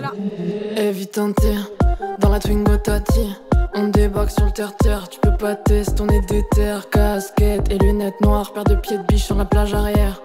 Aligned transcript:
c'est 0.00 1.12
là. 1.16 1.32
Tir 1.40 1.70
dans 2.18 2.28
la 2.28 2.38
Twingo 2.38 2.76
Tati. 2.76 3.36
On 3.74 3.88
débarque 3.88 4.30
sur 4.30 4.44
le 4.46 4.50
terre-terre, 4.50 5.08
tu 5.08 5.20
peux 5.20 5.36
pas 5.36 5.54
tester, 5.54 6.02
on 6.02 6.08
est 6.08 6.20
déter. 6.22 6.78
Casquette 6.90 7.70
et 7.70 7.78
lunettes 7.78 8.20
noires, 8.20 8.52
paire 8.52 8.64
de 8.64 8.74
pieds 8.74 8.98
de 8.98 9.02
biche 9.04 9.24
sur 9.24 9.36
la 9.36 9.44
plage 9.44 9.74
arrière. 9.74 10.20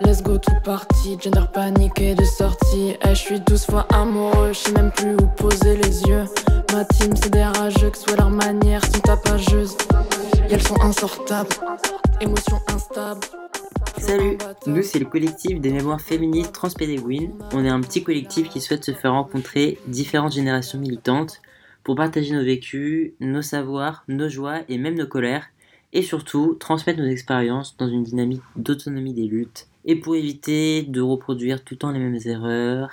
Let's 0.00 0.22
go 0.22 0.38
tout 0.38 0.52
parti, 0.64 1.18
gender 1.20 1.46
paniqué 1.52 2.14
de 2.14 2.24
sortie. 2.24 2.96
Eh, 3.04 3.08
je 3.10 3.14
suis 3.14 3.40
douze 3.40 3.64
fois 3.64 3.86
amoureux, 3.92 4.52
je 4.52 4.58
sais 4.58 4.72
même 4.72 4.92
plus 4.92 5.14
où 5.14 5.26
poser 5.36 5.76
les 5.76 6.02
yeux. 6.02 6.24
Ma 6.72 6.84
team 6.84 7.14
c'est 7.20 7.30
des 7.30 7.44
rageux, 7.44 7.90
que 7.90 7.98
soit 7.98 8.16
leur 8.16 8.30
manière 8.30 8.84
sont 8.84 9.00
tapageuses. 9.00 9.76
Et 10.48 10.54
elles 10.54 10.62
sont 10.62 10.80
insortables, 10.80 11.56
émotions 12.20 12.60
instables. 12.72 13.26
Salut, 14.06 14.36
nous 14.66 14.82
c'est 14.82 14.98
le 14.98 15.06
collectif 15.06 15.62
des 15.62 15.72
mémoires 15.72 16.00
féministes 16.00 16.52
transpédéguines. 16.52 17.32
On 17.54 17.64
est 17.64 17.70
un 17.70 17.80
petit 17.80 18.04
collectif 18.04 18.50
qui 18.50 18.60
souhaite 18.60 18.84
se 18.84 18.92
faire 18.92 19.12
rencontrer 19.12 19.78
différentes 19.86 20.34
générations 20.34 20.78
militantes 20.78 21.40
pour 21.84 21.94
partager 21.94 22.34
nos 22.34 22.44
vécus, 22.44 23.12
nos 23.20 23.40
savoirs, 23.40 24.04
nos 24.08 24.28
joies 24.28 24.60
et 24.68 24.76
même 24.76 24.96
nos 24.96 25.06
colères, 25.06 25.46
et 25.94 26.02
surtout 26.02 26.54
transmettre 26.60 27.00
nos 27.00 27.08
expériences 27.08 27.78
dans 27.78 27.88
une 27.88 28.02
dynamique 28.02 28.42
d'autonomie 28.56 29.14
des 29.14 29.26
luttes, 29.26 29.68
et 29.86 29.96
pour 29.96 30.16
éviter 30.16 30.82
de 30.82 31.00
reproduire 31.00 31.64
tout 31.64 31.72
le 31.72 31.78
temps 31.78 31.90
les 31.90 31.98
mêmes 31.98 32.20
erreurs. 32.26 32.90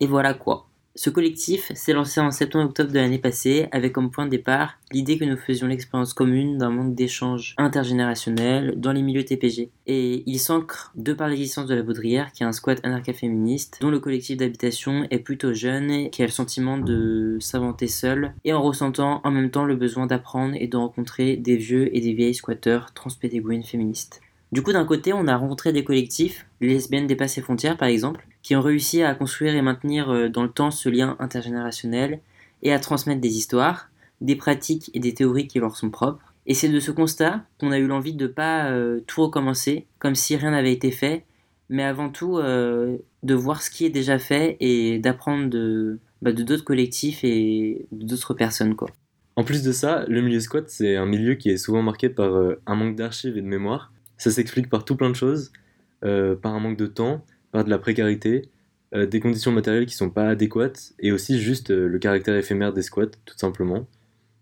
Et 0.00 0.06
voilà 0.06 0.32
quoi. 0.32 0.66
Ce 0.94 1.08
collectif 1.08 1.72
s'est 1.74 1.94
lancé 1.94 2.20
en 2.20 2.30
septembre-octobre 2.30 2.92
de 2.92 2.98
l'année 2.98 3.18
passée 3.18 3.66
avec 3.72 3.94
comme 3.94 4.10
point 4.10 4.26
de 4.26 4.30
départ 4.30 4.78
l'idée 4.92 5.16
que 5.16 5.24
nous 5.24 5.38
faisions 5.38 5.66
l'expérience 5.66 6.12
commune 6.12 6.58
d'un 6.58 6.68
manque 6.68 6.94
d'échanges 6.94 7.54
intergénérationnels 7.56 8.74
dans 8.76 8.92
les 8.92 9.00
milieux 9.00 9.24
TPG. 9.24 9.70
Et 9.86 10.22
il 10.26 10.38
s'ancre 10.38 10.92
de 10.94 11.14
par 11.14 11.28
l'existence 11.28 11.66
de 11.66 11.74
la 11.74 11.82
Baudrière, 11.82 12.30
qui 12.32 12.42
est 12.42 12.46
un 12.46 12.52
squat 12.52 12.78
anarcha-féministe, 12.82 13.78
dont 13.80 13.88
le 13.88 14.00
collectif 14.00 14.36
d'habitation 14.36 15.06
est 15.10 15.20
plutôt 15.20 15.54
jeune 15.54 15.90
et 15.90 16.10
qui 16.10 16.22
a 16.22 16.26
le 16.26 16.30
sentiment 16.30 16.76
de 16.76 17.38
s'inventer 17.40 17.88
seul, 17.88 18.34
et 18.44 18.52
en 18.52 18.60
ressentant 18.60 19.22
en 19.24 19.30
même 19.30 19.50
temps 19.50 19.64
le 19.64 19.76
besoin 19.76 20.06
d'apprendre 20.06 20.56
et 20.58 20.66
de 20.66 20.76
rencontrer 20.76 21.36
des 21.36 21.56
vieux 21.56 21.96
et 21.96 22.02
des 22.02 22.12
vieilles 22.12 22.34
squatteurs 22.34 22.92
transpédéguines 22.92 23.64
féministes. 23.64 24.20
Du 24.52 24.60
coup, 24.60 24.74
d'un 24.74 24.84
côté, 24.84 25.14
on 25.14 25.26
a 25.26 25.36
rencontré 25.36 25.72
des 25.72 25.84
collectifs, 25.84 26.44
les 26.60 26.68
lesbiennes 26.68 27.06
dépassées 27.06 27.40
frontières 27.40 27.78
par 27.78 27.88
exemple, 27.88 28.26
qui 28.42 28.56
ont 28.56 28.60
réussi 28.60 29.02
à 29.02 29.14
construire 29.14 29.54
et 29.54 29.62
maintenir 29.62 30.10
euh, 30.10 30.28
dans 30.28 30.42
le 30.42 30.48
temps 30.48 30.70
ce 30.70 30.88
lien 30.88 31.16
intergénérationnel 31.20 32.20
et 32.62 32.72
à 32.72 32.78
transmettre 32.78 33.20
des 33.20 33.36
histoires, 33.36 33.88
des 34.20 34.36
pratiques 34.36 34.90
et 34.94 35.00
des 35.00 35.14
théories 35.14 35.46
qui 35.46 35.58
leur 35.58 35.76
sont 35.76 35.90
propres. 35.90 36.34
Et 36.46 36.54
c'est 36.54 36.68
de 36.68 36.80
ce 36.80 36.90
constat 36.90 37.44
qu'on 37.58 37.70
a 37.70 37.78
eu 37.78 37.86
l'envie 37.86 38.14
de 38.14 38.26
ne 38.26 38.32
pas 38.32 38.70
euh, 38.70 39.00
tout 39.06 39.22
recommencer, 39.22 39.86
comme 40.00 40.16
si 40.16 40.36
rien 40.36 40.50
n'avait 40.50 40.72
été 40.72 40.90
fait, 40.90 41.24
mais 41.68 41.84
avant 41.84 42.10
tout 42.10 42.38
euh, 42.38 42.98
de 43.22 43.34
voir 43.34 43.62
ce 43.62 43.70
qui 43.70 43.86
est 43.86 43.90
déjà 43.90 44.18
fait 44.18 44.56
et 44.60 44.98
d'apprendre 44.98 45.48
de 45.48 46.00
bah, 46.20 46.32
d'autres 46.32 46.64
collectifs 46.64 47.20
et 47.22 47.86
d'autres 47.92 48.34
personnes. 48.34 48.74
Quoi. 48.74 48.90
En 49.36 49.44
plus 49.44 49.62
de 49.62 49.72
ça, 49.72 50.04
le 50.08 50.20
milieu 50.20 50.40
squat, 50.40 50.68
c'est 50.68 50.96
un 50.96 51.06
milieu 51.06 51.34
qui 51.34 51.50
est 51.50 51.56
souvent 51.56 51.82
marqué 51.82 52.08
par 52.08 52.32
un 52.66 52.74
manque 52.74 52.96
d'archives 52.96 53.36
et 53.36 53.40
de 53.40 53.46
mémoire, 53.46 53.92
ça 54.18 54.30
s'explique 54.30 54.68
par 54.68 54.84
tout 54.84 54.94
plein 54.94 55.10
de 55.10 55.16
choses, 55.16 55.52
par 56.00 56.54
un 56.54 56.60
manque 56.60 56.76
de 56.76 56.86
temps, 56.86 57.24
par 57.52 57.64
de 57.64 57.70
la 57.70 57.78
précarité, 57.78 58.48
euh, 58.94 59.06
des 59.06 59.20
conditions 59.20 59.52
matérielles 59.52 59.86
qui 59.86 59.94
sont 59.94 60.10
pas 60.10 60.28
adéquates, 60.28 60.92
et 60.98 61.12
aussi 61.12 61.40
juste 61.40 61.70
euh, 61.70 61.86
le 61.86 61.98
caractère 61.98 62.36
éphémère 62.36 62.72
des 62.72 62.82
squats, 62.82 63.06
tout 63.24 63.38
simplement. 63.38 63.86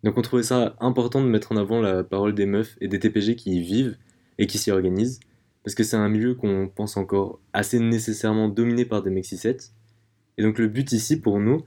Donc 0.03 0.17
on 0.17 0.23
trouvait 0.23 0.43
ça 0.43 0.77
important 0.81 1.21
de 1.23 1.29
mettre 1.29 1.53
en 1.53 1.57
avant 1.57 1.81
la 1.81 2.03
parole 2.03 2.35
des 2.35 2.47
meufs 2.47 2.79
et 2.81 2.89
des 2.89 2.99
TPG 2.99 3.37
qui 3.37 3.59
y 3.59 3.61
vivent 3.61 3.97
et 4.39 4.47
qui 4.47 4.57
s'y 4.57 4.71
organisent, 4.71 5.21
parce 5.63 5.75
que 5.75 5.85
c'est 5.85 5.97
un 5.97 6.09
milieu 6.09 6.35
qu'on 6.35 6.69
pense 6.75 6.97
encore 6.97 7.39
assez 7.53 7.79
nécessairement 7.79 8.49
dominé 8.49 8.87
par 8.87 9.03
des 9.03 9.11
mexicettes. 9.11 9.73
Et 10.39 10.43
donc 10.43 10.59
le 10.59 10.69
but 10.69 10.91
ici 10.93 11.21
pour 11.21 11.39
nous, 11.39 11.63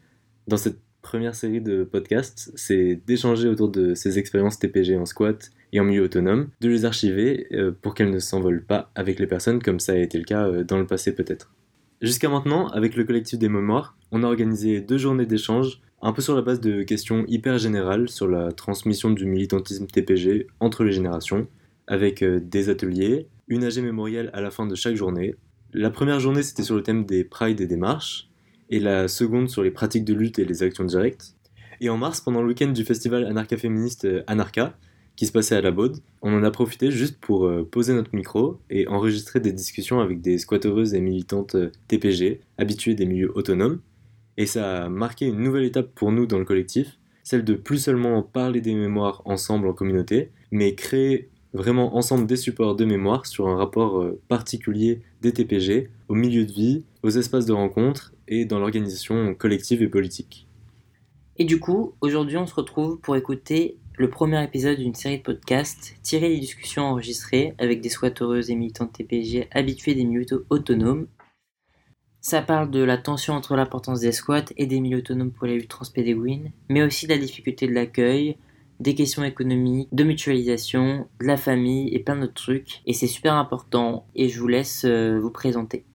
dans 0.48 0.58
cette 0.58 0.80
première 1.02 1.36
série 1.36 1.62
de 1.62 1.84
podcasts, 1.84 2.52
c'est 2.56 3.00
d'échanger 3.06 3.48
autour 3.48 3.70
de 3.70 3.94
ces 3.94 4.18
expériences 4.18 4.58
TPG 4.58 4.98
en 4.98 5.06
squat 5.06 5.52
et 5.74 5.80
en 5.80 5.84
milieu 5.84 6.04
autonome, 6.04 6.50
de 6.62 6.70
les 6.70 6.86
archiver 6.86 7.48
euh, 7.52 7.72
pour 7.82 7.96
qu'elles 7.96 8.12
ne 8.12 8.20
s'envolent 8.20 8.64
pas 8.64 8.92
avec 8.96 9.20
les 9.20 9.28
personnes 9.28 9.62
comme 9.62 9.80
ça 9.80 9.94
a 9.94 9.98
été 9.98 10.18
le 10.18 10.24
cas 10.24 10.48
euh, 10.48 10.64
dans 10.64 10.78
le 10.78 10.86
passé 10.86 11.14
peut-être. 11.14 11.52
Jusqu'à 12.00 12.30
maintenant, 12.30 12.68
avec 12.68 12.96
le 12.96 13.04
collectif 13.04 13.40
des 13.40 13.50
mémoires, 13.50 13.98
on 14.12 14.24
a 14.24 14.28
organisé 14.28 14.82
deux 14.82 14.98
journées 14.98 15.26
d'échange, 15.26 15.82
un 16.02 16.14
peu 16.14 16.22
sur 16.22 16.36
la 16.36 16.42
base 16.42 16.60
de 16.60 16.84
questions 16.84 17.26
hyper 17.28 17.58
générales 17.58 18.08
sur 18.08 18.28
la 18.28 18.52
transmission 18.52 19.10
du 19.10 19.26
militantisme 19.26 19.88
TPG 19.88 20.48
entre 20.60 20.84
les 20.84 20.92
générations, 20.92 21.48
avec 21.88 22.22
euh, 22.22 22.40
des 22.40 22.70
ateliers, 22.70 23.28
une 23.48 23.64
AG 23.64 23.80
mémorielle 23.80 24.30
à 24.34 24.42
la 24.42 24.52
fin 24.52 24.68
de 24.68 24.76
chaque 24.76 24.96
journée. 24.96 25.36
La 25.74 25.90
première 25.90 26.20
journée 26.20 26.44
c'était 26.44 26.64
sur 26.64 26.76
le 26.76 26.84
thème 26.84 27.06
des 27.06 27.24
prides 27.24 27.62
et 27.62 27.68
des 27.68 27.78
marches, 27.78 28.30
et 28.70 28.80
la 28.80 29.08
seconde 29.08 29.50
sur 29.50 29.64
les 29.64 29.72
pratiques 29.72 30.06
de 30.06 30.14
lutte 30.14 30.38
et 30.38 30.46
les 30.46 30.62
actions 30.62 30.84
directes. 30.84 31.36
Et 31.82 31.90
en 31.90 31.98
mars, 31.98 32.22
pendant 32.22 32.42
le 32.42 32.48
week-end 32.50 32.68
du 32.68 32.86
festival 32.86 33.26
anarcha-féministe 33.26 34.08
Anarcha, 34.28 34.78
qui 35.16 35.28
se 35.28 35.32
passait 35.32 35.56
à 35.56 35.62
la 35.62 35.72
Baude, 35.72 36.00
on 36.22 36.34
en 36.34 36.44
a 36.44 36.52
profité 36.52 36.90
juste 36.92 37.20
pour 37.20 37.46
euh, 37.46 37.68
poser 37.70 37.94
notre 37.94 38.16
micro 38.16 38.60
et 38.70 38.88
enregistrer 38.88 39.40
des 39.40 39.52
discussions 39.52 40.00
avec 40.00 40.22
des 40.22 40.38
squatteuses 40.38 40.94
et 40.94 41.02
militantes 41.02 41.56
euh, 41.56 41.72
TPG, 41.88 42.42
habituées 42.58 42.96
des 42.96 43.06
milieux 43.06 43.32
autonomes. 43.38 43.80
Et 44.38 44.48
ça 44.48 44.86
a 44.86 44.90
marqué 44.90 45.28
une 45.28 45.40
nouvelle 45.40 45.66
étape 45.66 45.94
pour 45.94 46.12
nous 46.12 46.26
dans 46.26 46.40
le 46.40 46.46
collectif, 46.46 46.98
celle 47.22 47.44
de 47.44 47.54
plus 47.54 47.78
seulement 47.78 48.24
parler 48.24 48.62
des 48.62 48.74
mémoires 48.74 49.22
ensemble 49.26 49.68
en 49.68 49.74
communauté, 49.74 50.32
mais 50.52 50.74
créer 50.74 51.30
vraiment 51.54 51.96
ensemble 51.96 52.26
des 52.26 52.36
supports 52.36 52.76
de 52.76 52.84
mémoire 52.84 53.28
sur 53.28 53.48
un 53.48 53.56
rapport 53.56 54.02
euh, 54.02 54.20
particulier 54.28 55.02
des 55.22 55.32
TPG 55.32 55.90
au 56.08 56.16
milieu 56.16 56.46
de 56.46 56.52
vie, 56.52 56.86
aux 57.04 57.12
espaces 57.12 57.46
de 57.46 57.54
rencontre 57.54 58.14
et 58.28 58.46
dans 58.46 58.60
l'organisation 58.60 59.36
collective 59.36 59.84
et 59.84 59.88
politique. 59.88 60.48
Et 61.38 61.46
du 61.46 61.60
coup, 61.60 61.94
aujourd'hui 62.02 62.38
on 62.38 62.48
se 62.48 62.56
retrouve 62.56 63.00
pour 63.00 63.16
écouter 63.16 63.78
le 63.96 64.10
premier 64.10 64.44
épisode 64.44 64.80
d'une 64.80 64.96
série 64.96 65.20
de 65.20 65.24
podcasts 65.24 65.96
tiré 66.02 66.30
des 66.30 66.40
discussions 66.40 66.84
enregistrées 66.84 67.54
avec 67.60 67.82
des 67.82 67.90
squatteuses 67.90 68.50
et 68.50 68.56
militantes 68.56 68.94
TPG 68.94 69.48
habitués 69.52 69.94
des 69.94 70.04
milieux 70.04 70.26
autonomes. 70.50 71.08
Ça 72.20 72.42
parle 72.42 72.72
de 72.72 72.84
la 72.84 72.98
tension 72.98 73.34
entre 73.34 73.56
l'importance 73.56 74.00
des 74.00 74.12
squats 74.12 74.46
et 74.58 74.66
des 74.66 74.80
milieux 74.80 75.00
autonomes 75.00 75.32
pour 75.32 75.46
les 75.46 75.56
luttes 75.56 75.70
transpédéguines, 75.70 76.52
mais 76.70 76.82
aussi 76.82 77.06
de 77.06 77.14
la 77.14 77.20
difficulté 77.20 77.68
de 77.68 77.74
l'accueil, 77.74 78.38
des 78.80 78.96
questions 78.96 79.24
économiques, 79.24 79.90
de 79.92 80.04
mutualisation, 80.04 81.08
de 81.20 81.28
la 81.28 81.38
famille 81.38 81.94
et 81.94 82.00
plein 82.00 82.16
d'autres 82.16 82.34
trucs. 82.34 82.82
Et 82.86 82.94
c'est 82.94 83.08
super 83.08 83.36
important 83.36 84.08
et 84.16 84.30
je 84.30 84.40
vous 84.40 84.48
laisse 84.48 84.86
euh, 84.86 85.20
vous 85.20 85.32
présenter. 85.32 85.86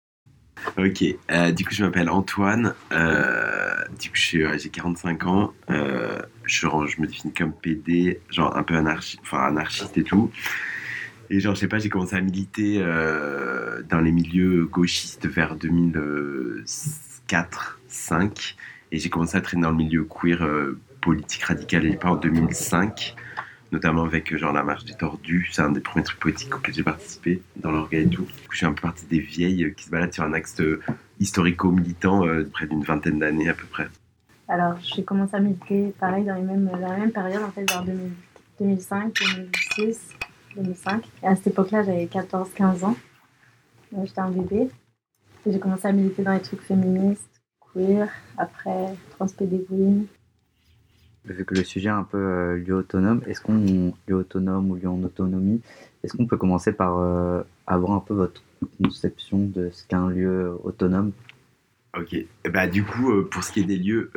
Ok, 0.76 1.04
euh, 1.30 1.52
du 1.52 1.64
coup 1.64 1.72
je 1.72 1.84
m'appelle 1.84 2.10
Antoine, 2.10 2.74
euh, 2.92 3.77
du 3.98 4.10
coup 4.10 4.16
j'ai 4.16 4.46
45 4.70 5.26
ans, 5.26 5.52
euh, 5.70 6.20
je, 6.44 6.66
me 6.66 7.06
définis 7.06 7.32
comme 7.32 7.52
PD, 7.52 8.20
genre 8.30 8.56
un 8.56 8.62
peu 8.62 8.76
anarchiste, 8.76 9.18
enfin 9.22 9.46
anarchiste 9.46 9.98
et 9.98 10.04
tout. 10.04 10.30
Et 11.30 11.40
genre 11.40 11.54
je 11.54 11.60
sais 11.60 11.68
pas, 11.68 11.78
j'ai 11.78 11.88
commencé 11.88 12.16
à 12.16 12.20
militer 12.20 12.78
dans 12.78 14.00
les 14.00 14.12
milieux 14.12 14.64
gauchistes 14.64 15.26
vers 15.26 15.56
2004-5 15.56 18.54
et 18.90 18.98
j'ai 18.98 19.10
commencé 19.10 19.36
à 19.36 19.42
traîner 19.42 19.64
dans 19.64 19.70
le 19.70 19.76
milieu 19.76 20.04
queer 20.04 20.48
politique 21.00 21.42
radical 21.42 21.84
et 21.86 21.96
pas 21.96 22.10
en 22.10 22.16
2005 22.16 23.16
notamment 23.72 24.04
avec 24.04 24.36
genre 24.36 24.52
la 24.52 24.62
marche 24.62 24.84
des 24.84 24.94
tordus. 24.94 25.48
C'est 25.52 25.62
un 25.62 25.70
des 25.70 25.80
premiers 25.80 26.04
trucs 26.04 26.20
politiques 26.20 26.54
auxquels 26.54 26.74
j'ai 26.74 26.82
participé 26.82 27.42
dans 27.56 27.70
l'orga 27.70 27.98
et 27.98 28.08
tout. 28.08 28.26
Je 28.50 28.56
suis 28.56 28.66
un 28.66 28.72
peu 28.72 28.82
partie 28.82 29.06
des 29.06 29.20
vieilles 29.20 29.74
qui 29.74 29.84
se 29.84 29.90
baladent 29.90 30.12
sur 30.12 30.24
un 30.24 30.32
axe 30.32 30.60
euh, 30.60 30.80
historico-militant 31.20 32.26
euh, 32.26 32.48
près 32.52 32.66
d'une 32.66 32.82
vingtaine 32.82 33.18
d'années 33.18 33.48
à 33.48 33.54
peu 33.54 33.66
près. 33.66 33.88
Alors, 34.48 34.78
j'ai 34.80 35.04
commencé 35.04 35.36
à 35.36 35.40
militer 35.40 35.94
pareil 36.00 36.24
dans, 36.24 36.34
les 36.34 36.42
mêmes, 36.42 36.64
dans 36.64 36.78
la 36.78 36.96
même 36.96 37.12
période, 37.12 37.42
en 37.42 37.50
fait, 37.50 37.70
vers 37.70 37.84
2005, 38.58 39.12
2006, 39.76 40.14
2005. 40.56 41.04
Et 41.22 41.26
à 41.26 41.36
cette 41.36 41.48
époque-là, 41.48 41.82
j'avais 41.82 42.06
14-15 42.06 42.84
ans. 42.84 42.96
J'étais 44.04 44.20
un 44.20 44.30
bébé. 44.30 44.68
J'ai 45.46 45.58
commencé 45.58 45.86
à 45.86 45.92
militer 45.92 46.22
dans 46.22 46.32
les 46.32 46.40
trucs 46.40 46.62
féministes, 46.62 47.30
queer, 47.72 48.08
après 48.36 48.94
transpédéguine, 49.10 50.06
vu 51.32 51.44
que 51.44 51.54
le 51.54 51.64
sujet 51.64 51.88
est 51.88 51.92
un 51.92 52.04
peu 52.04 52.18
euh, 52.18 52.56
lieu 52.56 52.74
autonome, 52.74 53.22
est-ce 53.26 53.40
qu'on, 53.40 53.94
lieu 54.06 54.16
autonome 54.16 54.70
ou 54.70 54.76
lieu 54.76 54.88
en 54.88 55.02
autonomie, 55.02 55.60
est-ce 56.02 56.16
qu'on 56.16 56.26
peut 56.26 56.36
commencer 56.36 56.72
par 56.72 56.98
euh, 56.98 57.42
avoir 57.66 57.92
un 57.92 58.00
peu 58.00 58.14
votre 58.14 58.42
conception 58.82 59.38
de 59.38 59.70
ce 59.72 59.86
qu'est 59.86 59.96
un 59.96 60.10
lieu 60.10 60.52
autonome? 60.64 61.12
Ok, 61.96 62.14
bah 62.52 62.66
du 62.66 62.84
coup, 62.84 63.10
euh, 63.10 63.28
pour 63.28 63.42
ce 63.42 63.52
qui 63.52 63.60
est 63.60 63.64
des 63.64 63.78
lieux, 63.78 64.10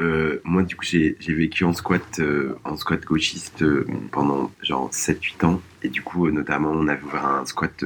moi 0.44 0.64
du 0.64 0.76
coup 0.76 0.86
j'ai, 0.86 1.16
vécu 1.28 1.64
en 1.64 1.74
squat, 1.74 2.22
en 2.64 2.76
squat 2.76 3.04
gauchiste 3.04 3.64
pendant 4.12 4.52
genre 4.62 4.90
7-8 4.92 5.46
ans, 5.46 5.62
et 5.82 5.90
du 5.90 6.02
coup 6.02 6.30
notamment 6.30 6.72
on 6.72 6.88
avait 6.88 7.04
ouvert 7.04 7.26
un 7.26 7.46
squat 7.46 7.84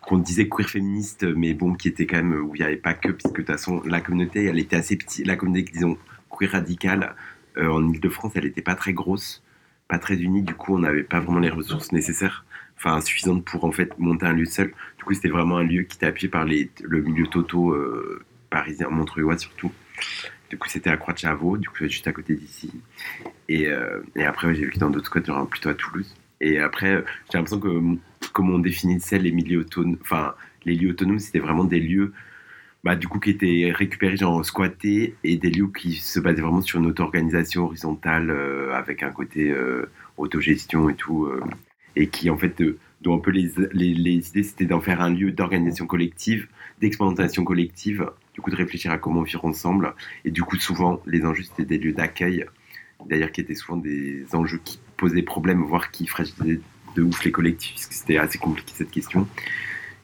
qu'on 0.00 0.16
disait 0.16 0.48
queer 0.48 0.68
féministe, 0.68 1.24
mais 1.36 1.52
bon, 1.52 1.74
qui 1.74 1.88
était 1.88 2.06
quand 2.06 2.16
même 2.16 2.32
où 2.32 2.56
il 2.56 2.60
n'y 2.60 2.64
avait 2.64 2.76
pas 2.76 2.94
que, 2.94 3.12
puisque 3.12 3.32
de 3.32 3.42
toute 3.42 3.46
façon 3.46 3.82
la 3.84 4.00
communauté 4.00 4.46
elle 4.46 4.58
était 4.58 4.76
assez 4.76 4.96
petite, 4.96 5.26
la 5.26 5.36
communauté 5.36 5.70
disons 5.70 5.98
queer 6.30 6.50
radicale, 6.50 7.14
en 7.56 7.92
Ile-de-France, 7.92 8.32
elle 8.34 8.44
n'était 8.44 8.62
pas 8.62 8.74
très 8.74 8.92
grosse, 8.92 9.42
pas 9.88 9.98
très 9.98 10.16
unie. 10.16 10.42
Du 10.42 10.54
coup, 10.54 10.74
on 10.74 10.78
n'avait 10.78 11.02
pas 11.02 11.20
vraiment 11.20 11.40
les 11.40 11.50
ressources 11.50 11.92
nécessaires, 11.92 12.44
enfin 12.76 13.00
suffisantes 13.00 13.44
pour 13.44 13.64
en 13.64 13.72
fait 13.72 13.98
monter 13.98 14.26
un 14.26 14.32
lieu 14.32 14.46
seul. 14.46 14.72
Du 14.98 15.04
coup, 15.04 15.14
c'était 15.14 15.28
vraiment 15.28 15.58
un 15.58 15.64
lieu 15.64 15.82
qui 15.82 15.96
était 15.96 16.06
appuyé 16.06 16.28
par 16.28 16.44
les, 16.44 16.70
le 16.82 17.02
milieu 17.02 17.26
toto 17.26 17.72
euh, 17.72 18.24
parisien, 18.50 18.88
montreuillois 18.90 19.38
surtout. 19.38 19.72
Du 20.50 20.58
coup, 20.58 20.68
c'était 20.68 20.90
à 20.90 20.96
Croix-de-Chavaux, 20.96 21.58
du 21.58 21.68
coup, 21.68 21.76
juste 21.86 22.08
à 22.08 22.12
côté 22.12 22.34
d'ici. 22.34 22.72
Et, 23.48 23.68
euh, 23.68 24.00
après, 24.26 24.52
j'ai 24.54 24.64
vécu 24.64 24.78
dans 24.78 24.90
d'autres 24.90 25.24
genre 25.24 25.48
plutôt 25.48 25.68
à 25.68 25.74
Toulouse. 25.74 26.12
Et 26.40 26.58
après, 26.58 26.96
euh, 26.96 27.02
j'ai 27.30 27.38
l'impression 27.38 27.60
que, 27.60 28.28
comme 28.32 28.50
on 28.50 28.58
définissait 28.58 29.18
les 29.18 29.30
milieux 29.30 29.60
autonomes, 29.60 29.98
enfin, 30.00 30.34
les 30.64 30.74
lieux 30.74 30.90
autonomes, 30.90 31.20
c'était 31.20 31.38
vraiment 31.38 31.64
des 31.64 31.78
lieux, 31.78 32.12
bah, 32.82 32.96
du 32.96 33.08
coup, 33.08 33.18
qui 33.18 33.30
étaient 33.30 33.72
récupérés, 33.74 34.16
genre 34.16 34.44
squattés, 34.44 35.14
et 35.22 35.36
des 35.36 35.50
lieux 35.50 35.68
qui 35.68 35.94
se 35.94 36.18
basaient 36.18 36.40
vraiment 36.40 36.62
sur 36.62 36.78
une 36.78 36.86
auto-organisation 36.86 37.64
horizontale, 37.64 38.30
euh, 38.30 38.74
avec 38.74 39.02
un 39.02 39.10
côté 39.10 39.50
euh, 39.50 39.90
autogestion 40.16 40.88
et 40.88 40.94
tout, 40.94 41.26
euh, 41.26 41.42
et 41.96 42.08
qui, 42.08 42.30
en 42.30 42.38
fait, 42.38 42.62
dont 43.02 43.16
un 43.16 43.18
peu 43.18 43.30
les 43.30 43.52
idées, 43.58 44.42
c'était 44.42 44.64
d'en 44.64 44.80
faire 44.80 45.00
un 45.02 45.10
lieu 45.10 45.32
d'organisation 45.32 45.86
collective, 45.86 46.48
d'expérimentation 46.80 47.44
collective, 47.44 48.10
du 48.34 48.40
coup, 48.40 48.50
de 48.50 48.56
réfléchir 48.56 48.90
à 48.92 48.98
comment 48.98 49.22
vivre 49.22 49.44
ensemble, 49.44 49.94
et 50.24 50.30
du 50.30 50.42
coup, 50.42 50.56
souvent, 50.56 51.02
les 51.06 51.24
enjeux, 51.24 51.42
c'était 51.42 51.66
des 51.66 51.78
lieux 51.78 51.92
d'accueil, 51.92 52.46
d'ailleurs, 53.06 53.32
qui 53.32 53.42
étaient 53.42 53.54
souvent 53.54 53.76
des 53.76 54.24
enjeux 54.32 54.60
qui 54.64 54.80
posaient 54.96 55.22
problème, 55.22 55.62
voire 55.62 55.90
qui 55.90 56.06
fragilisaient 56.06 56.60
de 56.96 57.02
ouf 57.02 57.24
les 57.24 57.32
collectifs, 57.32 57.74
parce 57.74 57.86
que 57.86 57.94
c'était 57.94 58.16
assez 58.16 58.38
compliqué 58.38 58.72
cette 58.74 58.90
question. 58.90 59.28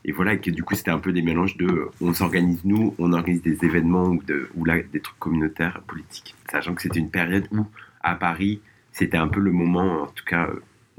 Et 0.06 0.12
voilà, 0.12 0.37
que 0.37 0.50
du 0.50 0.62
coup, 0.62 0.75
c'était 0.76 0.93
un 0.93 1.00
peu 1.00 1.12
des 1.12 1.20
mélanges 1.20 1.56
de 1.56 1.88
on 2.00 2.14
s'organise 2.14 2.64
nous, 2.64 2.94
on 2.99 3.12
organise 3.12 3.43
des 3.43 3.64
événements 3.64 4.17
ou, 4.55 4.64
là, 4.64 4.81
des 4.81 5.00
trucs 5.00 5.19
communautaires, 5.19 5.82
politiques. 5.87 6.37
Sachant 6.50 6.75
que 6.75 6.82
c'était 6.82 7.00
une 7.00 7.11
période 7.11 7.49
où, 7.50 7.67
à 8.03 8.14
Paris, 8.14 8.61
c'était 8.93 9.17
un 9.17 9.26
peu 9.29 9.41
le 9.41 9.50
moment, 9.50 10.03
en 10.03 10.06
tout 10.06 10.25
cas 10.25 10.49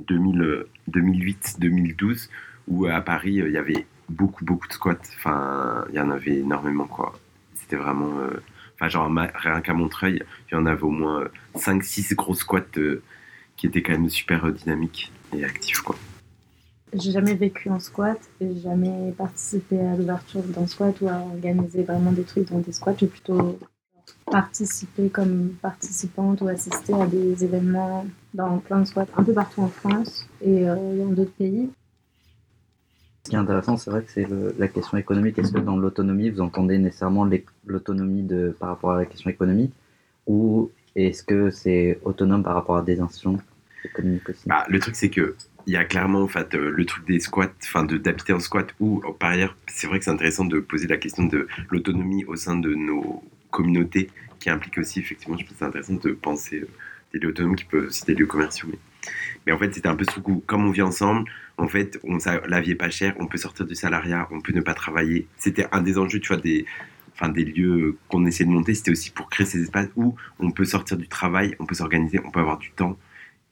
2008-2012, 0.04 2.30
où 2.68 2.86
à 2.86 3.00
Paris, 3.02 3.40
euh, 3.42 3.48
il 3.48 3.54
y 3.54 3.58
avait 3.58 3.88
beaucoup, 4.10 4.44
beaucoup 4.44 4.68
de 4.68 4.74
squats. 4.74 4.98
Enfin, 5.16 5.86
il 5.90 5.96
y 5.96 6.00
en 6.02 6.12
avait 6.12 6.40
énormément, 6.40 6.86
quoi. 6.86 7.18
C'était 7.56 7.78
vraiment. 7.78 8.20
euh, 8.20 8.42
Enfin, 8.80 8.90
genre, 8.90 9.12
rien 9.34 9.60
qu'à 9.62 9.74
Montreuil, 9.74 10.22
il 10.52 10.54
y 10.54 10.58
en 10.58 10.68
avait 10.68 10.84
au 10.84 10.92
moins 10.92 11.24
5-6 11.56 12.14
gros 12.14 12.36
squats 12.36 12.62
euh, 12.78 13.02
qui 13.56 13.66
étaient 13.66 13.82
quand 13.82 13.94
même 13.94 14.08
super 14.10 14.46
euh, 14.46 14.52
dynamiques 14.52 15.12
et 15.36 15.44
actifs, 15.44 15.82
quoi. 15.82 15.96
J'ai 16.94 17.12
jamais 17.12 17.36
vécu 17.36 17.70
en 17.70 17.80
squat 17.80 18.18
et 18.40 18.48
j'ai 18.54 18.62
jamais 18.62 19.12
participé 19.12 19.80
à 19.80 19.96
l'ouverture 19.96 20.42
d'un 20.44 20.68
squat 20.68 20.96
ou 21.02 21.10
à 21.10 21.20
organiser 21.20 21.84
vraiment 21.84 22.12
des 22.12 22.24
trucs 22.24 22.50
dans 22.50 22.60
des 22.60 22.72
squats. 22.72 22.96
J'ai 22.98 23.08
plutôt 23.08 23.60
participé 24.26 25.10
comme 25.10 25.50
participante 25.62 26.42
ou 26.42 26.48
assisté 26.48 26.94
à 26.94 27.06
des 27.06 27.44
événements 27.44 28.06
dans 28.34 28.58
plein 28.60 28.80
de 28.80 28.86
squats 28.86 29.06
un 29.18 29.24
peu 29.24 29.34
partout 29.34 29.62
en 29.62 29.68
France 29.68 30.28
et 30.42 30.68
euh, 30.68 30.76
dans 30.98 31.12
d'autres 31.12 31.34
pays. 31.34 31.70
Ce 33.26 33.30
qui 33.30 33.36
est 33.36 33.40
intéressant, 33.40 33.76
c'est 33.76 33.92
vrai 33.92 34.04
que 34.04 34.12
c'est 34.12 34.26
la 34.58 34.68
question 34.70 34.98
économique. 34.98 35.38
Est-ce 35.38 35.52
que 35.52 35.60
dans 35.60 35.76
l'autonomie, 35.76 36.30
vous 36.30 36.40
entendez 36.40 36.78
nécessairement 36.78 37.28
l'autonomie 37.66 38.24
de- 38.24 38.56
par 38.58 38.70
rapport 38.70 38.92
à 38.92 38.98
la 38.98 39.06
question 39.06 39.30
économique? 39.30 39.74
Ou 40.28 40.72
est-ce 40.96 41.24
que 41.24 41.52
c'est 41.52 42.00
autonome 42.06 42.44
par 42.44 42.56
rapport 42.56 42.78
à 42.78 42.82
des 42.84 43.02
institutions 43.02 43.38
économiques 43.84 44.30
aussi? 44.30 44.48
Bah, 44.48 44.66
le 44.70 44.80
truc, 44.80 44.96
c'est 44.96 45.10
que 45.10 45.36
il 45.68 45.74
y 45.74 45.78
a 45.78 45.86
clairement 45.86 46.22
en 46.24 46.28
fait, 46.28 46.56
euh, 46.56 46.72
le 46.72 46.86
truc 46.86 47.06
des 47.06 47.20
squats, 47.20 47.52
enfin 47.64 47.84
d'habiter 47.84 48.34
en 48.34 48.40
squat, 48.40 48.74
ou 48.80 49.02
par 49.20 49.32
ailleurs, 49.32 49.56
c'est 49.68 49.88
vrai 49.88 50.00
que 50.00 50.06
c'est 50.06 50.12
intéressant 50.12 50.46
de 50.46 50.60
poser 50.60 50.88
la 50.88 50.98
question 50.98 51.26
de 51.26 51.48
l'autonomie 51.70 52.26
au 52.26 52.36
sein 52.36 52.58
de 52.58 52.74
nos 52.74 53.24
communautés, 53.52 54.10
qui 54.40 54.50
implique 54.50 54.78
aussi, 54.78 55.00
effectivement, 55.00 55.38
je 55.38 55.44
pense 55.44 55.54
que 55.54 55.60
c'est 55.60 55.66
intéressant 55.66 55.96
de 55.96 56.12
penser 56.12 56.62
euh, 56.62 56.68
des 57.14 57.20
lieux 57.20 57.30
autonomes 57.30 57.56
qui 57.56 57.66
peuvent 57.66 57.88
aussi 57.88 58.06
des 58.06 58.16
lieux 58.16 58.26
commerciaux. 58.28 58.68
Mais, 58.72 58.80
mais 59.46 59.52
en 59.54 59.58
fait, 59.60 59.74
c'était 59.74 59.88
un 59.90 59.96
peu 59.96 60.06
truc 60.06 60.28
où, 60.28 60.44
comme 60.46 60.66
on 60.66 60.72
vit 60.72 60.82
ensemble, 60.82 61.30
en 61.58 61.68
fait, 61.68 62.00
on, 62.04 62.20
ça- 62.20 62.42
la 62.48 62.62
vie 62.62 62.72
est 62.72 62.76
pas 62.76 62.90
chère, 62.90 63.16
on 63.20 63.28
peut 63.28 63.38
sortir 63.38 63.66
du 63.66 63.76
salariat, 63.76 64.28
on 64.32 64.42
peut 64.42 64.54
ne 64.54 64.62
pas 64.62 64.74
travailler. 64.74 65.28
C'était 65.38 65.68
un 65.72 65.82
des 65.82 65.98
enjeux, 65.98 66.20
tu 66.20 66.30
vois, 66.30 66.38
des, 66.38 66.66
enfin, 67.14 67.30
des 67.30 67.44
lieux 67.46 67.98
qu'on 68.10 68.26
essayait 68.26 68.46
de 68.50 68.52
monter, 68.54 68.74
c'était 68.76 68.92
aussi 68.92 69.12
pour 69.12 69.30
créer 69.30 69.46
ces 69.46 69.62
espaces 69.64 69.90
où 69.96 70.16
on 70.40 70.52
peut 70.52 70.66
sortir 70.66 70.98
du 70.98 71.08
travail, 71.08 71.56
on 71.60 71.66
peut 71.66 71.76
s'organiser, 71.76 72.20
on 72.24 72.32
peut 72.32 72.40
avoir 72.42 72.58
du 72.58 72.72
temps 72.72 72.98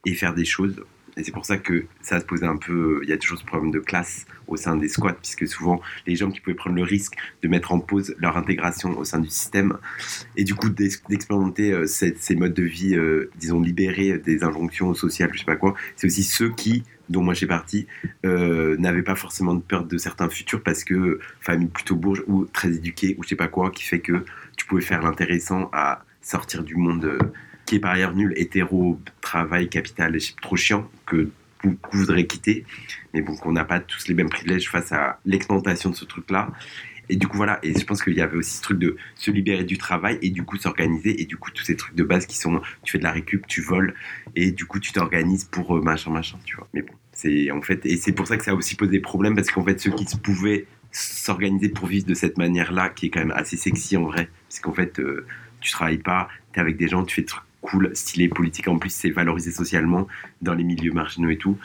et 0.06 0.14
faire 0.14 0.34
des 0.36 0.46
choses. 0.46 0.84
Et 1.18 1.24
c'est 1.24 1.32
pour 1.32 1.46
ça 1.46 1.58
que 1.58 1.86
ça 2.02 2.20
se 2.20 2.26
posait 2.26 2.46
un 2.46 2.58
peu. 2.58 3.00
Il 3.04 3.10
y 3.10 3.14
a 3.14 3.18
toujours 3.18 3.38
ce 3.38 3.46
problème 3.46 3.72
de 3.72 3.80
classe 3.80 4.26
au 4.48 4.58
sein 4.58 4.76
des 4.76 4.90
squats, 4.90 5.14
puisque 5.14 5.48
souvent 5.48 5.82
les 6.06 6.16
gens 6.16 6.30
qui 6.30 6.42
pouvaient 6.42 6.56
prendre 6.56 6.76
le 6.76 6.84
risque 6.84 7.16
de 7.42 7.48
mettre 7.48 7.72
en 7.72 7.80
pause 7.80 8.16
leur 8.20 8.38
intégration 8.38 8.98
au 8.98 9.06
sein 9.06 9.20
du 9.20 9.30
système 9.30 9.78
et 10.36 10.44
du 10.44 10.56
coup 10.56 10.70
d'ex- 10.70 11.02
d'expérimenter 11.10 11.72
euh, 11.72 11.88
ces, 11.88 12.16
ces 12.20 12.36
modes 12.36 12.54
de 12.54 12.64
vie, 12.64 12.96
euh, 12.96 13.32
disons, 13.38 13.62
libérés 13.62 14.18
des 14.18 14.44
injonctions 14.44 14.94
sociales, 14.94 15.30
je 15.34 15.40
sais 15.40 15.46
pas 15.46 15.56
quoi, 15.56 15.74
c'est 15.96 16.08
aussi 16.08 16.24
ceux 16.24 16.50
qui, 16.50 16.84
dont 17.10 17.24
moi 17.24 17.34
j'ai 17.34 17.48
parti, 17.48 17.88
euh, 18.26 18.76
n'avaient 18.78 19.02
pas 19.02 19.16
forcément 19.16 19.54
de 19.54 19.62
peur 19.62 19.86
de 19.86 19.98
certains 19.98 20.30
futurs 20.30 20.62
parce 20.62 20.84
que 20.84 21.20
famille 21.40 21.70
plutôt 21.70 21.96
bourge 21.96 22.24
ou 22.28 22.46
très 22.46 22.74
éduquée 22.74 23.16
ou 23.18 23.24
je 23.24 23.30
sais 23.30 23.36
pas 23.36 23.48
quoi, 23.48 23.72
qui 23.72 23.84
fait 23.84 24.00
que 24.00 24.26
tu 24.58 24.66
pouvais 24.66 24.82
faire 24.82 25.02
l'intéressant 25.02 25.70
à 25.72 26.04
sortir 26.22 26.64
du 26.64 26.76
monde. 26.76 27.18
Qui 27.66 27.76
est 27.76 27.80
par 27.80 27.92
ailleurs 27.92 28.14
nul, 28.14 28.34
hétéro, 28.36 29.00
travail, 29.22 29.70
capital, 29.70 30.18
trop 30.42 30.56
chiant, 30.56 30.90
que 31.06 31.30
beaucoup 31.64 31.98
voudraient 31.98 32.28
quitter, 32.28 32.66
mais 33.14 33.22
bon, 33.22 33.36
qu'on 33.36 33.52
n'a 33.52 33.66
pas 33.66 33.80
tous 33.80 34.08
les 34.08 34.14
mêmes 34.14 34.30
privilèges 34.30 34.70
face 34.70 34.92
à 34.92 35.20
l'exploitation 35.26 35.90
de 35.90 35.96
ce 35.96 36.06
truc-là. 36.06 36.52
Et 37.10 37.16
du 37.16 37.28
coup, 37.28 37.38
voilà, 37.38 37.60
et 37.62 37.78
je 37.78 37.86
pense 37.86 38.04
qu'il 38.04 38.14
y 38.14 38.22
avait 38.22 38.38
aussi 38.38 38.58
ce 38.58 38.62
truc 38.62 38.80
de 38.80 38.98
se 39.16 39.30
libérer 39.30 39.64
du 39.64 39.78
travail 39.78 40.18
et 40.22 40.30
du 40.30 40.44
coup 40.44 40.58
s'organiser, 40.58 41.22
et 41.22 41.26
du 41.26 41.38
coup, 41.38 41.52
tous 41.52 41.64
ces 41.64 41.76
trucs 41.76 41.96
de 41.96 42.04
base 42.04 42.26
qui 42.26 42.38
sont 42.38 42.62
tu 42.84 42.94
fais 42.94 42.98
de 42.98 43.04
la 43.04 43.12
récup, 43.12 43.46
tu 43.48 43.62
voles, 43.62 43.94
et 44.36 44.52
du 44.52 44.66
coup, 44.66 44.80
tu 44.80 44.92
t'organises 44.92 45.46
pour 45.46 45.78
euh, 45.78 45.82
machin, 45.82 46.12
machin, 46.12 46.38
tu 46.46 46.56
vois. 46.56 46.68
Mais 46.74 46.82
bon, 46.82 46.94
c'est 47.14 47.52
en 47.52 47.62
fait, 47.62 47.86
et 47.86 47.98
c'est 47.98 48.12
pour 48.12 48.28
ça 48.28 48.38
que 48.38 48.44
ça 48.44 48.52
a 48.52 48.54
aussi 48.56 48.76
posé 48.76 49.00
problème, 49.00 49.36
parce 49.36 49.52
qu'en 49.52 49.64
fait, 49.64 49.80
ceux 49.80 49.92
qui 49.92 50.06
se 50.06 50.18
pouvaient 50.18 50.66
s'organiser 50.92 51.70
pour 51.70 51.88
vivre 51.88 52.06
de 52.06 52.14
cette 52.14 52.38
manière-là, 52.38 52.90
qui 52.90 53.08
est 53.08 53.10
quand 53.10 53.20
même 53.20 53.34
assez 53.36 53.58
sexy 53.58 53.98
en 53.98 54.04
vrai, 54.04 54.30
parce 54.50 54.60
qu'en 54.60 54.74
fait, 54.74 55.00
euh, 55.00 55.28
tu 55.62 55.72
travailles 55.72 55.98
pas, 56.00 56.28
tu 56.54 56.60
es 56.60 56.62
avec 56.62 56.78
des 56.78 56.88
gens, 56.88 57.04
tu 57.04 57.16
fais 57.16 57.22
des 57.22 57.28
trucs 57.28 57.44
cool, 57.66 57.92
stylé, 57.96 58.30
politique, 58.30 58.68
en 58.68 58.78
plus, 58.78 58.92
c'est 58.92 59.10
valorisé 59.10 59.52
socialement 59.52 60.08
dans 60.42 60.54
les 60.54 60.64
milieux 60.64 60.92
marginaux 60.92 61.30
et 61.30 61.38
tout. 61.38 61.58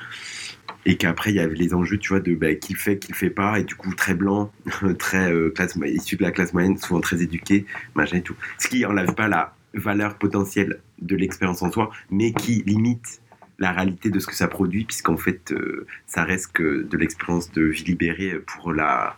Et 0.86 0.96
qu'après, 0.96 1.30
il 1.30 1.36
y 1.36 1.40
avait 1.40 1.54
les 1.54 1.74
enjeux, 1.74 1.98
tu 1.98 2.10
vois, 2.10 2.20
de 2.20 2.34
bah, 2.34 2.54
qui 2.54 2.72
le 2.72 2.78
fait, 2.78 2.98
qui 2.98 3.12
le 3.12 3.16
fait 3.16 3.30
pas, 3.30 3.58
et 3.58 3.64
du 3.64 3.74
coup, 3.74 3.94
très 3.94 4.14
blanc, 4.14 4.50
très 4.98 5.30
euh, 5.30 5.50
classe, 5.50 5.76
issu 5.84 6.16
de 6.16 6.22
la 6.22 6.30
classe 6.30 6.54
moyenne, 6.54 6.78
souvent 6.78 7.00
très 7.00 7.22
éduqué, 7.22 7.66
machin 7.94 8.18
et 8.18 8.22
tout. 8.22 8.36
Ce 8.58 8.68
qui 8.68 8.84
enlève 8.86 9.14
pas 9.14 9.28
la 9.28 9.54
valeur 9.74 10.16
potentielle 10.16 10.80
de 11.00 11.16
l'expérience 11.16 11.62
en 11.62 11.70
soi, 11.70 11.90
mais 12.10 12.32
qui 12.32 12.62
limite 12.66 13.20
la 13.60 13.72
réalité 13.72 14.08
de 14.08 14.18
ce 14.18 14.26
que 14.26 14.34
ça 14.34 14.48
produit, 14.48 14.84
puisqu'en 14.84 15.18
fait, 15.18 15.52
euh, 15.52 15.86
ça 16.06 16.24
reste 16.24 16.52
que 16.52 16.82
de 16.82 16.96
l'expérience 16.96 17.52
de 17.52 17.62
vie 17.62 17.84
libérée 17.84 18.40
pour 18.46 18.72
la, 18.72 19.16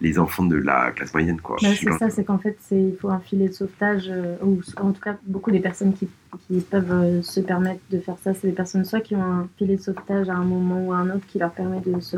les 0.00 0.18
enfants 0.18 0.46
de 0.46 0.56
la 0.56 0.92
classe 0.92 1.12
moyenne, 1.12 1.40
quoi. 1.40 1.56
Bah, 1.62 1.68
c'est 1.78 1.92
ça, 1.98 2.08
c'est 2.08 2.24
qu'en 2.24 2.38
fait, 2.38 2.56
il 2.70 2.96
faut 2.98 3.10
un 3.10 3.20
filet 3.20 3.48
de 3.48 3.52
sauvetage, 3.52 4.08
euh, 4.08 4.36
ou 4.42 4.62
en 4.78 4.92
tout 4.92 5.00
cas, 5.02 5.18
beaucoup 5.26 5.50
des 5.50 5.60
personnes 5.60 5.92
qui, 5.92 6.08
qui 6.40 6.60
peuvent 6.60 6.90
euh, 6.90 7.22
se 7.22 7.40
permettre 7.40 7.80
de 7.90 7.98
faire 7.98 8.16
ça, 8.22 8.32
c'est 8.34 8.48
des 8.48 8.54
personnes 8.54 8.84
soit 8.84 9.00
qui 9.00 9.14
ont 9.14 9.22
un 9.22 9.48
filet 9.56 9.76
de 9.76 9.80
sauvetage 9.80 10.28
à 10.28 10.34
un 10.34 10.44
moment 10.44 10.86
ou 10.86 10.92
à 10.92 10.96
un 10.96 11.10
autre 11.10 11.26
qui 11.26 11.38
leur 11.38 11.52
permet 11.52 11.80
de 11.80 12.00
se, 12.00 12.16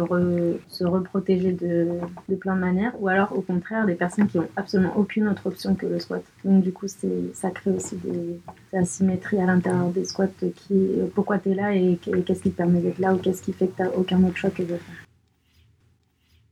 se 0.69 0.85
reprotéger 0.85 1.53
de, 1.53 1.89
plein 2.37 2.55
de 2.55 2.61
manières, 2.61 2.93
ou 3.01 3.09
alors 3.09 3.37
au 3.37 3.41
contraire, 3.41 3.87
des 3.87 3.95
personnes 3.95 4.27
qui 4.27 4.39
ont 4.39 4.49
absolument 4.57 4.97
aucune 4.97 5.29
autre 5.29 5.47
option 5.47 5.75
que 5.75 5.87
le 5.87 5.99
squat. 5.99 6.23
Donc 6.45 6.63
du 6.63 6.73
coup, 6.73 6.87
ça 6.89 7.51
crée 7.51 7.71
aussi 7.71 7.97
des, 7.97 8.41
asymétries 8.73 9.41
à 9.41 9.47
l'intérieur 9.47 9.89
des 9.89 10.05
squats, 10.05 10.29
euh, 10.43 11.07
pourquoi 11.15 11.39
tu 11.39 11.51
es 11.51 11.55
là 11.55 11.75
et 11.75 11.99
qu'est-ce 12.25 12.43
qui 12.43 12.51
te 12.51 12.57
permet 12.57 12.81
d'être 12.81 12.99
là, 12.99 13.15
ou 13.15 13.19
qu'est-ce 13.19 13.43
qui 13.43 13.53
fait 13.53 13.67
que 13.67 13.77
tu 13.77 13.83
n'as 13.83 13.91
aucun 13.91 14.23
autre 14.25 14.37
choix 14.37 14.51
que 14.51 14.63
de 14.63 14.69
faire. 14.69 15.05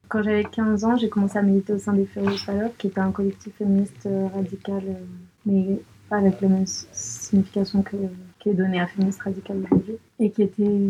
Quand 0.09 0.23
j'avais 0.23 0.45
15 0.45 0.85
ans, 0.85 0.97
j'ai 0.97 1.09
commencé 1.09 1.39
à 1.39 1.43
militer 1.43 1.73
au 1.73 1.79
sein 1.79 1.95
des 1.95 2.05
Furious 2.05 2.37
Salopes, 2.37 2.77
qui 2.77 2.89
était 2.89 3.01
un 3.01 3.13
collectif 3.13 3.55
féministe 3.55 4.07
euh, 4.07 4.27
radical, 4.35 4.83
mais 5.47 5.81
pas 6.13 6.19
avec 6.19 6.43
la 6.43 6.49
même 6.49 6.67
signification 6.67 7.81
que, 7.83 7.97
qui 8.39 8.51
est 8.51 8.55
donnée 8.55 8.81
à 8.81 8.87
féministe 8.87 9.23
radical 9.23 9.57
aujourd'hui, 9.65 9.97
et 10.21 10.31
qui 10.31 10.43
était 10.43 10.81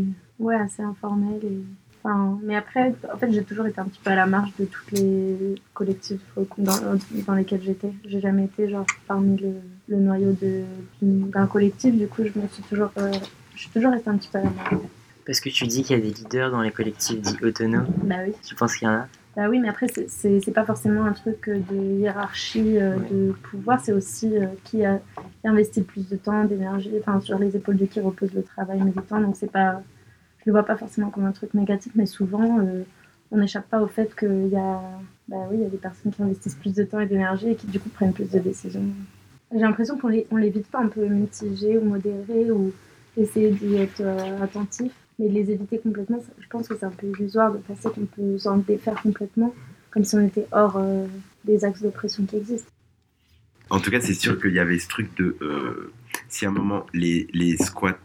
ouais, 0.40 0.56
assez 0.56 0.82
informel. 0.82 1.38
Et, 1.44 1.60
enfin, 2.02 2.40
mais 2.42 2.56
après, 2.56 2.92
en 3.14 3.16
fait, 3.16 3.30
j'ai 3.30 3.44
toujours 3.44 3.66
été 3.66 3.80
un 3.80 3.84
petit 3.84 4.00
peu 4.02 4.10
à 4.10 4.16
la 4.16 4.26
marge 4.26 4.52
de 4.58 4.64
tous 4.64 4.84
les 4.96 5.54
collectifs 5.74 6.20
dans, 6.58 6.72
dans 7.26 7.34
lesquels 7.34 7.62
j'étais. 7.62 7.92
J'ai 8.04 8.20
jamais 8.20 8.46
été 8.46 8.68
genre 8.68 8.86
parmi 9.06 9.36
le, 9.38 9.52
le 9.86 9.96
noyau 10.00 10.34
d'un 11.00 11.46
collectif, 11.46 11.96
du 11.96 12.08
coup, 12.08 12.24
je 12.24 12.40
me 12.40 12.48
suis 12.48 12.64
toujours, 12.64 12.90
euh, 12.98 13.12
je 13.54 13.60
suis 13.60 13.70
toujours 13.70 13.92
restée 13.92 14.10
un 14.10 14.16
petit 14.16 14.28
peu 14.28 14.38
à 14.38 14.42
la 14.42 14.50
marge. 14.50 14.78
Parce 15.24 15.38
que 15.38 15.50
tu 15.50 15.68
dis 15.68 15.84
qu'il 15.84 15.96
y 15.96 16.00
a 16.00 16.02
des 16.02 16.12
leaders 16.12 16.50
dans 16.50 16.62
les 16.62 16.72
collectifs 16.72 17.20
dits 17.20 17.44
autonomes. 17.44 17.86
Bah 18.02 18.16
oui. 18.26 18.32
Tu 18.44 18.56
penses 18.56 18.76
qu'il 18.76 18.88
y 18.88 18.90
en 18.90 18.94
a? 18.94 19.06
Bah 19.34 19.48
oui, 19.48 19.58
mais 19.60 19.68
après, 19.68 19.86
c'est- 19.88 20.52
pas 20.52 20.64
forcément 20.64 21.04
un 21.06 21.12
truc 21.12 21.48
euh, 21.48 21.58
de 21.70 22.00
hiérarchie, 22.00 22.76
euh, 22.78 22.96
de 23.10 23.32
pouvoir, 23.32 23.80
c'est 23.80 23.92
aussi 23.92 24.36
euh, 24.36 24.46
qui 24.64 24.84
a 24.84 24.98
qui 25.40 25.48
investit 25.48 25.80
le 25.80 25.86
plus 25.86 26.08
de 26.08 26.16
temps, 26.16 26.44
d'énergie, 26.44 26.92
enfin, 27.00 27.18
sur 27.20 27.38
les 27.38 27.56
épaules 27.56 27.76
de 27.78 27.86
qui 27.86 28.00
repose 28.00 28.32
le 28.34 28.42
travail 28.42 28.82
militant. 28.82 29.20
Donc, 29.20 29.36
c'est 29.36 29.50
pas, 29.50 29.82
je 30.40 30.42
le 30.46 30.52
vois 30.52 30.64
pas 30.64 30.76
forcément 30.76 31.08
comme 31.10 31.24
un 31.24 31.32
truc 31.32 31.54
négatif, 31.54 31.92
mais 31.94 32.04
souvent, 32.06 32.58
euh, 32.60 32.82
on 33.30 33.38
n'échappe 33.38 33.68
pas 33.70 33.80
au 33.80 33.86
fait 33.86 34.14
qu'il 34.14 34.48
y 34.48 34.56
a, 34.56 34.80
bah 35.28 35.46
oui, 35.50 35.56
il 35.56 35.62
y 35.62 35.66
a 35.66 35.70
des 35.70 35.78
personnes 35.78 36.12
qui 36.12 36.22
investissent 36.22 36.56
plus 36.56 36.74
de 36.74 36.84
temps 36.84 37.00
et 37.00 37.06
d'énergie 37.06 37.48
et 37.50 37.54
qui, 37.56 37.66
du 37.66 37.80
coup, 37.80 37.88
prennent 37.88 38.12
plus 38.12 38.30
de 38.30 38.38
décisions. 38.38 38.84
J'ai 39.50 39.60
l'impression 39.60 39.96
qu'on 39.98 40.08
les, 40.08 40.26
on 40.30 40.36
les 40.36 40.50
vide 40.50 40.66
pas 40.66 40.80
un 40.80 40.88
peu 40.88 41.06
mitigés 41.06 41.78
ou 41.78 41.84
modérés 41.84 42.50
ou 42.50 42.72
essayer 43.16 43.50
d'y 43.50 43.76
être 43.76 44.00
euh, 44.02 44.42
attentif. 44.42 44.92
Mais 45.18 45.28
les 45.28 45.50
éviter 45.50 45.78
complètement, 45.78 46.22
je 46.38 46.46
pense 46.48 46.68
que 46.68 46.76
c'est 46.76 46.86
un 46.86 46.90
peu 46.90 47.06
illusoire 47.06 47.52
de 47.52 47.58
penser 47.58 47.88
qu'on 47.94 48.06
peut 48.06 48.38
s'en 48.38 48.56
défaire 48.58 49.00
complètement, 49.02 49.54
comme 49.90 50.04
si 50.04 50.14
on 50.16 50.26
était 50.26 50.46
hors 50.52 50.76
euh, 50.76 51.06
des 51.44 51.64
axes 51.64 51.82
d'oppression 51.82 52.24
qui 52.24 52.36
existent. 52.36 52.70
en 53.70 53.78
tout 53.80 53.90
cas, 53.90 54.00
c'est 54.00 54.14
sûr 54.14 54.40
qu'il 54.40 54.52
y 54.52 54.58
avait 54.58 54.78
ce 54.78 54.88
truc 54.88 55.14
de. 55.16 55.36
euh, 55.42 55.92
si 56.28 56.46
à 56.46 56.48
un 56.48 56.52
moment, 56.52 56.86
les, 56.94 57.26
les 57.32 57.56
squats 57.58 57.98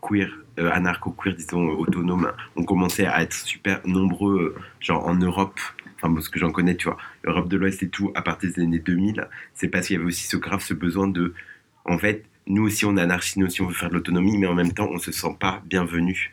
queer, 0.00 0.30
euh, 0.58 0.70
anarcho-queer, 0.70 1.34
disons, 1.34 1.68
autonomes, 1.70 2.32
ont 2.56 2.64
commencé 2.64 3.04
à 3.06 3.22
être 3.22 3.32
super 3.32 3.80
nombreux, 3.86 4.54
genre 4.80 5.06
en 5.06 5.14
Europe, 5.14 5.58
enfin, 5.96 6.12
parce 6.14 6.28
que 6.28 6.38
j'en 6.38 6.52
connais, 6.52 6.76
tu 6.76 6.88
vois, 6.88 6.98
Europe 7.24 7.48
de 7.48 7.56
l'Ouest 7.56 7.82
et 7.82 7.88
tout, 7.88 8.12
à 8.14 8.22
partir 8.22 8.52
des 8.52 8.62
années 8.62 8.78
2000, 8.78 9.28
c'est 9.54 9.68
parce 9.68 9.86
qu'il 9.86 9.96
y 9.96 9.98
avait 9.98 10.06
aussi 10.06 10.26
ce 10.26 10.36
grave, 10.36 10.62
ce 10.62 10.74
besoin 10.74 11.08
de. 11.08 11.34
En 11.84 11.98
fait, 11.98 12.24
nous 12.46 12.64
aussi, 12.64 12.84
on 12.84 12.96
est 12.96 13.00
anarchistes, 13.00 13.36
nous 13.36 13.46
aussi, 13.46 13.62
on 13.62 13.66
veut 13.66 13.74
faire 13.74 13.88
de 13.88 13.94
l'autonomie, 13.94 14.38
mais 14.38 14.46
en 14.46 14.54
même 14.54 14.72
temps, 14.72 14.88
on 14.90 14.98
se 14.98 15.12
sent 15.12 15.36
pas 15.40 15.62
bienvenu. 15.66 16.30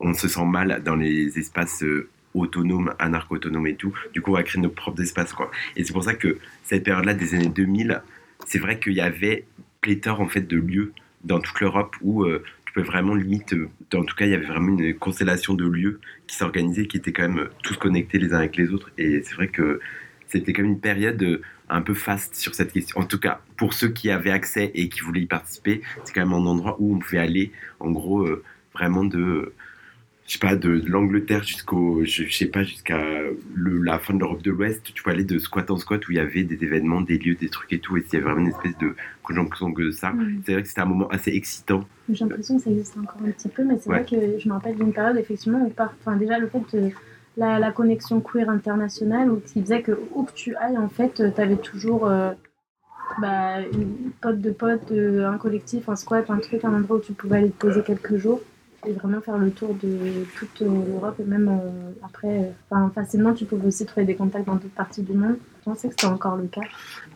On 0.00 0.12
se 0.12 0.28
sent 0.28 0.44
mal 0.44 0.82
dans 0.84 0.96
les 0.96 1.38
espaces. 1.38 1.82
euh, 1.82 2.08
autonomes, 2.34 2.94
anarcho-autonomes 2.98 3.68
et 3.68 3.76
tout. 3.76 3.94
Du 4.12 4.20
coup, 4.20 4.32
on 4.32 4.34
va 4.34 4.42
créer 4.42 4.60
nos 4.60 4.68
propres 4.68 5.00
espaces, 5.00 5.32
quoi. 5.32 5.50
Et 5.76 5.84
c'est 5.84 5.92
pour 5.92 6.04
ça 6.04 6.14
que 6.14 6.38
cette 6.64 6.84
période-là 6.84 7.14
des 7.14 7.34
années 7.34 7.48
2000, 7.48 8.02
c'est 8.46 8.58
vrai 8.58 8.78
qu'il 8.78 8.92
y 8.92 9.00
avait 9.00 9.46
pléthore 9.80 10.20
en 10.20 10.28
fait 10.28 10.42
de 10.42 10.56
lieux 10.56 10.92
dans 11.22 11.40
toute 11.40 11.60
l'Europe 11.60 11.94
où 12.02 12.24
euh, 12.24 12.42
tu 12.66 12.72
peux 12.72 12.82
vraiment 12.82 13.14
limite, 13.14 13.54
euh, 13.54 13.68
en 13.94 14.04
tout 14.04 14.16
cas 14.16 14.26
il 14.26 14.32
y 14.32 14.34
avait 14.34 14.46
vraiment 14.46 14.76
une 14.78 14.94
constellation 14.94 15.54
de 15.54 15.66
lieux 15.66 16.00
qui 16.26 16.36
s'organisaient, 16.36 16.86
qui 16.86 16.96
étaient 16.96 17.12
quand 17.12 17.28
même 17.28 17.48
tous 17.62 17.76
connectés 17.76 18.18
les 18.18 18.32
uns 18.32 18.38
avec 18.38 18.56
les 18.56 18.70
autres. 18.72 18.90
Et 18.98 19.22
c'est 19.22 19.34
vrai 19.34 19.48
que 19.48 19.80
c'était 20.26 20.52
quand 20.52 20.62
même 20.62 20.72
une 20.72 20.80
période 20.80 21.40
un 21.68 21.82
peu 21.82 21.94
faste 21.94 22.34
sur 22.34 22.54
cette 22.54 22.72
question. 22.72 23.00
En 23.00 23.04
tout 23.04 23.18
cas, 23.18 23.40
pour 23.56 23.72
ceux 23.72 23.88
qui 23.88 24.10
avaient 24.10 24.30
accès 24.30 24.70
et 24.74 24.88
qui 24.88 25.00
voulaient 25.00 25.22
y 25.22 25.26
participer, 25.26 25.82
c'est 26.04 26.12
quand 26.14 26.20
même 26.24 26.32
un 26.34 26.46
endroit 26.46 26.76
où 26.78 26.94
on 26.94 26.98
pouvait 26.98 27.18
aller, 27.18 27.52
en 27.80 27.90
gros, 27.90 28.20
euh, 28.22 28.42
vraiment 28.74 29.04
de, 29.04 29.52
je 30.26 30.32
sais 30.32 30.38
pas, 30.38 30.56
de 30.56 30.82
l'Angleterre 30.86 31.42
jusqu'au, 31.42 32.04
je, 32.04 32.24
je 32.24 32.34
sais 32.34 32.46
pas, 32.46 32.64
jusqu'à 32.64 33.00
la 33.56 33.98
fin 33.98 34.14
de 34.14 34.18
l'Europe 34.20 34.42
de 34.42 34.50
l'Ouest. 34.50 34.82
Tu 34.94 35.02
peux 35.02 35.10
aller 35.10 35.24
de 35.24 35.38
squat 35.38 35.70
en 35.70 35.76
squat 35.76 36.06
où 36.06 36.12
il 36.12 36.16
y 36.16 36.20
avait 36.20 36.44
des 36.44 36.62
événements, 36.64 37.00
des 37.00 37.18
lieux, 37.18 37.34
des 37.34 37.48
trucs 37.48 37.72
et 37.72 37.78
tout, 37.78 37.96
et 37.96 38.04
il 38.06 38.12
y 38.12 38.16
avait 38.16 38.24
vraiment 38.24 38.42
une 38.42 38.48
espèce 38.52 38.76
de 38.78 38.94
conjonction 39.22 39.70
de 39.70 39.90
ça. 39.90 40.12
C'est 40.44 40.52
vrai 40.52 40.62
que 40.62 40.68
c'était 40.68 40.80
un 40.82 40.86
moment 40.86 41.08
assez 41.08 41.30
excitant. 41.32 41.86
J'ai 42.10 42.24
l'impression 42.24 42.56
que 42.58 42.62
ça 42.64 42.70
existe 42.70 42.96
encore 42.98 43.22
un 43.26 43.30
petit 43.30 43.48
peu, 43.48 43.64
mais 43.64 43.78
c'est 43.78 43.88
Ouais. 43.88 44.02
vrai 44.02 44.06
que 44.10 44.38
je 44.38 44.48
me 44.48 44.54
rappelle 44.54 44.76
d'une 44.76 44.92
période, 44.92 45.16
effectivement, 45.16 45.64
où 45.64 45.70
par... 45.70 45.94
enfin, 46.00 46.16
déjà 46.16 46.38
le 46.38 46.48
fait 46.48 46.60
de 46.76 46.90
la, 47.36 47.58
la 47.58 47.72
connexion 47.72 48.20
queer 48.20 48.48
internationale, 48.48 49.30
où, 49.30 49.40
qui 49.40 49.60
faisait 49.62 49.82
que 49.82 49.92
où 50.14 50.24
que 50.24 50.32
tu 50.32 50.56
ailles, 50.56 50.78
en 50.78 50.88
fait, 50.88 51.14
tu 51.34 51.40
avais 51.40 51.56
toujours 51.56 52.06
euh, 52.06 52.32
bah, 53.20 53.60
une 53.60 54.10
pote 54.20 54.40
de 54.40 54.50
pote, 54.50 54.90
euh, 54.92 55.28
un 55.28 55.38
collectif, 55.38 55.88
un 55.88 55.96
squat, 55.96 56.30
un 56.30 56.38
truc, 56.38 56.64
un 56.64 56.74
endroit 56.74 56.96
où 56.96 57.00
tu 57.00 57.12
pouvais 57.12 57.38
aller 57.38 57.50
te 57.50 57.58
poser 57.66 57.82
quelques 57.82 58.16
jours 58.16 58.40
et 58.86 58.92
vraiment 58.92 59.20
faire 59.22 59.38
le 59.38 59.50
tour 59.50 59.74
de 59.82 60.24
toute 60.36 60.60
euh, 60.60 60.68
l'Europe 60.86 61.18
et 61.18 61.24
même 61.24 61.48
euh, 61.48 61.92
après, 62.04 62.28
euh, 62.28 62.50
enfin, 62.68 62.92
facilement, 62.94 63.32
tu 63.32 63.46
pouvais 63.46 63.68
aussi 63.68 63.86
trouver 63.86 64.04
des 64.04 64.14
contacts 64.14 64.46
dans 64.46 64.56
d'autres 64.56 64.74
parties 64.74 65.02
du 65.02 65.14
monde. 65.14 65.36
Je 65.60 65.64
pensais 65.70 65.88
que 65.88 65.94
c'était 65.94 66.12
encore 66.12 66.36
le 66.36 66.46
cas. 66.48 66.60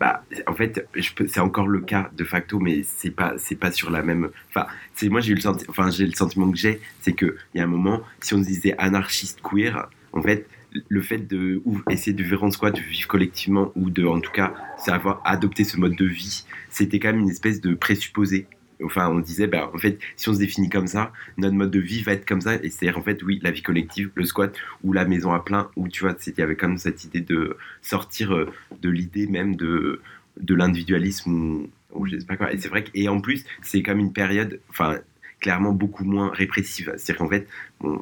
Bah, 0.00 0.22
en 0.46 0.54
fait, 0.54 0.88
c'est 1.26 1.40
encore 1.40 1.68
le 1.68 1.80
cas 1.80 2.08
de 2.16 2.24
facto, 2.24 2.58
mais 2.58 2.82
c'est 2.84 3.10
pas, 3.10 3.34
c'est 3.36 3.56
pas 3.56 3.70
sur 3.70 3.90
la 3.90 4.02
même. 4.02 4.30
Enfin, 4.48 4.66
c'est 4.94 5.10
moi 5.10 5.20
j'ai 5.20 5.32
eu 5.32 5.34
le 5.34 5.42
senti- 5.42 5.66
enfin 5.68 5.90
j'ai 5.90 6.06
le 6.06 6.12
sentiment 6.12 6.50
que 6.50 6.56
j'ai, 6.56 6.80
c'est 7.00 7.12
que 7.12 7.36
il 7.52 7.58
y 7.58 7.60
a 7.60 7.64
un 7.64 7.68
moment, 7.68 8.00
si 8.20 8.32
on 8.32 8.42
se 8.42 8.46
disait 8.46 8.74
anarchiste 8.78 9.40
queer, 9.42 9.90
en 10.12 10.22
fait, 10.22 10.46
le 10.88 11.00
fait 11.00 11.18
de 11.18 11.60
ou 11.64 11.80
essayer 11.90 12.12
de 12.12 12.22
vivre 12.22 12.44
en 12.44 12.50
squat, 12.50 12.74
de 12.74 12.80
vivre 12.80 13.08
collectivement 13.08 13.72
ou 13.74 13.90
de, 13.90 14.04
en 14.04 14.20
tout 14.20 14.32
cas, 14.32 14.54
savoir 14.78 15.20
adopter 15.24 15.64
ce 15.64 15.76
mode 15.76 15.96
de 15.96 16.04
vie, 16.04 16.44
c'était 16.70 16.98
quand 16.98 17.12
même 17.12 17.20
une 17.20 17.30
espèce 17.30 17.60
de 17.60 17.74
présupposé. 17.74 18.46
Enfin, 18.84 19.08
on 19.08 19.18
disait, 19.18 19.48
bah, 19.48 19.70
en 19.74 19.78
fait, 19.78 19.98
si 20.16 20.28
on 20.28 20.34
se 20.34 20.38
définit 20.38 20.68
comme 20.68 20.86
ça, 20.86 21.12
notre 21.36 21.54
mode 21.54 21.72
de 21.72 21.80
vie 21.80 22.02
va 22.02 22.12
être 22.12 22.24
comme 22.24 22.40
ça. 22.40 22.54
Et 22.62 22.70
c'est 22.70 22.92
en 22.94 23.02
fait, 23.02 23.22
oui, 23.24 23.40
la 23.42 23.50
vie 23.50 23.62
collective, 23.62 24.10
le 24.14 24.24
squat 24.24 24.54
ou 24.84 24.92
la 24.92 25.04
maison 25.04 25.32
à 25.32 25.40
plein, 25.40 25.68
où 25.74 25.88
tu 25.88 26.04
vois, 26.04 26.16
il 26.26 26.34
y 26.38 26.42
avait 26.42 26.54
quand 26.54 26.68
même 26.68 26.78
cette 26.78 27.04
idée 27.04 27.20
de 27.20 27.56
sortir 27.82 28.32
euh, 28.32 28.46
de 28.80 28.88
l'idée 28.88 29.26
même 29.26 29.56
de, 29.56 30.00
de 30.40 30.54
l'individualisme 30.54 31.32
ou, 31.32 31.70
ou 31.92 32.06
je 32.06 32.18
sais 32.18 32.26
pas 32.26 32.36
quoi. 32.36 32.52
Et 32.52 32.58
c'est 32.58 32.68
vrai 32.68 32.84
que, 32.84 32.90
et 32.94 33.08
en 33.08 33.20
plus, 33.20 33.44
c'est 33.62 33.84
même 33.84 33.98
une 33.98 34.12
période, 34.12 34.60
enfin, 34.70 34.98
clairement 35.40 35.72
beaucoup 35.72 36.04
moins 36.04 36.30
répressive. 36.30 36.92
C'est-à-dire 36.96 37.16
qu'en 37.16 37.28
fait, 37.28 37.48
bon, 37.80 38.00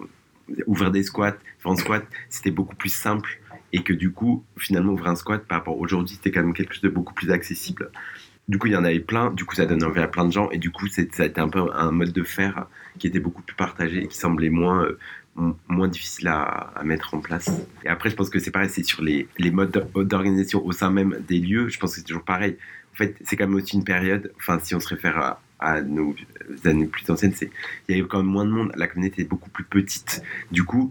ouvrir 0.67 0.91
des 0.91 1.03
squats, 1.03 1.37
faire 1.59 1.73
un 1.73 1.76
squat, 1.76 2.05
c'était 2.29 2.50
beaucoup 2.50 2.76
plus 2.76 2.93
simple. 2.93 3.41
Et 3.73 3.83
que 3.83 3.93
du 3.93 4.12
coup, 4.12 4.45
finalement, 4.57 4.93
ouvrir 4.93 5.11
un 5.11 5.17
squat 5.17 5.45
par 5.45 5.59
rapport 5.59 5.79
aujourd'hui, 5.79 6.15
c'était 6.15 6.31
quand 6.31 6.43
même 6.43 6.55
quelque 6.55 6.73
chose 6.73 6.83
de 6.83 6.88
beaucoup 6.88 7.15
plus 7.15 7.31
accessible. 7.31 7.91
Du 8.49 8.59
coup, 8.59 8.69
il 8.69 8.75
y 8.75 8.76
en 8.76 8.85
avait 8.85 9.00
plein, 9.00 9.33
du 9.33 9.45
coup, 9.45 9.57
ça 9.57 9.67
donne 9.67 9.83
envie 9.83 10.00
à 10.00 10.07
plein 10.07 10.25
de 10.25 10.33
gens, 10.33 10.49
et 10.50 10.59
du 10.59 10.71
coup, 10.71 10.87
ça 10.87 11.03
a 11.03 11.25
été 11.25 11.41
un 11.41 11.49
peu 11.49 11.65
un 11.75 11.91
mode 11.91 12.12
de 12.12 12.23
faire 12.23 12.69
qui 12.99 13.09
était 13.09 13.19
beaucoup 13.19 13.43
plus 13.43 13.57
partagé 13.57 14.05
et 14.05 14.07
qui 14.07 14.17
semblait 14.17 14.50
moins, 14.50 14.85
euh, 14.85 15.53
moins 15.67 15.88
difficile 15.88 16.29
à, 16.29 16.43
à 16.45 16.85
mettre 16.85 17.15
en 17.15 17.21
place. 17.21 17.50
Et 17.85 17.88
après, 17.88 18.09
je 18.09 18.15
pense 18.15 18.31
que 18.31 18.38
c'est 18.38 18.53
pareil, 18.53 18.71
c'est 18.71 18.85
sur 18.85 19.03
les, 19.03 19.29
les 19.37 19.50
modes 19.50 19.88
d'organisation 19.95 20.65
au 20.65 20.71
sein 20.71 20.91
même 20.91 21.19
des 21.26 21.41
lieux, 21.41 21.69
je 21.69 21.79
pense 21.79 21.91
que 21.91 21.97
c'est 21.97 22.07
toujours 22.07 22.25
pareil. 22.25 22.57
En 22.95 22.97
fait, 22.97 23.17
c'est 23.25 23.37
quand 23.37 23.49
même 23.49 23.57
aussi 23.57 23.76
une 23.76 23.85
période, 23.85 24.33
enfin, 24.38 24.59
si 24.62 24.75
on 24.76 24.81
se 24.81 24.88
réfère 24.88 25.19
à, 25.19 25.41
à 25.59 25.81
nos 25.83 26.15
années 26.65 26.87
plus 26.87 27.09
anciennes, 27.11 27.33
c'est 27.35 27.51
il 27.89 27.97
y 27.97 27.99
avait 27.99 28.09
quand 28.09 28.19
même 28.19 28.27
moins 28.27 28.45
de 28.45 28.51
monde, 28.51 28.73
la 28.77 28.87
communauté 28.87 29.23
est 29.23 29.29
beaucoup 29.29 29.51
plus 29.51 29.65
petite. 29.65 30.23
Du 30.53 30.65
coup, 30.65 30.91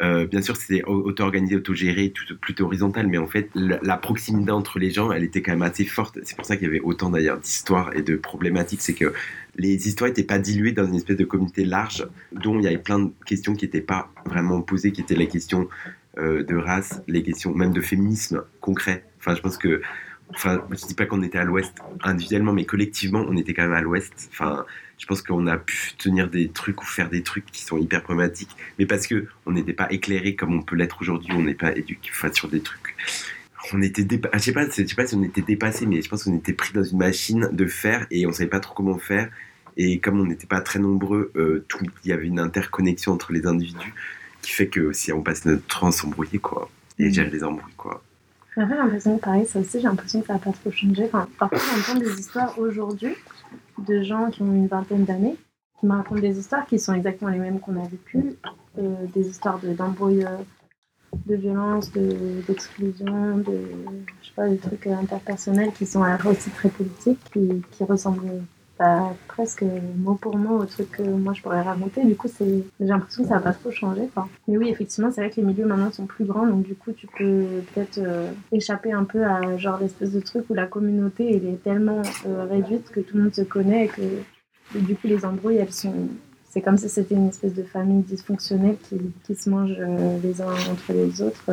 euh, 0.00 0.26
bien 0.26 0.42
sûr, 0.42 0.56
c'était 0.56 0.82
au- 0.84 1.02
auto-organisé, 1.06 1.54
auto-géré, 1.56 2.12
plutôt 2.40 2.64
horizontal, 2.64 3.06
mais 3.06 3.18
en 3.18 3.28
fait, 3.28 3.50
la, 3.54 3.78
la 3.82 3.96
proximité 3.96 4.50
entre 4.50 4.78
les 4.80 4.90
gens, 4.90 5.12
elle 5.12 5.22
était 5.22 5.42
quand 5.42 5.52
même 5.52 5.62
assez 5.62 5.84
forte. 5.84 6.18
C'est 6.24 6.34
pour 6.36 6.44
ça 6.44 6.56
qu'il 6.56 6.66
y 6.66 6.70
avait 6.70 6.80
autant 6.80 7.10
d'ailleurs 7.10 7.38
d'histoires 7.38 7.94
et 7.94 8.02
de 8.02 8.16
problématiques. 8.16 8.80
C'est 8.80 8.94
que 8.94 9.12
les 9.56 9.86
histoires 9.86 10.08
n'étaient 10.08 10.24
pas 10.24 10.38
diluées 10.38 10.72
dans 10.72 10.86
une 10.86 10.96
espèce 10.96 11.18
de 11.18 11.24
communauté 11.24 11.64
large, 11.64 12.06
dont 12.32 12.58
il 12.58 12.64
y 12.64 12.66
avait 12.66 12.78
plein 12.78 12.98
de 12.98 13.12
questions 13.26 13.54
qui 13.54 13.66
n'étaient 13.66 13.80
pas 13.80 14.10
vraiment 14.26 14.60
posées, 14.62 14.90
qui 14.90 15.02
étaient 15.02 15.14
les 15.14 15.28
questions 15.28 15.68
euh, 16.18 16.42
de 16.42 16.56
race, 16.56 17.00
les 17.06 17.22
questions 17.22 17.54
même 17.54 17.72
de 17.72 17.80
féminisme 17.80 18.42
concret. 18.60 19.04
Enfin, 19.20 19.36
je 19.36 19.40
pense 19.40 19.56
que. 19.56 19.82
Enfin, 20.34 20.64
je 20.70 20.86
dis 20.86 20.94
pas 20.94 21.06
qu'on 21.06 21.22
était 21.22 21.38
à 21.38 21.44
l'ouest 21.44 21.74
individuellement, 22.02 22.52
mais 22.52 22.64
collectivement, 22.64 23.24
on 23.28 23.36
était 23.36 23.54
quand 23.54 23.62
même 23.62 23.74
à 23.74 23.80
l'ouest. 23.80 24.12
Enfin, 24.32 24.64
je 24.98 25.06
pense 25.06 25.22
qu'on 25.22 25.46
a 25.46 25.58
pu 25.58 25.92
tenir 25.98 26.30
des 26.30 26.48
trucs 26.48 26.80
ou 26.82 26.86
faire 26.86 27.08
des 27.08 27.22
trucs 27.22 27.46
qui 27.46 27.62
sont 27.62 27.76
hyper 27.76 28.02
problématiques, 28.02 28.56
mais 28.78 28.86
parce 28.86 29.06
que 29.06 29.26
on 29.46 29.52
n'était 29.52 29.72
pas 29.72 29.90
éclairé 29.92 30.34
comme 30.36 30.54
on 30.54 30.62
peut 30.62 30.76
l'être 30.76 30.98
aujourd'hui, 31.00 31.32
on 31.32 31.42
n'est 31.42 31.54
pas 31.54 31.76
éduqué 31.76 32.10
enfin, 32.12 32.32
sur 32.32 32.48
des 32.48 32.60
trucs. 32.60 32.96
On 33.72 33.82
était 33.82 34.06
ah, 34.32 34.38
je 34.38 34.42
sais 34.42 34.52
pas, 34.52 34.66
je 34.68 34.86
sais 34.86 34.94
pas 34.94 35.06
si 35.06 35.14
on 35.14 35.22
était 35.22 35.42
dépassé, 35.42 35.86
mais 35.86 36.02
je 36.02 36.08
pense 36.08 36.24
qu'on 36.24 36.36
était 36.36 36.52
pris 36.52 36.72
dans 36.72 36.84
une 36.84 36.98
machine 36.98 37.48
de 37.52 37.66
faire 37.66 38.06
et 38.10 38.26
on 38.26 38.32
savait 38.32 38.48
pas 38.48 38.60
trop 38.60 38.74
comment 38.74 38.98
faire. 38.98 39.28
Et 39.76 40.00
comme 40.00 40.20
on 40.20 40.26
n'était 40.26 40.46
pas 40.46 40.60
très 40.60 40.78
nombreux, 40.78 41.32
euh, 41.36 41.64
tout, 41.68 41.86
il 42.04 42.10
y 42.10 42.12
avait 42.12 42.26
une 42.26 42.38
interconnexion 42.38 43.12
entre 43.12 43.32
les 43.32 43.46
individus 43.46 43.94
qui 44.42 44.50
fait 44.50 44.66
que 44.66 44.92
si 44.92 45.12
on 45.12 45.22
passe 45.22 45.44
notre 45.44 45.66
temps 45.66 45.86
à 45.86 45.92
s'embrouiller, 45.92 46.38
quoi, 46.38 46.70
et 46.98 47.10
gérer 47.10 47.30
les 47.30 47.44
embrouilles, 47.44 47.72
quoi. 47.76 48.02
J'ai 48.56 48.62
l'impression 48.62 49.16
que 49.16 49.22
pareil, 49.22 49.46
ça 49.46 49.58
aussi, 49.60 49.80
j'ai 49.80 49.88
l'impression 49.88 50.20
que 50.20 50.26
ça 50.26 50.34
n'a 50.34 50.38
pas 50.38 50.52
trop 50.52 50.70
changé. 50.70 51.04
Enfin, 51.06 51.26
parfois, 51.38 51.58
j'entends 51.86 51.98
des 52.00 52.20
histoires 52.20 52.58
aujourd'hui 52.58 53.14
de 53.86 54.02
gens 54.02 54.30
qui 54.30 54.42
ont 54.42 54.52
une 54.52 54.66
vingtaine 54.66 55.04
d'années 55.04 55.36
qui 55.80 55.86
me 55.86 55.92
racontent 55.92 56.20
des 56.20 56.38
histoires 56.38 56.66
qui 56.66 56.78
sont 56.78 56.92
exactement 56.92 57.30
les 57.30 57.38
mêmes 57.38 57.58
qu'on 57.60 57.82
a 57.82 57.88
vécues. 57.88 58.36
Euh, 58.78 58.94
des 59.14 59.28
histoires 59.28 59.58
de- 59.58 59.72
d'embrouilles, 59.74 60.24
euh, 60.24 60.36
de, 61.26 61.34
violence, 61.34 61.92
de- 61.92 62.42
d'exclusion, 62.46 63.38
de, 63.38 63.58
je 64.22 64.26
sais 64.28 64.32
pas, 64.34 64.48
des 64.48 64.56
trucs 64.58 64.86
interpersonnels 64.86 65.72
qui 65.72 65.84
sont 65.86 66.02
aussi 66.26 66.50
très 66.50 66.68
politiques, 66.68 67.20
qui, 67.32 67.62
qui 67.72 67.84
ressemblent 67.84 68.42
presque 69.28 69.64
mot 69.96 70.14
pour 70.14 70.36
mot 70.36 70.58
au 70.58 70.64
truc 70.64 70.90
que 70.92 71.02
moi 71.02 71.32
je 71.32 71.42
pourrais 71.42 71.62
raconter. 71.62 72.04
Du 72.04 72.16
coup, 72.16 72.28
j'ai 72.38 72.64
l'impression 72.80 73.22
que 73.22 73.28
ça 73.28 73.36
n'a 73.36 73.40
pas 73.40 73.52
trop 73.52 73.70
changé. 73.70 74.08
Quoi. 74.14 74.28
Mais 74.48 74.56
oui, 74.56 74.68
effectivement, 74.68 75.10
c'est 75.10 75.20
vrai 75.20 75.30
que 75.30 75.36
les 75.36 75.46
milieux 75.46 75.66
maintenant 75.66 75.90
sont 75.90 76.06
plus 76.06 76.24
grands, 76.24 76.46
donc 76.46 76.62
du 76.62 76.74
coup, 76.74 76.92
tu 76.92 77.06
peux 77.06 77.46
peut-être 77.72 77.98
euh, 77.98 78.30
échapper 78.50 78.92
un 78.92 79.04
peu 79.04 79.24
à 79.24 79.56
genre 79.56 79.78
l'espèce 79.80 80.12
de 80.12 80.20
truc 80.20 80.44
où 80.50 80.54
la 80.54 80.66
communauté 80.66 81.36
elle 81.36 81.46
est 81.46 81.62
tellement 81.62 82.02
euh, 82.26 82.44
réduite 82.50 82.90
que 82.90 83.00
tout 83.00 83.16
le 83.16 83.24
monde 83.24 83.34
se 83.34 83.42
connaît 83.42 83.86
et 83.86 83.88
que 83.88 84.78
du 84.78 84.94
coup, 84.94 85.06
les 85.06 85.24
embrouilles, 85.24 85.56
elles 85.56 85.72
sont. 85.72 85.94
C'est 86.48 86.60
comme 86.60 86.76
si 86.76 86.90
c'était 86.90 87.14
une 87.14 87.28
espèce 87.28 87.54
de 87.54 87.62
famille 87.62 88.02
dysfonctionnelle 88.02 88.76
qui, 88.82 88.98
qui 89.24 89.34
se 89.34 89.48
mange 89.48 89.74
euh, 89.78 90.18
les 90.22 90.42
uns 90.42 90.52
entre 90.70 90.92
les 90.92 91.22
autres. 91.22 91.50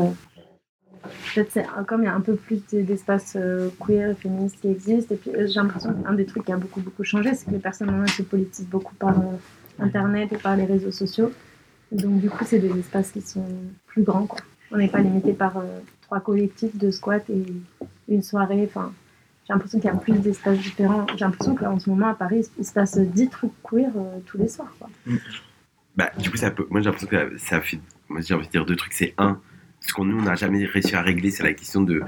Peut-être 1.34 1.52
c'est 1.52 1.66
comme 1.88 2.02
il 2.02 2.06
y 2.06 2.10
a 2.10 2.16
un 2.16 2.22
peu 2.22 2.36
plus 2.36 2.62
d- 2.72 2.84
d'espace 2.84 3.34
euh, 3.36 3.70
queer 3.80 4.12
et 4.12 4.16
féministe 4.16 4.58
qui 4.62 4.68
existe. 4.70 5.12
Et 5.12 5.16
puis 5.16 5.32
euh, 5.32 5.48
j'ai 5.48 5.56
l'impression 5.60 5.94
qu'un 5.94 6.14
des 6.14 6.26
trucs 6.26 6.46
qui 6.46 6.52
a 6.52 6.58
beaucoup 6.58 6.82
beaucoup 6.82 7.04
changé, 7.04 7.34
c'est 7.34 7.46
que 7.46 7.52
les 7.52 7.60
personnes 7.60 7.88
maintenant 7.92 8.08
se 8.08 8.22
politisent 8.24 8.68
beaucoup 8.68 8.96
par 8.96 9.18
euh, 9.20 9.24
internet 9.80 10.32
et 10.34 10.38
par 10.38 10.56
les 10.56 10.66
réseaux 10.66 10.92
sociaux. 10.92 11.32
Donc 11.92 12.20
du 12.20 12.30
coup, 12.30 12.44
c'est 12.46 12.60
des 12.60 12.78
espaces 12.80 13.12
qui 13.12 13.22
sont 13.22 13.46
plus 13.88 14.04
grands. 14.04 14.26
Quoi. 14.28 14.40
On 14.72 14.78
n'est 14.78 14.88
pas 14.90 15.00
limité 15.00 15.34
par 15.34 15.64
trois 16.02 16.20
collectifs 16.20 16.76
de 16.78 16.92
squat 16.92 17.24
et 17.30 17.44
une 18.08 18.22
soirée. 18.22 18.64
Enfin, 18.70 18.92
j'ai 19.48 19.54
l'impression 19.54 19.80
qu'il 19.80 19.90
y 19.90 19.94
a 19.94 19.98
plus 19.98 20.14
d'espaces 20.20 20.60
différents. 20.60 21.08
J'ai 21.16 21.26
l'impression 21.26 21.56
qu'en 21.56 21.80
ce 21.80 21.90
moment 21.90 22.08
à 22.10 22.14
Paris, 22.14 22.46
il 22.60 22.66
se 22.66 22.74
passe 22.74 22.98
10 23.00 23.30
trucs 23.30 23.52
queer 23.64 23.90
tous 24.28 24.38
les 24.38 24.48
soirs. 24.48 24.72
Quoi. 24.78 24.90
Bah, 25.96 26.12
du 26.20 26.30
coup, 26.30 26.38
ça 26.38 26.54
moi 26.70 26.82
j'ai 26.82 26.86
l'impression 26.86 27.08
que 27.08 27.38
ça 27.40 27.60
fait. 27.62 27.80
Moi 28.08 28.22
j'ai 28.22 28.34
envie 28.36 28.46
de 28.46 28.52
dire 28.52 28.66
deux 28.66 28.76
trucs. 28.76 28.94
C'est 28.94 29.14
un, 29.18 29.40
ce 29.82 29.94
qu'on 29.94 30.06
nous 30.06 30.22
n'a 30.22 30.36
jamais 30.36 30.66
réussi 30.66 30.96
à 30.96 31.02
régler, 31.02 31.32
c'est 31.32 31.44
la 31.44 31.54
question 31.54 31.82
de 31.82 32.02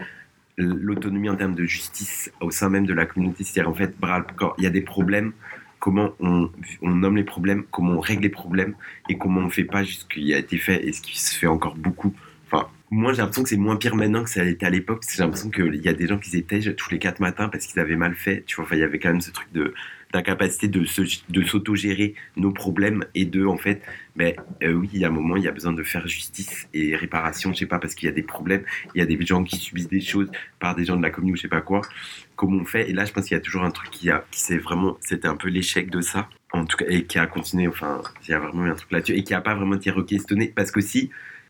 l'autonomie 0.57 1.29
en 1.29 1.35
termes 1.35 1.55
de 1.55 1.65
justice 1.65 2.31
au 2.39 2.51
sein 2.51 2.69
même 2.69 2.85
de 2.85 2.93
la 2.93 3.05
communauté. 3.05 3.43
C'est-à-dire 3.43 3.69
en 3.69 3.73
fait, 3.73 3.95
corps, 4.35 4.55
il 4.57 4.63
y 4.63 4.67
a 4.67 4.69
des 4.69 4.81
problèmes, 4.81 5.33
comment 5.79 6.11
on, 6.19 6.49
nomme 6.81 7.17
les 7.17 7.23
problèmes, 7.23 7.63
comment 7.71 7.93
on 7.93 7.99
règle 7.99 8.23
les 8.23 8.29
problèmes 8.29 8.75
et 9.09 9.17
comment 9.17 9.41
on 9.41 9.45
ne 9.45 9.49
fait 9.49 9.63
pas 9.63 9.83
ce 9.83 10.05
qui 10.05 10.33
a 10.33 10.37
été 10.37 10.57
fait 10.57 10.85
et 10.85 10.93
ce 10.93 11.01
qui 11.01 11.19
se 11.19 11.37
fait 11.37 11.47
encore 11.47 11.75
beaucoup. 11.75 12.13
Enfin, 12.47 12.67
moi, 12.91 13.13
j'ai 13.13 13.19
l'impression 13.19 13.43
que 13.43 13.49
c'est 13.49 13.57
moins 13.57 13.77
pire 13.77 13.95
maintenant 13.95 14.23
que 14.23 14.29
ça 14.29 14.43
l'était 14.43 14.65
à 14.65 14.69
l'époque. 14.69 15.03
J'ai 15.09 15.23
l'impression 15.23 15.49
qu'il 15.49 15.75
y 15.75 15.87
a 15.87 15.93
des 15.93 16.07
gens 16.07 16.17
qui 16.17 16.35
étaient 16.37 16.59
tous 16.73 16.91
les 16.91 16.99
quatre 16.99 17.19
matins 17.19 17.49
parce 17.49 17.65
qu'ils 17.65 17.79
avaient 17.79 17.95
mal 17.95 18.13
fait. 18.13 18.43
Tu 18.45 18.61
vois, 18.61 18.67
il 18.73 18.79
y 18.79 18.83
avait 18.83 18.99
quand 18.99 19.09
même 19.09 19.21
ce 19.21 19.31
truc 19.31 19.51
de 19.53 19.73
d'incapacité 20.13 20.67
de 20.67 20.85
se, 20.85 21.01
de 21.29 21.43
s'auto-gérer 21.43 22.15
nos 22.35 22.51
problèmes 22.51 23.05
et 23.15 23.25
de 23.25 23.45
en 23.45 23.57
fait 23.57 23.81
ben 24.15 24.33
euh, 24.63 24.73
oui 24.73 24.89
il 24.93 24.99
y 24.99 25.05
a 25.05 25.07
un 25.07 25.11
moment 25.11 25.37
il 25.37 25.43
y 25.43 25.47
a 25.47 25.51
besoin 25.51 25.73
de 25.73 25.83
faire 25.83 26.07
justice 26.07 26.67
et 26.73 26.95
réparation 26.95 27.53
je 27.53 27.59
sais 27.59 27.65
pas 27.65 27.79
parce 27.79 27.95
qu'il 27.95 28.07
y 28.07 28.11
a 28.11 28.15
des 28.15 28.23
problèmes 28.23 28.63
il 28.93 28.99
y 28.99 29.01
a 29.01 29.05
des 29.05 29.25
gens 29.25 29.43
qui 29.43 29.57
subissent 29.57 29.89
des 29.89 30.01
choses 30.01 30.29
par 30.59 30.75
des 30.75 30.85
gens 30.85 30.97
de 30.97 31.01
la 31.01 31.09
commune 31.09 31.33
ou 31.33 31.35
je 31.35 31.43
sais 31.43 31.47
pas 31.47 31.61
quoi 31.61 31.81
comment 32.35 32.61
on 32.61 32.65
fait? 32.65 32.89
Et 32.89 32.93
là 32.93 33.05
je 33.05 33.13
pense 33.13 33.25
qu'il 33.25 33.35
y 33.35 33.39
a 33.39 33.41
toujours 33.41 33.63
un 33.63 33.71
truc 33.71 33.91
qui 33.91 34.09
a 34.09 34.25
qui 34.31 34.39
c'est 34.39 34.57
vraiment 34.57 34.97
c'était 34.99 35.27
un 35.27 35.35
peu 35.35 35.49
l'échec 35.49 35.89
de 35.89 36.01
ça 36.01 36.29
en 36.53 36.65
tout 36.65 36.77
cas 36.77 36.85
et 36.89 37.03
qui 37.03 37.19
a 37.19 37.27
continué 37.27 37.67
enfin 37.67 38.01
il 38.27 38.31
y 38.31 38.33
a 38.33 38.39
vraiment 38.39 38.65
eu 38.65 38.71
un 38.71 38.75
truc 38.75 38.91
là-dessus 38.91 39.13
et 39.13 39.23
qui 39.23 39.33
a 39.33 39.41
pas 39.41 39.55
vraiment 39.55 39.75
été 39.75 39.91
re-questionné 39.91 40.51
parce 40.55 40.71
que 40.71 40.81
si 40.81 41.09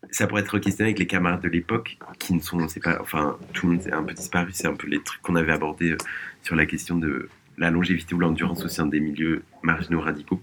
ça 0.10 0.28
pourrait 0.28 0.42
être 0.42 0.58
questionné 0.58 0.90
avec 0.90 1.00
les 1.00 1.08
camarades 1.08 1.42
de 1.42 1.50
l'époque 1.50 1.98
qui 2.18 2.34
ne 2.34 2.40
sont, 2.40 2.68
c'est 2.68 2.82
pas, 2.82 2.98
enfin, 3.02 3.38
tout 3.54 3.68
le 3.68 3.74
monde 3.74 3.88
est 3.88 3.94
un 3.94 4.04
peu 4.04 4.14
disparu. 4.14 4.50
C'est 4.52 4.68
un 4.68 4.74
peu 4.74 4.88
les 4.88 5.02
trucs 5.02 5.22
qu'on 5.22 5.36
avait 5.36 5.52
abordés 5.52 5.92
euh, 5.92 5.98
sur 6.42 6.56
la 6.56 6.66
question 6.66 6.98
de 6.98 7.30
la 7.62 7.70
longévité 7.70 8.16
ou 8.16 8.20
l'endurance 8.20 8.66
au 8.66 8.68
sein 8.68 8.88
des 8.88 9.00
milieux 9.00 9.44
marginaux 9.62 10.02
radicaux. 10.02 10.42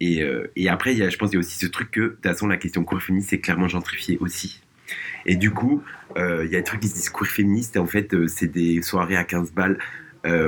Et, 0.00 0.22
euh, 0.22 0.52
et 0.54 0.68
après, 0.68 0.92
il 0.92 0.98
y 0.98 1.02
a, 1.02 1.08
je 1.08 1.16
pense 1.16 1.30
qu'il 1.30 1.38
y 1.38 1.42
a 1.42 1.44
aussi 1.44 1.58
ce 1.58 1.66
truc 1.66 1.90
que, 1.90 2.00
de 2.00 2.08
toute 2.08 2.22
façon, 2.22 2.46
la 2.46 2.58
question 2.58 2.84
queer 2.84 3.02
féministe 3.02 3.30
c'est 3.30 3.40
clairement 3.40 3.66
gentrifié 3.66 4.18
aussi. 4.20 4.62
Et 5.26 5.36
du 5.36 5.50
coup, 5.50 5.82
euh, 6.16 6.44
il 6.44 6.52
y 6.52 6.54
a 6.54 6.58
des 6.58 6.64
trucs 6.64 6.80
qui 6.80 6.88
se 6.88 6.94
disent 6.94 7.10
queer 7.10 7.26
féministe, 7.26 7.76
et 7.76 7.78
en 7.78 7.86
fait, 7.86 8.14
euh, 8.14 8.28
c'est 8.28 8.46
des 8.46 8.82
soirées 8.82 9.16
à 9.16 9.24
15 9.24 9.52
balles, 9.52 9.78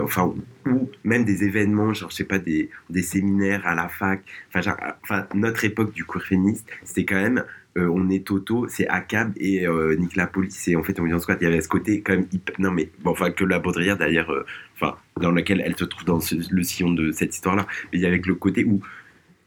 enfin, 0.02 0.34
ou 0.66 0.90
même 1.04 1.24
des 1.24 1.42
événements, 1.42 1.94
genre, 1.94 2.10
je 2.10 2.16
sais 2.16 2.24
pas, 2.24 2.38
des, 2.38 2.68
des 2.90 3.02
séminaires 3.02 3.66
à 3.66 3.74
la 3.74 3.88
fac. 3.88 4.20
Enfin, 4.52 4.76
enfin, 5.02 5.26
notre 5.32 5.64
époque 5.64 5.94
du 5.94 6.04
queer 6.04 6.22
féministe, 6.22 6.68
c'était 6.84 7.06
quand 7.06 7.22
même 7.22 7.44
on 7.76 8.10
est 8.10 8.26
Toto, 8.26 8.66
c'est 8.68 8.88
Akab 8.88 9.32
et 9.36 9.66
euh, 9.66 9.94
Nick 9.96 10.16
la 10.16 10.26
police. 10.26 10.66
Et 10.68 10.76
en 10.76 10.82
fait, 10.82 10.98
en 10.98 11.18
squat. 11.20 11.38
Il 11.40 11.44
y 11.44 11.46
avait 11.46 11.60
ce 11.60 11.68
côté 11.68 12.00
quand 12.00 12.14
même 12.14 12.26
hyper... 12.32 12.54
Non, 12.58 12.72
mais 12.72 12.90
enfin, 13.04 13.30
que 13.30 13.44
la 13.44 13.58
Baudrière 13.58 13.96
d'ailleurs, 13.96 14.30
euh, 14.30 14.44
enfin, 14.74 14.96
dans 15.20 15.30
lequel 15.30 15.62
elle 15.64 15.76
se 15.76 15.84
trouve 15.84 16.04
dans 16.04 16.18
le 16.50 16.62
sillon 16.62 16.92
de 16.92 17.12
cette 17.12 17.34
histoire-là. 17.34 17.66
Mais 17.92 17.98
il 17.98 18.02
y 18.02 18.06
avait 18.06 18.20
le 18.24 18.34
côté 18.34 18.64
où 18.64 18.80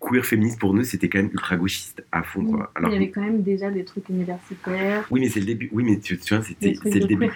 queer 0.03 0.25
féministe 0.25 0.59
pour 0.59 0.73
nous, 0.73 0.83
c'était 0.83 1.09
quand 1.09 1.19
même 1.19 1.31
ultra 1.31 1.55
gauchiste 1.55 2.03
à 2.11 2.23
fond, 2.23 2.43
quoi. 2.45 2.71
Alors, 2.75 2.91
il 2.91 2.93
y 2.93 2.97
avait 2.97 3.09
quand 3.09 3.21
même 3.21 3.41
déjà 3.41 3.71
des 3.71 3.83
trucs 3.83 4.09
universitaires, 4.09 5.07
oui, 5.09 5.21
mais 5.21 5.29
c'est 5.29 5.39
le 5.39 5.45
début. 5.45 5.69
Oui, 5.71 5.83
mais 5.83 5.99
tu, 5.99 6.17
tu 6.17 6.33
vois, 6.33 6.43
des 6.43 6.49
c'était 6.49 6.73
c'est 6.83 6.99
le 6.99 7.07
début. 7.07 7.29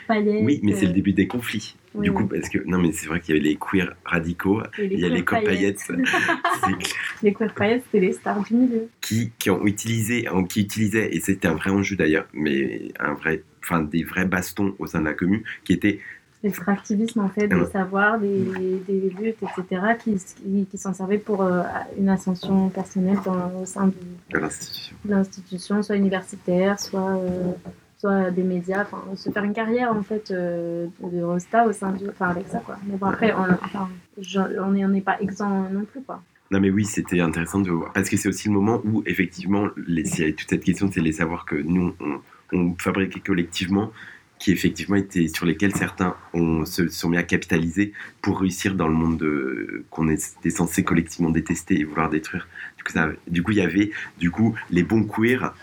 Oui, 0.43 0.59
mais 0.63 0.73
c'est 0.73 0.85
le 0.85 0.91
euh, 0.91 0.93
début 0.93 1.13
des 1.13 1.27
conflits. 1.27 1.75
oui, 1.95 2.05
du 2.05 2.11
coup, 2.11 2.23
oui. 2.23 2.39
parce 2.39 2.49
que 2.49 2.59
non, 2.65 2.77
mais 2.77 2.91
c'est 2.91 3.07
vrai 3.07 3.19
qu'il 3.19 3.35
y 3.35 3.39
avait 3.39 3.47
les 3.47 3.55
queer 3.55 3.95
radicaux, 4.05 4.61
il 4.77 4.99
y 4.99 5.05
a 5.05 5.09
les 5.09 5.23
queer 5.23 5.43
paillettes, 5.43 5.81
les 7.23 7.33
queer 7.33 7.53
paillettes, 7.53 7.83
c'était 7.85 8.05
les 8.05 8.13
stars 8.13 8.43
du 8.43 8.53
milieu. 8.53 8.89
qui, 9.01 9.31
qui 9.39 9.49
ont 9.49 9.65
utilisé, 9.65 10.27
qui 10.49 10.61
utilisaient, 10.61 11.15
et 11.15 11.19
c'était 11.19 11.47
un 11.47 11.55
vrai 11.55 11.71
enjeu 11.71 11.95
d'ailleurs, 11.95 12.27
mais 12.33 12.91
un 12.99 13.13
vrai, 13.13 13.43
enfin 13.63 13.81
des 13.81 14.03
vrais 14.03 14.25
bastons 14.25 14.75
au 14.79 14.87
sein 14.87 14.99
de 14.99 15.05
la 15.05 15.13
commune, 15.13 15.43
qui 15.63 15.73
étaient, 15.73 15.99
L'extractivisme, 16.43 17.21
en 17.21 17.29
fait, 17.29 17.47
des 17.47 17.65
savoirs, 17.65 18.19
des, 18.19 18.27
des 18.87 19.09
luttes, 19.19 19.37
etc., 19.41 19.81
qui, 19.99 20.15
qui, 20.15 20.65
qui 20.69 20.77
s'en 20.77 20.93
servaient 20.93 21.17
pour 21.17 21.41
euh, 21.41 21.63
une 21.97 22.09
ascension 22.09 22.69
personnelle 22.69 23.17
dans, 23.25 23.59
au 23.59 23.65
sein 23.65 23.87
de 23.87 24.37
l'institution. 24.37 24.95
de 25.03 25.11
l'institution, 25.11 25.83
soit 25.83 25.95
universitaire, 25.95 26.79
soit, 26.79 27.17
euh, 27.17 27.51
soit 27.97 28.29
des 28.29 28.43
médias, 28.43 28.83
enfin, 28.83 29.03
se 29.15 29.31
faire 29.31 29.43
une 29.43 29.53
carrière, 29.53 29.91
en 29.95 30.03
fait, 30.03 30.29
euh, 30.29 30.85
de 31.01 31.23
rosta 31.23 31.65
au 31.65 31.71
sein 31.71 31.91
du... 31.93 32.07
Enfin, 32.07 32.29
avec 32.29 32.47
ça, 32.47 32.59
quoi. 32.59 32.77
Mais 32.85 32.97
bon, 32.97 33.07
après, 33.07 33.33
on 33.33 33.51
enfin, 33.65 33.89
n'est 34.87 35.01
pas 35.01 35.19
exempt 35.19 35.69
non 35.71 35.85
plus, 35.85 36.01
quoi. 36.03 36.21
Non 36.49 36.61
mais 36.61 36.69
oui, 36.69 36.85
c'était 36.85 37.19
intéressant 37.19 37.59
de 37.59 37.69
voir, 37.69 37.91
parce 37.91 38.09
que 38.09 38.15
c'est 38.15 38.29
aussi 38.29 38.47
le 38.47 38.53
moment 38.53 38.79
où 38.85 39.03
effectivement, 39.05 39.67
les, 39.85 40.03
toute 40.33 40.49
cette 40.49 40.63
question, 40.63 40.89
c'est 40.89 41.01
les 41.01 41.11
savoirs 41.11 41.45
que 41.45 41.57
nous 41.57 41.93
on, 41.99 42.21
on 42.53 42.73
fabriquait 42.77 43.19
collectivement, 43.19 43.91
qui 44.39 44.51
effectivement 44.51 44.95
étaient 44.95 45.27
sur 45.27 45.45
lesquels 45.45 45.75
certains 45.75 46.15
ont, 46.33 46.65
se 46.65 46.87
sont 46.89 47.09
mis 47.09 47.17
à 47.17 47.23
capitaliser 47.23 47.93
pour 48.21 48.39
réussir 48.39 48.75
dans 48.75 48.87
le 48.87 48.93
monde 48.93 49.17
de- 49.17 49.83
qu'on 49.89 50.09
était 50.09 50.49
censé 50.49 50.83
collectivement 50.83 51.29
détester 51.29 51.79
et 51.79 51.83
vouloir 51.83 52.09
détruire. 52.09 52.47
Du 53.27 53.43
coup, 53.43 53.51
il 53.51 53.57
y 53.57 53.61
avait 53.61 53.91
du 54.17 54.31
coup 54.31 54.55
les 54.69 54.83
bons 54.83 55.03
queers 55.03 55.53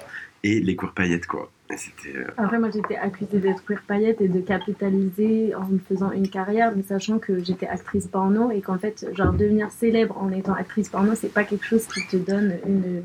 et 0.42 0.60
les 0.60 0.76
queer 0.76 0.92
paillettes 0.92 1.26
quoi. 1.26 1.50
Euh, 1.70 2.24
Après, 2.37 2.58
moi, 2.58 2.68
j'étais 2.70 2.96
accusée 2.96 3.38
d'être 3.38 3.64
queer 3.64 3.82
paillette 3.87 4.20
et 4.20 4.28
de 4.28 4.40
capitaliser 4.40 5.54
en 5.54 5.66
me 5.66 5.78
faisant 5.78 6.12
une 6.12 6.28
carrière, 6.28 6.72
mais 6.76 6.82
sachant 6.82 7.18
que 7.18 7.42
j'étais 7.42 7.66
actrice 7.66 8.06
porno 8.06 8.50
et 8.50 8.60
qu'en 8.60 8.78
fait, 8.78 9.06
genre, 9.14 9.32
devenir 9.32 9.70
célèbre 9.70 10.16
en 10.18 10.30
étant 10.30 10.52
actrice 10.52 10.90
porno, 10.90 11.14
c'est 11.14 11.32
pas 11.32 11.44
quelque 11.44 11.64
chose 11.64 11.87
qui 11.87 12.06
te 12.06 12.16
donne 12.16 12.58
une, 12.66 13.02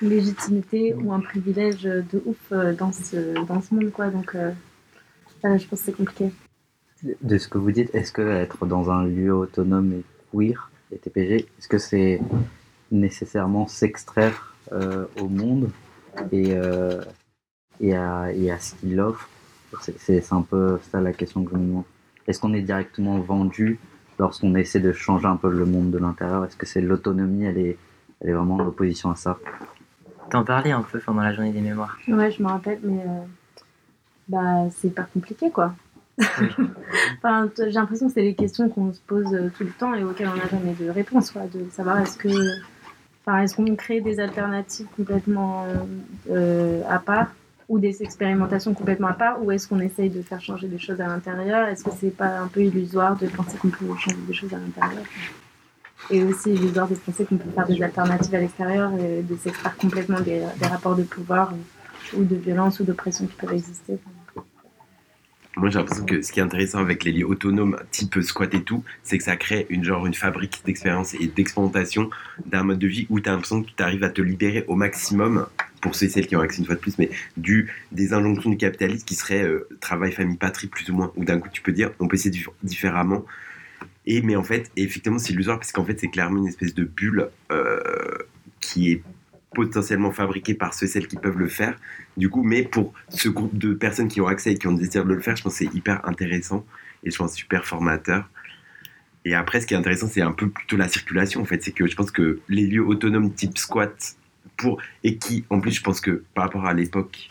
légitimité 0.00 0.94
ou 0.94 1.12
un 1.12 1.18
privilège 1.18 1.82
de 1.82 2.22
ouf 2.24 2.36
euh, 2.52 2.72
dans 2.72 2.92
ce, 2.92 3.34
dans 3.46 3.60
ce 3.60 3.74
monde, 3.74 3.90
quoi. 3.90 4.06
Donc, 4.10 4.36
euh, 4.36 4.52
je 5.42 5.48
pense 5.48 5.62
que 5.68 5.76
c'est 5.76 5.92
compliqué. 5.96 6.30
De 7.22 7.38
ce 7.38 7.46
que 7.48 7.58
vous 7.58 7.70
dites, 7.70 7.94
est-ce 7.94 8.10
que 8.12 8.22
être 8.22 8.66
dans 8.66 8.90
un 8.90 9.04
lieu 9.06 9.32
autonome 9.34 9.92
et 9.92 10.02
queer, 10.32 10.70
et 10.90 10.96
TPG, 10.98 11.36
est-ce 11.58 11.68
que 11.68 11.78
c'est 11.78 12.20
nécessairement 12.90 13.66
s'extraire 13.68 14.54
euh, 14.72 15.04
au 15.20 15.28
monde 15.28 15.70
et, 16.32 16.52
euh, 16.54 17.00
et, 17.80 17.94
à, 17.96 18.32
et 18.32 18.50
à 18.50 18.58
ce 18.58 18.74
qu'il 18.76 18.98
offre? 19.00 19.28
C'est 19.82 19.98
c'est- 20.00 20.20
c'est 20.22 20.34
un 20.34 20.42
peu 20.42 20.78
ça 20.90 21.00
la 21.00 21.12
question 21.12 21.44
que 21.44 21.50
je 21.52 21.56
me 21.56 21.66
demande. 21.66 21.84
Est-ce 22.26 22.40
qu'on 22.40 22.52
est 22.54 22.62
directement 22.62 23.18
vendu 23.20 23.78
lorsqu'on 24.18 24.54
essaie 24.56 24.80
de 24.80 24.92
changer 24.92 25.26
un 25.26 25.36
peu 25.36 25.50
le 25.50 25.64
monde 25.66 25.90
de 25.90 25.98
l'intérieur? 25.98 26.44
Est-ce 26.46 26.56
que 26.56 26.66
c'est 26.66 26.80
l'autonomie, 26.80 27.44
elle 27.44 27.58
est, 27.58 27.78
elle 28.20 28.30
est 28.30 28.32
vraiment 28.32 28.56
en 28.56 28.66
opposition 28.66 29.10
à 29.10 29.14
ça? 29.14 29.38
T'en 30.30 30.44
parlais 30.44 30.72
un 30.72 30.82
peu 30.82 30.98
pendant 30.98 31.22
la 31.22 31.32
journée 31.32 31.52
des 31.52 31.60
mémoires. 31.60 31.96
Ouais, 32.08 32.30
je 32.30 32.42
me 32.42 32.48
rappelle, 32.48 32.80
mais 32.82 33.00
euh, 33.02 33.20
bah, 34.28 34.68
c'est 34.76 34.94
pas 34.94 35.06
compliqué, 35.12 35.50
quoi. 35.50 35.74
enfin, 37.18 37.48
j'ai 37.56 37.70
l'impression 37.70 38.08
que 38.08 38.14
c'est 38.14 38.22
des 38.22 38.34
questions 38.34 38.68
qu'on 38.68 38.92
se 38.92 39.00
pose 39.06 39.32
euh, 39.34 39.50
tout 39.56 39.64
le 39.64 39.70
temps 39.70 39.94
et 39.94 40.02
auxquelles 40.02 40.28
on 40.28 40.36
n'a 40.36 40.48
jamais 40.48 40.74
de 40.74 40.90
réponse, 40.90 41.30
quoi. 41.30 41.42
De 41.52 41.68
savoir 41.70 41.98
est-ce 41.98 42.16
que, 42.18 42.28
enfin, 43.24 43.42
est-ce 43.42 43.54
qu'on 43.54 43.76
crée 43.76 44.00
des 44.00 44.18
alternatives 44.18 44.86
complètement 44.96 45.64
euh, 46.30 46.82
à 46.88 46.98
part 46.98 47.28
ou 47.68 47.78
des 47.78 48.02
expérimentations 48.02 48.72
complètement 48.72 49.08
à 49.08 49.12
part, 49.12 49.42
ou 49.42 49.52
est-ce 49.52 49.68
qu'on 49.68 49.80
essaye 49.80 50.08
de 50.08 50.22
faire 50.22 50.40
changer 50.40 50.68
des 50.68 50.78
choses 50.78 51.00
à 51.00 51.06
l'intérieur? 51.06 51.68
Est-ce 51.68 51.84
que 51.84 51.90
c'est 52.00 52.16
pas 52.16 52.38
un 52.38 52.46
peu 52.46 52.62
illusoire 52.62 53.16
de 53.16 53.26
penser 53.26 53.58
qu'on 53.58 53.68
peut 53.68 53.86
changer 53.98 54.16
des 54.26 54.32
choses 54.32 54.54
à 54.54 54.56
l'intérieur? 54.56 55.04
Et 56.10 56.24
aussi 56.24 56.54
illusoire 56.54 56.88
de 56.88 56.94
penser 56.94 57.26
qu'on 57.26 57.36
peut 57.36 57.50
faire 57.50 57.66
des 57.66 57.82
alternatives 57.82 58.34
à 58.34 58.38
l'extérieur 58.38 58.90
et 58.98 59.22
de 59.22 59.36
s'extraire 59.36 59.76
complètement 59.76 60.20
des, 60.20 60.42
des 60.58 60.66
rapports 60.66 60.96
de 60.96 61.02
pouvoir 61.02 61.52
ou, 61.52 62.20
ou 62.20 62.24
de 62.24 62.36
violence 62.36 62.80
ou 62.80 62.84
d'oppression 62.84 63.26
qui 63.26 63.34
peuvent 63.34 63.52
exister. 63.52 63.98
Moi, 65.58 65.70
j'ai 65.70 65.78
l'impression 65.80 66.04
que 66.04 66.22
ce 66.22 66.30
qui 66.30 66.38
est 66.38 66.42
intéressant 66.42 66.78
avec 66.78 67.02
les 67.02 67.10
lieux 67.10 67.26
autonomes, 67.26 67.80
type 67.90 68.20
squat 68.20 68.54
et 68.54 68.62
tout, 68.62 68.84
c'est 69.02 69.18
que 69.18 69.24
ça 69.24 69.34
crée 69.34 69.66
une 69.70 69.82
genre 69.82 70.06
une 70.06 70.14
fabrique 70.14 70.62
d'expérience 70.64 71.14
et 71.14 71.26
d'expérimentation 71.26 72.10
d'un 72.46 72.62
mode 72.62 72.78
de 72.78 72.86
vie 72.86 73.06
où 73.10 73.18
tu 73.18 73.28
as 73.28 73.32
l'impression 73.32 73.64
que 73.64 73.70
tu 73.76 73.82
arrives 73.82 74.04
à 74.04 74.08
te 74.08 74.22
libérer 74.22 74.64
au 74.68 74.76
maximum, 74.76 75.48
pour 75.80 75.96
ceux 75.96 76.06
et 76.06 76.08
celles 76.10 76.28
qui 76.28 76.36
ont 76.36 76.40
accès 76.40 76.60
une 76.60 76.66
fois 76.66 76.76
de 76.76 76.80
plus, 76.80 76.96
mais 76.98 77.10
du, 77.36 77.72
des 77.90 78.12
injonctions 78.12 78.50
du 78.50 78.56
capitalisme 78.56 79.04
qui 79.04 79.16
seraient 79.16 79.42
euh, 79.42 79.66
travail, 79.80 80.12
famille, 80.12 80.36
patrie, 80.36 80.68
plus 80.68 80.88
ou 80.90 80.94
moins, 80.94 81.12
où 81.16 81.24
d'un 81.24 81.40
coup 81.40 81.48
tu 81.52 81.60
peux 81.60 81.72
dire 81.72 81.90
on 81.98 82.06
peut 82.06 82.14
essayer 82.14 82.30
dif- 82.30 82.50
différemment. 82.62 83.24
Et, 84.06 84.22
mais 84.22 84.36
en 84.36 84.44
fait, 84.44 84.70
effectivement, 84.76 85.18
c'est 85.18 85.32
illusoire 85.32 85.58
parce 85.58 85.72
qu'en 85.72 85.84
fait, 85.84 85.98
c'est 85.98 86.08
clairement 86.08 86.38
une 86.38 86.46
espèce 86.46 86.72
de 86.72 86.84
bulle 86.84 87.30
euh, 87.50 87.80
qui 88.60 88.92
est 88.92 89.02
potentiellement 89.54 90.12
fabriquée 90.12 90.54
par 90.54 90.74
ceux 90.74 90.86
et 90.86 90.88
celles 90.88 91.08
qui 91.08 91.16
peuvent 91.16 91.38
le 91.38 91.48
faire 91.48 91.76
du 92.18 92.28
coup, 92.28 92.42
mais 92.42 92.64
pour 92.64 92.92
ce 93.08 93.28
groupe 93.28 93.56
de 93.56 93.72
personnes 93.72 94.08
qui 94.08 94.20
ont 94.20 94.26
accès 94.26 94.52
et 94.52 94.58
qui 94.58 94.66
ont 94.66 94.72
le 94.72 94.78
désir 94.78 95.04
de 95.04 95.14
le 95.14 95.20
faire, 95.20 95.36
je 95.36 95.42
pense 95.42 95.58
que 95.58 95.64
c'est 95.64 95.74
hyper 95.74 96.06
intéressant 96.06 96.66
et 97.04 97.10
je 97.10 97.16
pense 97.16 97.34
super 97.34 97.64
formateur. 97.64 98.28
Et 99.24 99.34
après, 99.34 99.60
ce 99.60 99.66
qui 99.66 99.74
est 99.74 99.76
intéressant, 99.76 100.08
c'est 100.08 100.20
un 100.20 100.32
peu 100.32 100.48
plutôt 100.48 100.76
la 100.76 100.88
circulation, 100.88 101.40
en 101.40 101.44
fait. 101.44 101.62
C'est 101.62 101.72
que 101.72 101.86
je 101.86 101.94
pense 101.94 102.10
que 102.10 102.40
les 102.48 102.66
lieux 102.66 102.84
autonomes 102.84 103.32
type 103.32 103.56
squat, 103.56 104.16
pour, 104.56 104.80
et 105.04 105.16
qui, 105.16 105.44
en 105.50 105.60
plus, 105.60 105.72
je 105.72 105.82
pense 105.82 106.00
que 106.00 106.24
par 106.34 106.44
rapport 106.44 106.66
à 106.66 106.74
l'époque, 106.74 107.28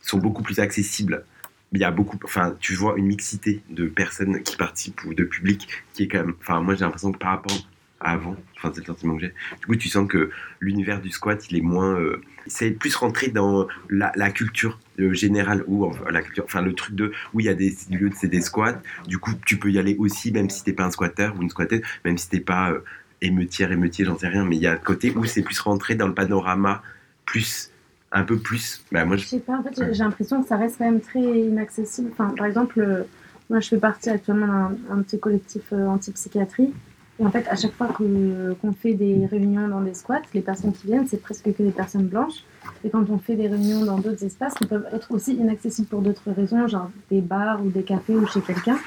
sont 0.00 0.18
beaucoup 0.18 0.42
plus 0.42 0.60
accessibles. 0.60 1.24
Il 1.72 1.80
y 1.80 1.84
a 1.84 1.90
beaucoup, 1.90 2.18
enfin, 2.24 2.56
tu 2.60 2.74
vois 2.74 2.96
une 2.96 3.06
mixité 3.06 3.60
de 3.70 3.86
personnes 3.86 4.42
qui 4.42 4.56
participent 4.56 5.04
ou 5.04 5.14
de 5.14 5.24
public 5.24 5.68
qui 5.92 6.04
est 6.04 6.08
quand 6.08 6.18
même, 6.18 6.34
enfin, 6.40 6.62
moi 6.62 6.74
j'ai 6.74 6.84
l'impression 6.84 7.12
que 7.12 7.18
par 7.18 7.32
rapport 7.32 7.56
avant, 8.00 8.36
enfin, 8.56 8.70
c'est 8.74 8.80
le 8.80 8.86
sentiment 8.86 9.16
que 9.16 9.22
j'ai. 9.22 9.34
Du 9.60 9.66
coup, 9.66 9.76
tu 9.76 9.88
sens 9.88 10.06
que 10.08 10.30
l'univers 10.60 11.00
du 11.00 11.10
squat, 11.10 11.50
il 11.50 11.58
est 11.58 11.62
moins, 11.62 11.98
euh, 11.98 12.20
c'est 12.46 12.70
plus 12.70 12.94
rentré 12.94 13.28
dans 13.28 13.66
la, 13.90 14.30
culture 14.30 14.78
euh, 15.00 15.12
générale 15.12 15.64
ou 15.66 15.90
la 16.08 16.22
culture, 16.22 16.44
enfin 16.44 16.62
le 16.62 16.74
truc 16.74 16.94
de 16.94 17.12
où 17.34 17.40
il 17.40 17.46
y 17.46 17.48
a 17.48 17.54
des 17.54 17.74
lieux, 17.90 18.10
c'est 18.14 18.28
des 18.28 18.40
squats. 18.40 18.80
Du 19.06 19.18
coup, 19.18 19.32
tu 19.44 19.58
peux 19.58 19.70
y 19.70 19.78
aller 19.78 19.96
aussi, 19.98 20.30
même 20.32 20.48
si 20.48 20.62
t'es 20.62 20.72
pas 20.72 20.84
un 20.84 20.90
squatteur 20.90 21.34
ou 21.36 21.42
une 21.42 21.50
squatteuse, 21.50 21.82
même 22.04 22.18
si 22.18 22.28
t'es 22.28 22.40
pas 22.40 22.70
euh, 22.70 22.84
émeutière, 23.20 23.72
émeutier, 23.72 24.04
j'en 24.04 24.16
sais 24.16 24.28
rien. 24.28 24.44
Mais 24.44 24.56
il 24.56 24.62
y 24.62 24.66
a 24.66 24.72
un 24.72 24.76
côté 24.76 25.10
où 25.10 25.24
c'est 25.24 25.42
plus 25.42 25.58
rentré 25.58 25.96
dans 25.96 26.06
le 26.06 26.14
panorama, 26.14 26.82
plus 27.24 27.72
un 28.12 28.22
peu 28.22 28.38
plus. 28.38 28.84
Bah 28.92 29.04
moi, 29.04 29.16
je... 29.16 29.26
Sais 29.26 29.40
pas, 29.40 29.58
en 29.58 29.62
fait, 29.64 29.74
j'ai 29.92 30.04
l'impression 30.04 30.40
que 30.40 30.48
ça 30.48 30.56
reste 30.56 30.76
quand 30.78 30.84
même 30.84 31.00
très 31.00 31.20
inaccessible. 31.20 32.10
Enfin, 32.12 32.32
par 32.36 32.46
exemple, 32.46 32.78
euh, 32.78 33.02
moi, 33.50 33.58
je 33.58 33.68
fais 33.68 33.78
partie 33.78 34.08
actuellement 34.08 34.46
d'un 34.46 34.98
un 34.98 35.02
petit 35.02 35.18
collectif 35.18 35.72
anti-psychiatrie. 35.72 36.72
Et 37.20 37.26
en 37.26 37.30
fait, 37.30 37.46
à 37.48 37.56
chaque 37.56 37.72
fois 37.72 37.88
qu'on 37.88 38.72
fait 38.72 38.94
des 38.94 39.26
réunions 39.26 39.66
dans 39.66 39.80
des 39.80 39.94
squats, 39.94 40.22
les 40.34 40.40
personnes 40.40 40.72
qui 40.72 40.86
viennent, 40.86 41.06
c'est 41.06 41.20
presque 41.20 41.52
que 41.52 41.62
des 41.62 41.72
personnes 41.72 42.06
blanches. 42.06 42.44
Et 42.84 42.90
quand 42.90 43.10
on 43.10 43.18
fait 43.18 43.34
des 43.34 43.48
réunions 43.48 43.84
dans 43.84 43.98
d'autres 43.98 44.24
espaces 44.24 44.54
qui 44.54 44.66
peuvent 44.66 44.86
être 44.92 45.10
aussi 45.10 45.34
inaccessibles 45.34 45.88
pour 45.88 46.00
d'autres 46.00 46.30
raisons, 46.30 46.66
genre 46.68 46.90
des 47.10 47.20
bars 47.20 47.64
ou 47.64 47.70
des 47.70 47.82
cafés 47.82 48.14
ou 48.14 48.26
chez 48.26 48.40
quelqu'un, 48.40 48.78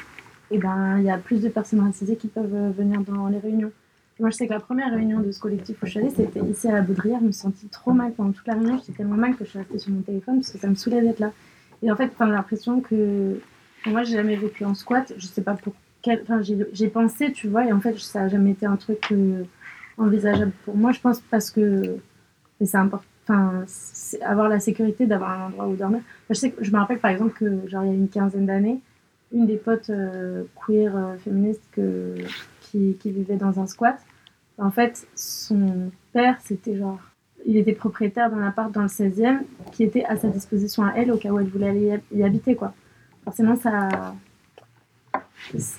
et 0.50 0.58
ben 0.58 0.98
il 1.00 1.06
y 1.06 1.10
a 1.10 1.18
plus 1.18 1.42
de 1.42 1.50
personnes 1.50 1.82
racisées 1.82 2.16
qui 2.16 2.28
peuvent 2.28 2.54
euh, 2.54 2.72
venir 2.72 3.02
dans 3.02 3.28
les 3.28 3.40
réunions. 3.40 3.72
Moi, 4.20 4.30
je 4.30 4.36
sais 4.36 4.48
que 4.48 4.54
la 4.54 4.60
première 4.60 4.94
réunion 4.94 5.20
de 5.20 5.32
ce 5.32 5.40
collectif 5.40 5.82
où 5.82 5.86
je 5.88 5.92
suis 5.92 6.00
allée, 6.00 6.12
c'était 6.16 6.42
ici 6.42 6.68
à 6.68 6.74
la 6.74 6.82
Baudrière. 6.82 7.20
Je 7.22 7.26
me 7.26 7.32
sentis 7.32 7.68
trop 7.70 7.92
mal 7.92 8.12
pendant 8.14 8.32
toute 8.32 8.46
la 8.46 8.54
réunion. 8.54 8.78
J'étais 8.78 8.98
tellement 9.00 9.16
mal 9.16 9.36
que 9.36 9.46
je 9.46 9.50
suis 9.50 9.60
restée 9.60 9.80
sur 9.80 9.92
mon 9.92 10.02
téléphone 10.02 10.36
parce 10.36 10.52
que 10.52 10.60
ça 10.60 10.68
me 10.68 10.76
saoulait 10.76 11.02
d'être 11.02 11.20
là. 11.20 11.32
Et 11.82 11.92
en 11.92 11.96
fait, 11.96 12.12
j'ai 12.20 12.26
l'impression 12.28 12.82
que. 12.82 13.40
moi, 13.88 14.04
j'ai 14.04 14.18
jamais 14.18 14.36
vécu 14.36 14.64
en 14.64 14.76
squat. 14.76 15.12
Je 15.18 15.26
sais 15.26 15.42
pas 15.42 15.56
pour 15.56 15.74
quel. 15.74 15.91
J'ai 16.74 16.88
pensé, 16.88 17.32
tu 17.32 17.48
vois, 17.48 17.66
et 17.66 17.72
en 17.72 17.80
fait, 17.80 17.98
ça 18.00 18.24
a 18.24 18.28
jamais 18.28 18.52
été 18.52 18.66
un 18.66 18.76
truc 18.76 19.12
euh, 19.12 19.44
envisageable 19.98 20.52
pour 20.66 20.76
moi. 20.76 20.92
Je 20.92 21.00
pense 21.00 21.20
parce 21.22 21.52
que. 21.52 21.98
C'est 22.64 22.78
important. 22.78 23.06
Enfin, 23.24 23.66
avoir 24.24 24.50
la 24.50 24.60
sécurité 24.60 25.06
d'avoir 25.08 25.32
un 25.32 25.46
endroit 25.48 25.68
où 25.68 25.76
dormir. 25.76 26.02
Je 26.30 26.36
sais 26.36 26.54
je 26.60 26.72
me 26.72 26.78
rappelle 26.78 27.00
par 27.00 27.12
exemple 27.12 27.34
que, 27.34 27.68
genre, 27.68 27.84
il 27.84 27.88
y 27.88 27.92
a 27.92 27.96
une 27.96 28.10
quinzaine 28.10 28.46
d'années, 28.46 28.80
une 29.32 29.46
des 29.48 29.58
potes 29.58 29.90
euh, 29.90 30.44
queer 30.56 30.96
euh, 30.96 31.18
féministes 31.18 31.64
que, 31.72 32.16
qui, 32.62 32.98
qui 33.00 33.12
vivait 33.12 33.38
dans 33.38 33.60
un 33.60 33.68
squat, 33.68 34.00
en 34.58 34.72
fait, 34.72 35.08
son 35.16 35.92
père, 36.14 36.38
c'était 36.44 36.78
genre. 36.78 37.00
Il 37.48 37.58
était 37.58 37.74
propriétaire 37.74 38.30
d'un 38.30 38.44
appart 38.44 38.72
dans 38.72 38.84
le 38.84 38.88
16e 38.88 39.40
qui 39.72 39.84
était 39.84 40.06
à 40.06 40.16
sa 40.16 40.28
disposition 40.28 40.84
à 40.84 40.94
elle 40.96 41.12
au 41.12 41.18
cas 41.18 41.30
où 41.30 41.40
elle 41.40 41.48
voulait 41.48 42.00
y 42.12 42.24
habiter, 42.24 42.56
quoi. 42.56 42.74
Forcément, 43.24 43.56
ça. 43.56 44.14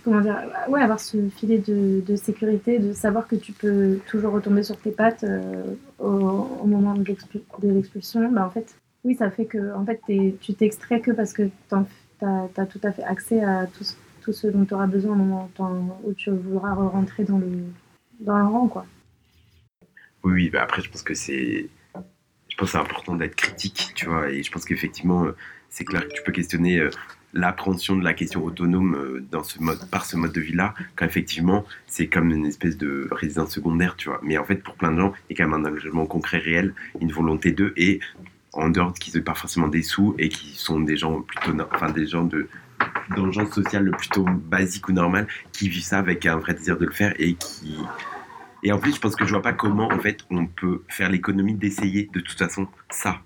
Comment 0.05 0.21
dire 0.21 0.39
Ouais, 0.69 0.83
avoir 0.83 1.01
ce 1.01 1.29
filet 1.29 1.59
de, 1.59 2.17
sécurité, 2.17 2.79
de 2.79 2.93
savoir 2.93 3.27
que 3.27 3.37
tu 3.37 3.53
peux 3.53 3.99
toujours 4.07 4.33
retomber 4.33 4.63
sur 4.63 4.77
tes 4.77 4.91
pattes 4.91 5.25
euh, 5.25 5.75
au, 5.99 6.67
moment 6.67 6.95
de 6.95 7.05
l'expul- 7.05 7.43
de 7.61 7.71
l'expulsion, 7.71 8.31
bah, 8.31 8.47
en 8.47 8.51
fait, 8.51 8.75
oui, 9.05 9.15
ça 9.15 9.31
fait 9.31 9.47
que 9.47 9.75
en 9.75 9.85
fait, 9.85 10.01
tu 10.41 10.55
t'extrais 10.55 11.01
que 11.01 11.11
parce 11.11 11.33
que 11.33 11.43
tu 11.43 11.75
as, 12.25 12.67
tout 12.67 12.81
à 12.83 12.93
fait 12.93 13.03
accès 13.03 13.43
à 13.43 13.67
tout 13.67 13.85
tout 14.23 14.33
ce 14.33 14.47
dont 14.47 14.65
tu 14.65 14.73
auras 14.73 14.87
besoin 14.87 15.13
au 15.13 15.17
moment 15.17 15.51
où 16.05 16.13
tu 16.15 16.31
voudras 16.31 16.75
rentrer 16.75 17.25
dans 17.25 17.39
le, 17.39 17.65
dans 18.21 18.39
le 18.39 18.45
rang, 18.45 18.69
quoi. 18.69 18.87
Oui, 20.25 20.49
bah 20.49 20.63
après, 20.63 20.81
je 20.83 20.91
pense 20.91 21.03
que 21.03 21.15
c'est. 21.15 21.69
Je 22.49 22.57
pense 22.57 22.71
c'est 22.71 22.79
important 22.79 23.17
d'être 23.17 23.35
critique, 23.35 23.93
tu 23.95 24.07
vois, 24.07 24.31
et 24.31 24.43
je 24.43 24.53
pense 24.53 24.65
qu'effectivement, 24.65 25.25
euh, 25.25 25.35
c'est 25.69 25.85
clair 25.85 26.07
que 26.07 26.13
tu 26.13 26.23
peux 26.23 26.33
questionner 26.33 26.79
euh, 26.79 26.91
l'appréhension 27.33 27.97
de 27.97 28.05
la 28.05 28.15
question 28.15 28.45
autonome 28.45 28.95
euh, 28.95 29.27
dans 29.31 29.43
ce 29.43 29.61
mode, 29.63 29.89
par 29.91 30.05
ce 30.05 30.17
mode 30.17 30.33
de 30.33 30.41
vie-là, 30.41 30.75
quand 30.97 31.07
effectivement, 31.07 31.65
c'est 31.87 32.07
comme 32.07 32.31
une 32.31 32.47
espèce 32.47 32.77
de 32.77 33.09
résidence 33.11 33.53
secondaire, 33.53 33.97
tu 33.97 34.09
vois. 34.09 34.21
Mais 34.23 34.39
en 34.39 34.45
fait, 34.45 34.57
pour 34.57 34.75
plein 34.75 34.93
de 34.93 34.99
gens, 34.99 35.13
il 35.29 35.37
y 35.37 35.41
a 35.41 35.45
quand 35.45 35.51
même 35.51 35.65
un 35.65 35.69
engagement 35.69 36.07
concret, 36.07 36.39
réel, 36.39 36.75
une 37.01 37.13
volonté 37.13 37.53
d'eux, 37.53 37.73
et 37.77 38.01
en 38.53 38.69
dehors 38.69 38.93
qu'ils 38.93 39.17
n'ont 39.17 39.25
pas 39.25 39.35
forcément 39.35 39.69
des 39.69 39.83
sous, 39.83 40.15
et 40.19 40.29
qui 40.29 40.55
sont 40.57 40.81
des 40.81 40.97
gens 40.97 41.23
plutôt. 41.23 41.57
Enfin, 41.75 41.91
des 41.91 42.07
gens 42.07 42.25
de 42.25 42.49
social 43.51 43.91
plutôt 43.93 44.25
basique 44.25 44.89
ou 44.89 44.93
normal, 44.93 45.27
qui 45.53 45.69
vivent 45.69 45.85
ça 45.85 45.99
avec 45.99 46.27
un 46.27 46.37
vrai 46.37 46.55
désir 46.55 46.77
de 46.77 46.87
le 46.87 46.93
faire 46.93 47.15
et 47.19 47.35
qui, 47.35 47.77
et 48.63 48.71
en 48.73 48.79
plus, 48.79 48.95
je 48.95 49.01
pense 49.01 49.17
que 49.17 49.25
je 49.25 49.31
vois 49.31 49.43
pas 49.43 49.53
comment, 49.53 49.89
en 49.89 49.99
fait, 49.99 50.19
on 50.31 50.47
peut 50.47 50.83
faire 50.89 51.11
l'économie 51.11 51.55
d'essayer, 51.55 52.09
de 52.13 52.21
toute 52.21 52.39
façon, 52.39 52.69
ça. 52.91 53.21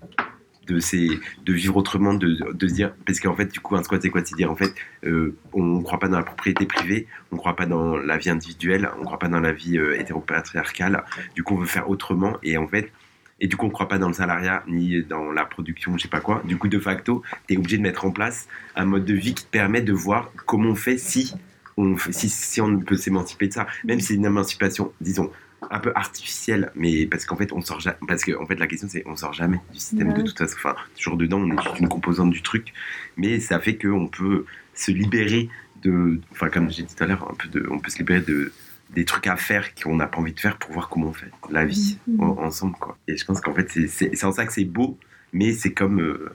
De, 0.67 1.53
vivre 1.53 1.77
autrement, 1.77 2.13
de, 2.13 2.35
se 2.59 2.73
dire. 2.73 2.93
Parce 3.05 3.19
qu'en 3.19 3.35
fait, 3.35 3.51
du 3.51 3.59
coup, 3.59 3.75
un 3.75 3.83
squat, 3.83 4.01
c'est 4.01 4.09
quoi? 4.09 4.21
C'est 4.23 4.35
dire, 4.35 4.51
en 4.51 4.55
fait, 4.55 4.73
euh, 5.05 5.35
on 5.53 5.63
ne 5.63 5.81
croit 5.81 5.99
pas 5.99 6.07
dans 6.07 6.17
la 6.17 6.23
propriété 6.23 6.65
privée, 6.65 7.07
on 7.31 7.35
ne 7.35 7.39
croit 7.39 7.55
pas 7.55 7.65
dans 7.65 7.97
la 7.97 8.17
vie 8.17 8.29
individuelle, 8.29 8.89
on 8.97 9.01
ne 9.01 9.05
croit 9.05 9.19
pas 9.19 9.29
dans 9.29 9.39
la 9.39 9.51
vie 9.51 9.77
euh, 9.77 9.99
hétéropatriarcale. 9.99 11.03
Du 11.35 11.43
coup, 11.43 11.55
on 11.55 11.57
veut 11.57 11.65
faire 11.65 11.89
autrement. 11.89 12.37
Et 12.43 12.57
en 12.57 12.67
fait, 12.67 12.91
et 13.39 13.47
du 13.47 13.55
coup, 13.55 13.65
on 13.65 13.69
ne 13.69 13.73
croit 13.73 13.87
pas 13.87 13.99
dans 13.99 14.07
le 14.07 14.13
salariat 14.13 14.63
ni 14.67 15.03
dans 15.03 15.31
la 15.31 15.45
production, 15.45 15.97
je 15.97 16.03
sais 16.03 16.07
pas 16.07 16.19
quoi. 16.19 16.41
Du 16.45 16.57
coup, 16.57 16.67
de 16.67 16.79
facto, 16.79 17.21
tu 17.47 17.53
es 17.53 17.57
obligé 17.57 17.77
de 17.77 17.83
mettre 17.83 18.05
en 18.05 18.11
place 18.11 18.47
un 18.75 18.85
mode 18.85 19.05
de 19.05 19.13
vie 19.13 19.33
qui 19.33 19.45
te 19.45 19.49
permet 19.49 19.81
de 19.81 19.93
voir 19.93 20.31
comment 20.45 20.69
on 20.69 20.75
fait 20.75 20.97
si 20.97 21.33
on, 21.77 21.95
si, 22.09 22.29
si 22.29 22.61
on 22.61 22.79
peut 22.79 22.95
s'émanciper 22.95 23.47
de 23.47 23.53
ça. 23.53 23.67
Même 23.85 23.99
si 23.99 24.07
c'est 24.07 24.13
une 24.15 24.25
émancipation, 24.25 24.91
disons, 25.01 25.31
un 25.69 25.79
peu 25.79 25.91
artificielle, 25.95 26.71
mais 26.75 27.05
parce 27.07 27.25
qu'en 27.25 27.35
fait, 27.35 27.51
on 27.51 27.61
sort 27.61 27.79
jamais. 27.79 27.97
Parce 28.07 28.23
que 28.23 28.31
en 28.37 28.45
fait, 28.45 28.55
la 28.59 28.67
question, 28.67 28.87
c'est 28.89 29.03
on 29.07 29.15
sort 29.15 29.33
jamais 29.33 29.59
du 29.73 29.79
système 29.79 30.13
de 30.13 30.21
toute 30.21 30.37
façon. 30.37 30.55
Enfin, 30.57 30.75
toujours 30.95 31.17
dedans, 31.17 31.39
on 31.39 31.47
est 31.51 31.61
juste 31.63 31.79
une 31.79 31.87
composante 31.89 32.29
du 32.31 32.41
truc. 32.41 32.73
Mais 33.17 33.39
ça 33.39 33.59
fait 33.59 33.77
qu'on 33.77 34.07
peut 34.07 34.45
se 34.73 34.91
libérer 34.91 35.49
de. 35.83 36.19
Enfin, 36.31 36.49
comme 36.49 36.69
j'ai 36.69 36.83
dit 36.83 36.95
tout 36.95 37.03
à 37.03 37.07
l'heure, 37.07 37.27
un 37.29 37.33
peu 37.35 37.47
de, 37.49 37.67
on 37.71 37.79
peut 37.79 37.89
se 37.89 37.97
libérer 37.99 38.21
de 38.21 38.51
des 38.91 39.03
trucs 39.03 39.27
à 39.27 39.35
faire 39.35 39.75
qu'on 39.75 39.97
n'a 39.97 40.07
pas 40.07 40.19
envie 40.19 40.31
de 40.31 40.39
faire 40.39 40.57
pour 40.57 40.71
voir 40.71 40.87
comment 40.87 41.07
on 41.07 41.13
fait 41.13 41.29
la 41.51 41.65
vie 41.65 41.97
Mhm. 42.07 42.21
en- 42.21 42.37
ensemble 42.43 42.75
quoi 42.79 42.97
et 43.09 43.17
je 43.17 43.25
pense 43.25 43.41
qu'en 43.41 43.53
fait 43.53 43.69
c'est- 43.89 44.23
en 44.23 44.31
ça 44.31 44.45
que 44.45 44.53
c'est 44.53 44.63
beau 44.63 44.97
mais 45.33 45.51
c'est 45.51 45.73
comme 45.73 45.99
euh, 45.99 46.29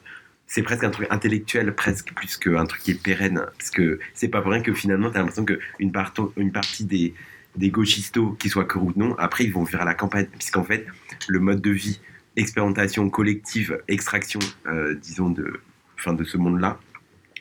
c'est 0.46 0.62
presque 0.62 0.84
un 0.84 0.90
truc 0.90 1.06
intellectuel 1.10 1.74
presque 1.74 2.12
plus 2.12 2.36
qu'un 2.36 2.66
truc 2.66 2.82
qui 2.82 2.90
est 2.90 3.02
pérenne 3.02 3.46
parce 3.56 3.70
que 3.70 3.98
c'est 4.12 4.28
pas 4.28 4.42
pour 4.42 4.50
rien 4.52 4.60
que 4.60 4.74
finalement 4.74 5.10
t'as 5.10 5.20
l'impression 5.20 5.46
que 5.46 5.58
une, 5.78 5.92
parto- 5.92 6.34
une 6.36 6.52
partie 6.52 6.84
des 6.84 7.14
des 7.56 7.70
gauchistos 7.70 8.36
qu'ils 8.38 8.50
soient 8.50 8.64
queer 8.64 8.82
ou 8.82 8.92
non 8.96 9.14
après 9.18 9.44
ils 9.44 9.52
vont 9.52 9.64
vers 9.64 9.84
la 9.84 9.94
campagne. 9.94 10.26
Puisqu'en 10.26 10.64
fait 10.64 10.86
le 11.28 11.38
mode 11.40 11.60
de 11.60 11.70
vie 11.70 12.00
expérimentation 12.36 13.08
collective 13.10 13.82
extraction 13.88 14.40
euh, 14.66 14.94
disons 14.94 15.30
de 15.30 15.60
enfin 15.98 16.14
de 16.14 16.24
ce 16.24 16.36
monde 16.38 16.60
là 16.60 16.78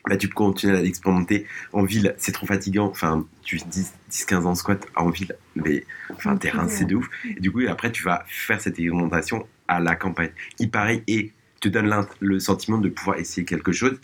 bah, 0.08 0.17
tu 0.17 0.28
peux 0.28 0.34
continuer 0.34 0.76
à 0.78 0.82
l'expérimenter 0.82 1.45
en 1.74 1.84
ville. 1.84 2.15
C'est 2.17 2.32
trop 2.32 2.47
fatigant. 2.47 2.88
Enfin 2.88 3.26
tu 3.43 3.58
10 3.58 3.93
15 4.28 4.45
ans 4.45 4.56
squat 4.56 4.86
en 4.95 5.10
ville 5.10 5.36
mais 5.56 5.86
enfin 6.15 6.36
t'es 6.38 6.50
rincé 6.50 6.86
de 6.86 6.95
ouf. 6.95 7.08
Et 7.26 7.39
du 7.39 7.52
coup 7.52 7.62
après 7.69 7.91
tu 7.91 8.04
vas 8.04 8.24
faire 8.28 8.60
cette 8.60 8.80
expérimentation 8.80 9.47
à 9.67 9.80
la 9.80 9.95
campagne. 9.95 10.32
Qui 10.58 10.67
pareil 10.67 11.04
et 11.08 11.32
te 11.60 11.69
donne 11.69 11.93
le 12.19 12.39
sentiment 12.39 12.80
de 12.80 12.89
pouvoir 12.89 13.17
essayer 13.19 13.45
quelque 13.45 13.71
chose 13.71 14.00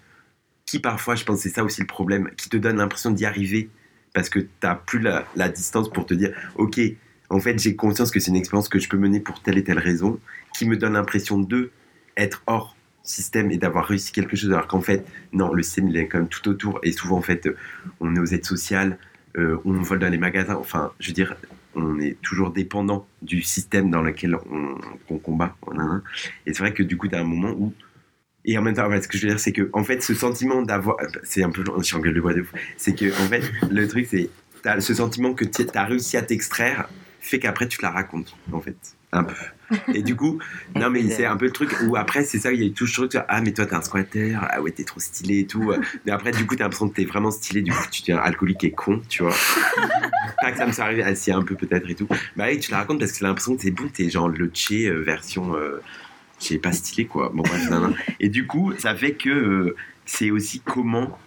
qui 0.67 0.79
parfois 0.79 1.15
je 1.15 1.23
pense 1.23 1.39
c'est 1.39 1.49
ça 1.49 1.63
aussi 1.63 1.81
le 1.81 1.87
problème 1.87 2.29
qui 2.37 2.49
te 2.49 2.57
donne 2.57 2.77
l'impression 2.77 3.09
d'y 3.09 3.25
arriver 3.25 3.69
parce 4.17 4.29
que 4.29 4.39
t'as 4.59 4.73
plus 4.73 4.97
la, 4.97 5.49
distance 5.49 5.91
pour 5.91 6.07
te 6.07 6.15
dire 6.15 6.33
ok 6.55 6.81
en 7.29 7.39
fait 7.39 7.59
j'ai 7.59 7.75
conscience 7.75 8.09
que 8.09 8.19
c'est 8.19 8.31
une 8.31 8.35
expérience 8.35 8.67
que 8.67 8.79
je 8.79 8.89
peux 8.89 8.97
mener 8.97 9.19
pour 9.19 9.43
telle 9.43 9.59
et 9.59 9.63
telle 9.63 9.77
raison 9.77 10.19
qui 10.55 10.67
me 10.67 10.75
donne 10.75 10.93
l'impression 10.93 11.37
de 11.37 11.69
être 12.17 12.41
hors 12.47 12.75
système 13.03 13.51
et 13.51 13.57
d'avoir 13.57 13.85
réussi 13.85 14.11
quelque 14.11 14.35
chose 14.35 14.51
alors 14.51 14.65
qu'en 14.65 14.81
fait 14.81 15.05
non 15.33 15.53
le 15.53 15.61
système 15.61 15.89
il 15.89 15.97
est 15.97 16.07
quand 16.07 16.17
même 16.17 16.29
tout 16.29 16.49
autour 16.49 16.79
et 16.81 16.93
souvent 16.93 17.17
en 17.17 17.21
fait 17.21 17.47
on 17.99 18.15
est 18.15 18.19
aux 18.19 18.25
aides 18.25 18.43
sociales 18.43 18.97
euh, 19.37 19.59
on 19.65 19.73
vole 19.73 19.99
dans 19.99 20.09
les 20.09 20.17
magasins 20.17 20.55
enfin 20.55 20.91
je 20.99 21.09
veux 21.09 21.13
dire 21.13 21.35
on 21.75 21.99
est 21.99 22.19
toujours 22.23 22.49
dépendant 22.49 23.05
du 23.21 23.43
système 23.43 23.91
dans 23.91 24.01
lequel 24.01 24.35
on, 24.49 24.79
qu'on 25.07 25.19
combat 25.19 25.55
et 26.47 26.53
c'est 26.53 26.59
vrai 26.63 26.73
que 26.73 26.81
du 26.81 26.97
coup 26.97 27.07
t'as 27.07 27.19
un 27.19 27.23
moment 27.23 27.51
où 27.51 27.71
et 28.47 28.57
en 28.57 28.61
même 28.61 28.73
temps, 28.73 28.87
ouais, 28.87 29.01
ce 29.01 29.09
que 29.09 29.17
je 29.17 29.23
veux 29.23 29.29
dire, 29.29 29.39
c'est 29.39 29.51
que, 29.51 29.69
en 29.73 29.83
fait, 29.83 30.01
ce 30.01 30.15
sentiment 30.15 30.61
d'avoir. 30.61 30.95
C'est 31.23 31.43
un 31.43 31.49
peu. 31.49 31.63
Je 31.77 31.83
suis 31.83 31.97
en 31.97 31.99
gueule 31.99 32.13
de 32.13 32.21
bois 32.21 32.33
de 32.33 32.41
ouf. 32.41 32.53
C'est 32.77 32.95
que, 32.95 33.11
en 33.11 33.27
fait, 33.27 33.43
le 33.69 33.87
truc, 33.87 34.07
c'est. 34.09 34.29
T'as 34.63 34.79
ce 34.79 34.93
sentiment 34.93 35.33
que 35.33 35.45
tu 35.45 35.65
as 35.73 35.83
réussi 35.83 36.17
à 36.17 36.21
t'extraire, 36.21 36.87
fait 37.19 37.39
qu'après, 37.39 37.67
tu 37.67 37.77
te 37.77 37.83
la 37.83 37.91
racontes, 37.91 38.35
en 38.51 38.61
fait. 38.61 38.77
Un 39.11 39.23
peu. 39.23 39.35
Et 39.93 40.01
du 40.01 40.15
coup, 40.15 40.39
non, 40.75 40.89
mais 40.89 41.09
c'est 41.09 41.25
un 41.25 41.37
peu 41.37 41.45
le 41.45 41.51
truc 41.51 41.75
où 41.85 41.95
après, 41.95 42.23
c'est 42.23 42.39
ça, 42.39 42.51
il 42.51 42.63
y 42.63 42.65
a 42.65 42.69
toujours 42.73 43.05
ce 43.05 43.09
truc, 43.09 43.25
ah, 43.27 43.41
mais 43.41 43.51
toi, 43.51 43.65
t'es 43.65 43.75
un 43.75 43.81
squatter, 43.81 44.35
ah 44.39 44.61
ouais, 44.61 44.71
t'es 44.71 44.83
trop 44.83 44.99
stylé 44.99 45.39
et 45.39 45.47
tout. 45.47 45.73
Mais 46.05 46.11
après, 46.11 46.31
du 46.31 46.45
coup, 46.45 46.55
t'as 46.55 46.63
l'impression 46.63 46.89
que 46.89 46.95
t'es 46.95 47.05
vraiment 47.05 47.31
stylé, 47.31 47.61
du 47.61 47.71
coup, 47.71 47.85
tu 47.91 48.01
deviens 48.01 48.17
alcoolique 48.17 48.63
et 48.63 48.71
con, 48.71 49.01
tu 49.07 49.23
vois. 49.23 49.35
Pas 50.41 50.51
que 50.51 50.57
ça 50.57 50.65
me 50.65 50.71
soit 50.71 50.85
arrivé, 50.85 51.03
ah, 51.05 51.15
si, 51.15 51.31
un 51.31 51.43
peu 51.43 51.55
peut-être 51.55 51.89
et 51.89 51.95
tout. 51.95 52.07
Bah 52.35 52.45
oui, 52.47 52.59
tu 52.59 52.71
la 52.71 52.77
racontes 52.77 52.99
parce 52.99 53.11
que 53.11 53.19
t'as 53.19 53.27
l'impression 53.27 53.55
que 53.55 53.61
t'es 53.61 53.71
bon, 53.71 53.87
t'es 53.93 54.09
genre 54.09 54.29
le 54.29 54.49
Che 54.53 54.71
euh, 54.71 55.03
version. 55.03 55.55
Euh, 55.55 55.81
sais 56.45 56.57
pas 56.59 56.71
stylé, 56.71 57.05
quoi. 57.05 57.31
Bon, 57.33 57.43
bref, 57.43 57.69
nan, 57.69 57.81
nan. 57.81 57.95
Et 58.19 58.29
du 58.29 58.45
coup, 58.47 58.73
ça 58.77 58.95
fait 58.95 59.13
que 59.13 59.29
euh, 59.29 59.75
c'est 60.05 60.31
aussi 60.31 60.61
comment. 60.61 61.17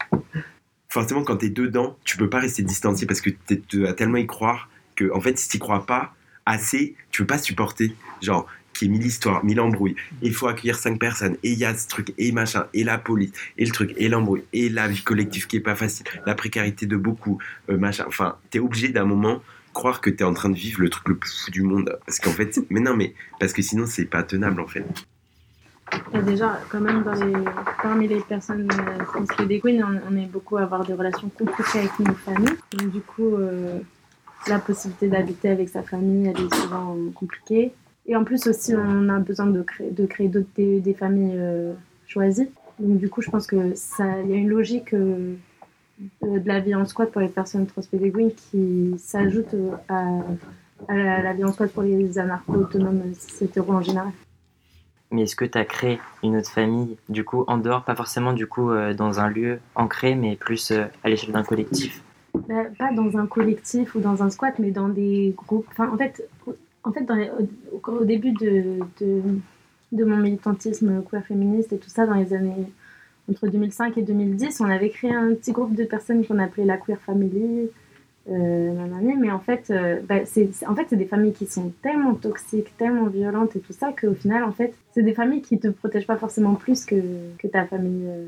Forcément, 0.88 1.22
quand 1.22 1.36
t'es 1.36 1.50
dedans, 1.50 1.96
tu 2.04 2.16
peux 2.16 2.28
pas 2.28 2.40
rester 2.40 2.62
distancié 2.62 3.06
parce 3.06 3.20
que 3.20 3.30
t'es- 3.30 3.62
tu 3.68 3.82
vas 3.82 3.92
tellement 3.92 4.16
y 4.18 4.26
croire 4.26 4.68
que, 4.96 5.10
en 5.12 5.20
fait, 5.20 5.38
si 5.38 5.48
t'y 5.48 5.58
crois 5.58 5.86
pas 5.86 6.14
assez, 6.46 6.94
tu 7.10 7.22
peux 7.22 7.26
pas 7.28 7.38
supporter. 7.38 7.94
Genre, 8.22 8.46
qu'il 8.72 8.88
y 8.88 8.90
ait 8.94 8.98
mille 8.98 9.06
histoires, 9.06 9.44
mille 9.44 9.60
embrouilles. 9.60 9.94
Il 10.22 10.34
faut 10.34 10.46
accueillir 10.48 10.76
cinq 10.76 10.98
personnes, 10.98 11.36
et 11.42 11.52
il 11.52 11.58
y 11.58 11.64
a 11.64 11.76
ce 11.76 11.86
truc, 11.86 12.12
et 12.18 12.32
machin, 12.32 12.66
et 12.74 12.82
la 12.84 12.98
police, 12.98 13.32
et 13.58 13.64
le 13.64 13.70
truc, 13.72 13.92
et 13.96 14.08
l'embrouille, 14.08 14.42
et 14.52 14.68
la 14.68 14.88
vie 14.88 15.02
collective 15.02 15.46
qui 15.46 15.56
est 15.56 15.60
pas 15.60 15.74
facile, 15.76 16.06
la 16.26 16.34
précarité 16.34 16.86
de 16.86 16.96
beaucoup, 16.96 17.38
euh, 17.68 17.76
machin. 17.76 18.04
Enfin, 18.08 18.36
t'es 18.50 18.58
obligé 18.58 18.88
d'un 18.88 19.04
moment 19.04 19.42
croire 19.72 20.00
que 20.00 20.11
t'es 20.11 20.24
en 20.24 20.35
train 20.35 20.50
de 20.50 20.56
vivre 20.56 20.80
le 20.80 20.88
truc 20.88 21.09
le 21.09 21.16
plus 21.16 21.44
fou 21.44 21.50
du 21.50 21.62
monde. 21.62 21.98
Parce 22.06 22.18
qu'en 22.18 22.30
fait, 22.30 22.59
mais 22.70 22.80
non, 22.80 22.96
mais 22.96 23.14
parce 23.38 23.52
que 23.52 23.62
sinon, 23.62 23.87
c'est 23.87 24.04
pas 24.04 24.22
tenable 24.22 24.61
en 24.61 24.66
fait. 24.66 24.85
Et 26.14 26.22
déjà, 26.22 26.61
quand 26.68 26.80
même, 26.80 27.02
dans 27.02 27.14
les, 27.14 27.33
parmi 27.83 28.06
les 28.06 28.20
personnes 28.20 28.68
euh, 28.70 29.04
trans 29.04 29.24
et 29.42 29.46
des 29.46 29.59
queens, 29.59 29.83
on, 29.83 30.12
on 30.12 30.16
est 30.16 30.26
beaucoup 30.26 30.56
à 30.56 30.62
avoir 30.62 30.85
des 30.85 30.94
relations 30.94 31.28
compliquées 31.30 31.80
avec 31.80 31.98
nos 31.98 32.14
familles. 32.14 32.56
Donc, 32.72 32.92
du 32.92 33.00
coup, 33.00 33.35
euh, 33.35 33.80
la 34.46 34.59
possibilité 34.61 35.09
d'habiter 35.09 35.48
avec 35.48 35.68
sa 35.68 35.83
famille, 35.83 36.28
elle 36.28 36.44
est 36.44 36.54
souvent 36.54 36.96
compliquée. 37.14 37.72
Et 38.06 38.16
en 38.16 38.24
plus 38.24 38.46
aussi, 38.46 38.74
on 38.74 39.09
a 39.09 39.18
besoin 39.18 39.46
de 39.46 39.62
créer, 39.62 39.90
de 39.90 40.06
créer 40.06 40.28
d'autres, 40.28 40.48
des, 40.56 40.80
des 40.80 40.94
familles 40.94 41.37
euh, 41.37 41.72
choisies. 42.06 42.50
Donc, 42.78 42.98
du 42.98 43.09
coup, 43.09 43.20
je 43.20 43.30
pense 43.30 43.46
que 43.46 43.74
ça, 43.74 44.20
il 44.22 44.30
y 44.30 44.33
a 44.33 44.37
une 44.37 44.48
logique 44.48 44.94
euh, 44.94 45.35
de 46.22 46.46
la 46.48 46.60
vie 46.60 46.74
en 46.74 46.86
squat 46.86 47.10
pour 47.10 47.20
les 47.20 47.28
personnes 47.28 47.66
transpédéguines 47.66 48.32
qui 48.34 48.94
s'ajoute 48.98 49.52
euh, 49.54 49.72
à, 49.88 50.20
à 50.88 51.22
la, 51.22 51.32
vie 51.32 51.44
en 51.44 51.52
squat 51.52 51.70
pour 51.72 51.82
les 51.82 52.18
anarcho-autonomes 52.18 53.12
hétéros 53.40 53.72
en 53.72 53.82
général. 53.82 54.12
Mais 55.10 55.22
est-ce 55.22 55.34
que 55.34 55.44
tu 55.44 55.58
as 55.58 55.64
créé 55.64 55.98
une 56.22 56.36
autre 56.36 56.50
famille, 56.50 56.96
du 57.08 57.24
coup, 57.24 57.44
en 57.48 57.58
dehors, 57.58 57.82
pas 57.84 57.96
forcément 57.96 58.32
du 58.32 58.46
coup 58.46 58.70
euh, 58.70 58.94
dans 58.94 59.18
un 59.18 59.28
lieu 59.28 59.58
ancré, 59.74 60.14
mais 60.14 60.36
plus 60.36 60.70
euh, 60.70 60.84
à 61.02 61.08
l'échelle 61.08 61.32
d'un 61.32 61.42
collectif? 61.42 62.02
Bah, 62.48 62.64
pas 62.78 62.92
dans 62.92 63.18
un 63.18 63.26
collectif 63.26 63.94
ou 63.96 64.00
dans 64.00 64.22
un 64.22 64.30
squat, 64.30 64.54
mais 64.60 64.70
dans 64.70 64.88
des 64.88 65.34
groupes. 65.36 65.66
Enfin, 65.72 65.90
en 65.92 65.96
fait, 65.96 66.28
en 66.84 66.92
fait 66.92 67.02
dans 67.02 67.16
les- 67.16 67.30
au, 67.30 67.90
au 67.90 68.04
début 68.04 68.30
de, 68.32 68.78
de, 69.00 69.22
de 69.90 70.04
mon 70.04 70.16
militantisme 70.16 71.02
queer 71.02 71.24
féministe 71.24 71.72
et 71.72 71.78
tout 71.78 71.90
ça, 71.90 72.06
dans 72.06 72.14
les 72.14 72.32
années 72.32 72.70
entre 73.30 73.48
2005 73.48 73.96
et 73.98 74.02
2010, 74.02 74.60
on 74.60 74.64
avait 74.64 74.90
créé 74.90 75.14
un 75.14 75.34
petit 75.34 75.52
groupe 75.52 75.74
de 75.74 75.84
personnes 75.84 76.24
qu'on 76.26 76.38
appelait 76.38 76.64
la 76.64 76.76
queer 76.76 76.98
family. 77.00 77.70
Euh, 78.30 78.72
mais 79.18 79.30
en 79.30 79.40
fait, 79.40 79.70
euh, 79.70 80.00
bah, 80.08 80.24
c'est 80.24 80.50
en 80.68 80.74
fait, 80.74 80.86
c'est 80.90 80.96
des 80.96 81.06
familles 81.06 81.32
qui 81.32 81.46
sont 81.46 81.72
tellement 81.82 82.14
toxiques, 82.14 82.76
tellement 82.76 83.06
violentes 83.06 83.56
et 83.56 83.60
tout 83.60 83.72
ça 83.72 83.92
qu'au 83.98 84.14
final, 84.14 84.44
en 84.44 84.52
fait, 84.52 84.74
c'est 84.92 85.02
des 85.02 85.14
familles 85.14 85.42
qui 85.42 85.58
te 85.58 85.68
protègent 85.68 86.06
pas 86.06 86.16
forcément 86.16 86.54
plus 86.54 86.84
que, 86.84 86.96
que 87.38 87.46
ta 87.48 87.64
famille 87.64 88.06
euh, 88.06 88.26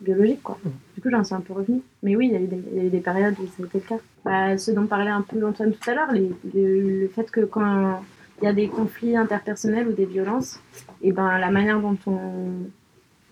biologique, 0.00 0.42
quoi. 0.42 0.58
Du 0.94 1.00
coup, 1.00 1.10
j'en 1.10 1.24
suis 1.24 1.34
un 1.34 1.40
peu 1.40 1.52
revenue. 1.54 1.80
Mais 2.02 2.16
oui, 2.16 2.26
il 2.28 2.32
y, 2.32 2.36
a 2.36 2.40
eu 2.40 2.46
des- 2.46 2.62
il 2.72 2.78
y 2.78 2.80
a 2.80 2.84
eu 2.84 2.90
des 2.90 3.00
périodes 3.00 3.34
où 3.40 3.46
ça 3.46 3.62
a 3.62 3.66
été 3.66 3.78
le 3.78 3.84
cas. 3.84 4.02
Bah, 4.24 4.58
ce 4.58 4.70
dont 4.70 4.86
parlait 4.86 5.10
un 5.10 5.22
peu 5.22 5.44
Antoine 5.44 5.72
tout 5.72 5.90
à 5.90 5.94
l'heure, 5.94 6.12
le 6.12 7.08
fait 7.08 7.30
que 7.30 7.40
quand 7.40 8.00
il 8.40 8.44
y 8.44 8.48
a 8.48 8.52
des 8.52 8.68
conflits 8.68 9.16
interpersonnels 9.16 9.88
ou 9.88 9.92
des 9.92 10.06
violences, 10.06 10.60
et 11.02 11.12
ben 11.12 11.38
la 11.38 11.50
manière 11.50 11.80
dont 11.80 11.96
on 12.06 12.18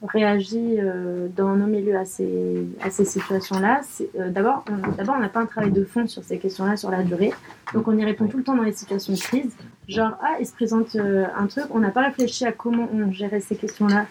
réagit 0.06 0.76
euh, 0.78 1.26
dans 1.36 1.56
nos 1.56 1.66
milieux 1.66 1.96
à 1.96 2.04
ces, 2.04 2.66
à 2.80 2.90
ces 2.90 3.04
situations-là, 3.04 3.80
euh, 4.18 4.30
d'abord, 4.30 4.64
on- 4.70 5.18
n'a 5.18 5.28
pas 5.28 5.40
un 5.40 5.46
travail 5.46 5.72
de 5.72 5.84
fond 5.84 6.06
sur 6.06 6.22
ces 6.22 6.38
questions-là, 6.38 6.76
sur 6.76 6.90
la 6.90 7.02
durée. 7.02 7.32
Donc 7.74 7.88
on 7.88 7.96
y 7.98 8.04
répond 8.04 8.28
tout 8.28 8.36
le 8.38 8.44
temps 8.44 8.54
dans 8.54 8.62
les 8.62 8.72
situations 8.72 9.12
de 9.12 9.18
crise. 9.18 9.56
Genre, 9.88 10.12
ah, 10.22 10.36
il 10.38 10.46
se 10.46 10.52
présente 10.52 10.94
euh, 10.96 11.24
un 11.36 11.46
truc, 11.46 11.64
on 11.70 11.80
n'a 11.80 11.90
pas 11.90 12.02
réfléchi 12.02 12.44
à 12.44 12.52
comment 12.52 12.88
on 12.94 13.10
gérait 13.10 13.40
ces 13.40 13.56
questions-là 13.56 14.06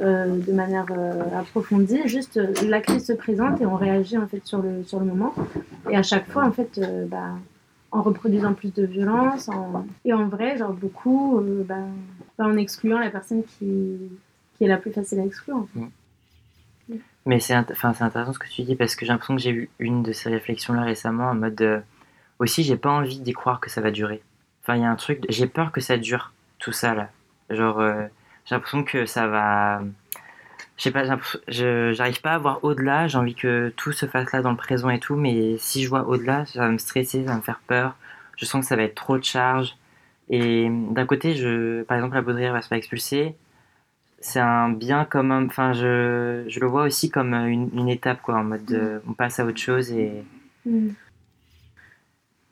euh, 0.00 0.26
de 0.38 0.52
manière 0.52 0.86
euh, 0.90 1.22
approfondie. 1.38 2.00
Juste, 2.06 2.40
la 2.66 2.80
crise 2.80 3.04
se 3.06 3.12
présente 3.12 3.60
et 3.60 3.66
on 3.66 3.76
réagit 3.76 4.16
en 4.18 4.26
fait 4.26 4.40
sur 4.44 4.62
le, 4.62 4.84
sur 4.84 5.00
le 5.00 5.06
moment. 5.06 5.34
Et 5.90 5.96
à 5.96 6.02
chaque 6.02 6.30
fois, 6.30 6.44
en 6.44 6.52
fait, 6.52 6.80
bah, 7.10 7.30
en 7.92 8.02
reproduisant 8.02 8.52
plus 8.54 8.72
de 8.74 8.84
violence, 8.86 9.48
en- 9.48 9.84
et 10.04 10.12
en 10.12 10.26
vrai, 10.28 10.56
genre 10.58 10.72
beaucoup, 10.72 11.40
bah, 11.66 11.76
bah, 12.38 12.44
en 12.46 12.56
excluant 12.56 12.98
la 12.98 13.10
personne 13.10 13.42
qui, 13.44 13.96
qui 14.56 14.64
est 14.64 14.68
la 14.68 14.76
plus 14.76 14.92
facile 14.92 15.20
à 15.20 15.24
exclure. 15.24 15.66
fait. 15.74 17.00
Mais 17.26 17.40
c'est 17.40 17.54
intéressant 17.54 18.32
ce 18.32 18.38
que 18.38 18.48
tu 18.48 18.62
dis 18.62 18.76
parce 18.76 18.94
que 18.94 19.04
j'ai 19.04 19.12
l'impression 19.12 19.34
que 19.34 19.42
j'ai 19.42 19.50
eu 19.50 19.68
une 19.80 20.04
de 20.04 20.12
ces 20.12 20.30
réflexions-là 20.30 20.82
récemment 20.82 21.30
en 21.30 21.34
mode 21.34 21.60
euh, 21.60 21.80
aussi 22.38 22.62
j'ai 22.62 22.76
pas 22.76 22.90
envie 22.90 23.18
d'y 23.18 23.32
croire 23.32 23.60
que 23.60 23.68
ça 23.68 23.80
va 23.80 23.90
durer. 23.90 24.22
Enfin, 24.62 24.76
il 24.76 24.82
y 24.82 24.84
a 24.84 24.90
un 24.90 24.96
truc, 24.96 25.24
j'ai 25.28 25.46
peur 25.46 25.72
que 25.72 25.80
ça 25.80 25.96
dure, 25.96 26.32
tout 26.58 26.72
ça 26.72 26.94
là. 26.94 27.10
Genre, 27.50 27.80
euh, 27.80 28.06
j'ai 28.44 28.54
l'impression 28.54 28.84
que 28.84 29.06
ça 29.06 29.26
va. 29.26 29.80
Je 30.76 30.82
sais 30.82 30.90
pas, 30.90 31.04
j'arrive 31.48 32.20
pas 32.20 32.34
à 32.34 32.38
voir 32.38 32.62
au-delà, 32.62 33.08
j'ai 33.08 33.16
envie 33.16 33.34
que 33.34 33.72
tout 33.76 33.92
se 33.92 34.06
fasse 34.06 34.30
là 34.32 34.42
dans 34.42 34.50
le 34.50 34.56
présent 34.56 34.90
et 34.90 35.00
tout, 35.00 35.16
mais 35.16 35.56
si 35.58 35.82
je 35.82 35.88
vois 35.88 36.06
au-delà, 36.06 36.44
ça 36.46 36.60
va 36.60 36.68
me 36.68 36.78
stresser, 36.78 37.24
ça 37.24 37.30
va 37.30 37.36
me 37.36 37.42
faire 37.42 37.60
peur. 37.66 37.96
Je 38.36 38.44
sens 38.44 38.60
que 38.60 38.68
ça 38.68 38.76
va 38.76 38.82
être 38.82 38.94
trop 38.94 39.16
de 39.16 39.24
charge. 39.24 39.76
Et 40.28 40.68
d'un 40.90 41.06
côté, 41.06 41.34
je, 41.34 41.82
par 41.84 41.96
exemple, 41.96 42.14
la 42.14 42.22
Baudrière 42.22 42.52
va 42.52 42.60
se 42.60 42.68
faire 42.68 42.76
expulser 42.76 43.34
c'est 44.20 44.40
un 44.40 44.70
bien 44.70 45.04
comme 45.04 45.30
un- 45.32 45.46
enfin 45.46 45.72
je, 45.72 46.44
je 46.48 46.60
le 46.60 46.66
vois 46.66 46.84
aussi 46.84 47.10
comme 47.10 47.34
une, 47.34 47.70
une 47.74 47.88
étape 47.88 48.22
quoi 48.22 48.36
en 48.36 48.44
mode 48.44 48.64
de- 48.64 49.00
on 49.08 49.12
passe 49.14 49.40
à 49.40 49.44
autre 49.46 49.58
chose 49.60 49.92
et 49.92 50.24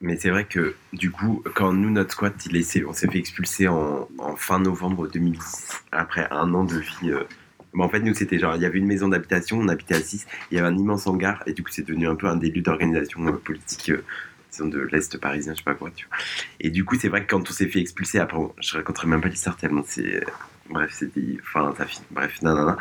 Mais 0.00 0.16
c'est 0.18 0.30
vrai 0.30 0.44
que 0.44 0.74
du 0.92 1.10
coup, 1.10 1.42
quand 1.54 1.72
nous, 1.72 1.90
notre 1.90 2.12
squat, 2.12 2.34
il 2.46 2.56
est- 2.56 2.84
on 2.84 2.92
s'est 2.92 3.08
fait 3.08 3.18
expulser 3.18 3.68
en, 3.68 4.08
en 4.18 4.36
fin 4.36 4.58
novembre 4.58 5.08
2010, 5.08 5.72
après 5.92 6.26
un 6.30 6.52
an 6.54 6.64
de 6.64 6.78
vie. 6.78 7.10
euh, 7.10 7.24
mais 7.72 7.82
en 7.84 7.88
fait, 7.88 8.00
nous, 8.00 8.14
c'était 8.14 8.38
genre, 8.38 8.54
il 8.56 8.62
y 8.62 8.66
avait 8.66 8.78
une 8.78 8.86
maison 8.86 9.08
d'habitation, 9.08 9.58
on 9.58 9.68
habitait 9.68 9.94
à 9.96 10.00
6, 10.00 10.26
il 10.50 10.56
y 10.56 10.58
avait 10.60 10.68
un 10.68 10.76
immense 10.76 11.06
hangar, 11.08 11.42
et 11.46 11.52
du 11.54 11.62
coup, 11.64 11.70
c'est 11.72 11.82
devenu 11.86 12.06
un 12.06 12.14
peu 12.16 12.28
un 12.28 12.38
lieux 12.38 12.62
d'organisation 12.62 13.26
euh, 13.26 13.32
politique, 13.32 13.90
euh, 13.90 14.04
disons, 14.52 14.68
de 14.68 14.80
l'Est 14.92 15.18
parisien, 15.18 15.54
je 15.54 15.58
sais 15.58 15.64
pas 15.64 15.74
quoi, 15.74 15.90
tu 15.94 16.06
vois. 16.06 16.16
Et 16.60 16.70
du 16.70 16.84
coup, 16.84 16.96
c'est 16.98 17.08
vrai 17.08 17.24
que 17.24 17.30
quand 17.30 17.48
on 17.50 17.52
s'est 17.52 17.68
fait 17.68 17.80
expulser, 17.80 18.18
après, 18.20 18.38
je 18.60 18.76
raconterai 18.76 19.08
même 19.08 19.20
pas 19.20 19.28
l'histoire 19.28 19.56
tellement 19.56 19.82
c'est. 19.86 20.24
Euh, 20.66 20.72
bref, 20.72 20.92
c'était. 20.92 21.38
Enfin, 21.42 21.74
ça 21.76 21.86
finit. 21.86 22.06
Bref, 22.10 22.42
nanana. 22.42 22.76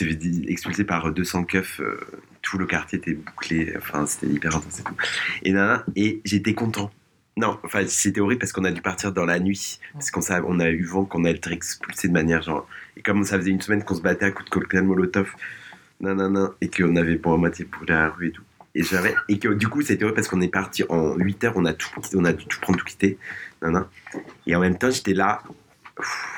Di- 0.00 0.44
expulser 0.48 0.84
par 0.84 1.12
200 1.12 1.44
keufs, 1.44 1.80
euh, 1.80 2.00
tout 2.40 2.56
le 2.56 2.64
quartier 2.66 2.98
était 2.98 3.12
bouclé, 3.12 3.74
enfin, 3.76 4.06
c'était 4.06 4.26
hyper 4.32 4.56
intense 4.56 4.80
et 4.80 4.82
tout. 4.84 4.96
Et, 5.42 5.52
nanana, 5.52 5.84
et 5.96 6.22
j'étais 6.24 6.54
content. 6.54 6.90
Non, 7.36 7.58
enfin, 7.62 7.84
c'était 7.86 8.20
horrible 8.20 8.38
parce 8.40 8.52
qu'on 8.52 8.64
a 8.64 8.70
dû 8.70 8.80
partir 8.82 9.12
dans 9.12 9.26
la 9.26 9.38
nuit. 9.38 9.78
Parce 9.92 10.10
qu'on 10.10 10.20
sa- 10.22 10.42
on 10.44 10.60
a 10.60 10.70
eu 10.70 10.84
vent 10.84 11.04
qu'on 11.04 11.24
allait 11.24 11.36
être 11.36 11.52
expulsé 11.52 12.08
de 12.08 12.12
manière 12.14 12.42
genre. 12.42 12.66
Et 12.96 13.02
comme 13.02 13.22
ça 13.24 13.36
faisait 13.38 13.50
une 13.50 13.60
semaine 13.60 13.84
qu'on 13.84 13.94
se 13.94 14.00
battait 14.02 14.24
à 14.26 14.30
coups 14.30 14.46
de 14.46 14.50
cocktail 14.50 14.82
molotov, 14.84 15.30
nanana, 16.00 16.52
et 16.62 16.68
qu'on 16.70 16.96
avait 16.96 17.16
pour 17.16 17.36
moitié 17.38 17.66
brûlé 17.66 17.92
la 17.92 18.08
rue 18.10 18.28
et 18.28 18.32
tout. 18.32 18.42
Et. 18.74 18.82
Et 19.28 19.38
que 19.38 19.48
du 19.48 19.68
coup, 19.68 19.82
c'était 19.82 20.04
horrible 20.04 20.16
parce 20.16 20.28
qu'on 20.28 20.40
est 20.40 20.48
parti 20.48 20.84
en 20.88 21.16
8 21.16 21.44
heures, 21.44 21.52
on 21.56 21.66
a 21.66 21.74
tout 21.74 21.90
on 22.14 22.24
a 22.24 22.32
dû 22.32 22.46
tout 22.46 22.60
prendre, 22.60 22.78
tout 22.78 22.84
quitter. 22.86 23.18
nanana. 23.60 23.88
Et 24.46 24.56
en 24.56 24.60
même 24.60 24.78
temps, 24.78 24.90
j'étais 24.90 25.12
là. 25.14 25.42
Pff, 25.96 26.31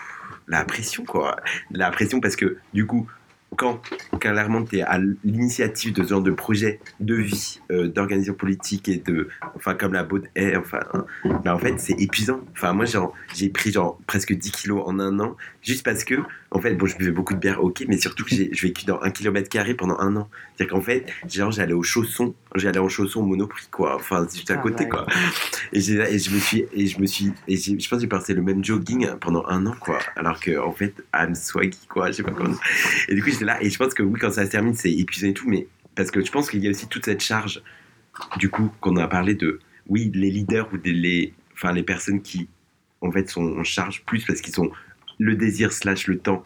La 0.49 0.65
pression, 0.65 1.05
quoi. 1.05 1.37
La 1.71 1.91
pression 1.91 2.21
parce 2.21 2.37
que 2.37 2.59
du 2.73 2.87
coup, 2.87 3.09
quand 3.57 3.81
clairement 4.21 4.65
tu 4.65 4.79
es 4.79 4.83
à 4.83 4.99
l'initiative 5.25 5.93
de 5.93 6.03
ce 6.03 6.09
genre 6.09 6.23
de 6.23 6.33
projet 6.33 6.81
de 7.01 7.15
vie, 7.15 7.61
euh, 7.71 7.89
d'organisation 7.89 8.35
politique 8.35 8.89
et 8.89 8.97
de. 8.97 9.29
Enfin, 9.55 9.75
comme 9.75 9.93
la 9.93 10.03
Baud 10.05 10.27
est, 10.35 10.57
enfin. 10.57 10.81
hein, 10.93 11.07
bah, 11.45 11.55
en 11.55 11.59
fait, 11.59 11.79
c'est 11.79 11.95
épuisant. 12.01 12.41
Enfin, 12.53 12.73
moi, 12.73 12.85
j'ai 13.35 13.49
pris 13.49 13.73
genre 13.73 13.99
presque 14.07 14.33
10 14.33 14.51
kilos 14.51 14.83
en 14.87 14.99
un 14.99 15.21
an, 15.21 15.37
juste 15.65 15.83
parce 15.85 16.05
que, 16.05 16.15
en 16.51 16.61
fait, 16.61 16.75
bon, 16.75 16.87
je 16.87 16.97
buvais 16.97 17.11
beaucoup 17.11 17.35
de 17.35 17.39
bière, 17.41 17.65
ok, 17.65 17.85
mais 17.89 17.99
surtout 17.99 18.25
que 18.25 18.35
j'ai 18.35 18.51
je 18.53 18.63
vécu 18.63 18.85
dans 18.85 19.01
un 19.01 19.11
kilomètre 19.11 19.49
carré 19.49 19.75
pendant 19.75 19.99
un 19.99 20.15
an. 20.17 20.29
C'est-à-dire 20.57 20.75
qu'en 20.75 20.83
fait, 20.83 21.07
genre, 21.29 21.51
j'allais 21.51 21.73
au 21.73 21.83
chausson, 21.83 22.35
j'allais 22.55 22.79
en 22.79 22.89
chausson 22.89 23.21
au 23.21 23.27
monoprix, 23.27 23.67
quoi. 23.71 23.97
Enfin, 23.97 24.27
juste 24.33 24.51
à 24.51 24.55
Ah, 24.55 24.63
côté, 24.63 24.89
quoi. 24.89 25.07
Et, 25.73 25.79
et 25.79 26.19
je 26.19 26.31
me 26.31 26.39
suis, 26.39 26.65
et 26.73 26.87
je 26.87 27.01
me 27.01 27.07
suis, 27.07 27.33
et 27.49 27.57
je 27.57 27.73
pense 27.73 27.89
que 27.89 28.01
j'ai 28.01 28.07
passé 28.07 28.35
le 28.35 28.43
même 28.43 28.65
jogging 28.65 29.09
pendant 29.21 29.45
un 29.47 29.67
an, 29.67 29.75
quoi. 29.81 29.99
Alors 30.17 30.39
que, 30.39 30.59
en 30.59 30.73
fait, 30.73 30.95
I'm 31.15 31.35
swaggy, 31.35 31.87
quoi. 31.89 32.09
Je 32.09 32.17
sais 32.19 32.23
pas 32.23 32.33
comment. 32.33 32.55
Et 33.09 33.15
du 33.15 33.23
coup, 33.23 33.31
j'étais 33.31 33.45
là, 33.47 33.61
et 33.63 33.71
je 33.71 33.79
pense 33.79 33.95
que 33.95 34.03
oui, 34.03 34.21
quand 34.21 34.31
ça 34.31 34.45
se 34.45 34.51
termine, 34.51 34.75
c'est 34.75 34.93
épuisant 34.93 35.29
et 35.29 35.35
tout, 35.35 35.49
mais 35.49 35.67
parce 35.95 36.11
que 36.11 36.25
je 36.25 36.31
pense 36.31 36.51
qu'il 36.51 36.63
y 36.63 36.67
a 36.67 36.71
aussi 36.71 36.87
toute 36.89 37.05
cette 37.07 37.23
charge, 37.23 37.63
du 38.37 38.51
coup, 38.51 38.71
qu'on 38.81 38.97
a 38.97 39.09
parlé 39.09 39.35
de, 39.35 39.61
oui, 39.89 40.11
les 40.15 40.31
leaders 40.31 40.69
ou 40.73 40.77
des, 40.77 40.93
les, 40.93 41.33
enfin, 41.55 41.73
les 41.73 41.83
personnes 41.83 42.21
qui, 42.21 42.49
en 43.01 43.11
fait, 43.11 43.29
sont 43.29 43.59
en 43.59 43.65
charge 43.65 44.03
plus 44.05 44.25
parce 44.25 44.41
qu'ils 44.41 44.55
sont 44.55 44.71
le 45.19 45.37
désir 45.37 45.73
slash 45.73 46.07
le 46.07 46.19
temps 46.19 46.45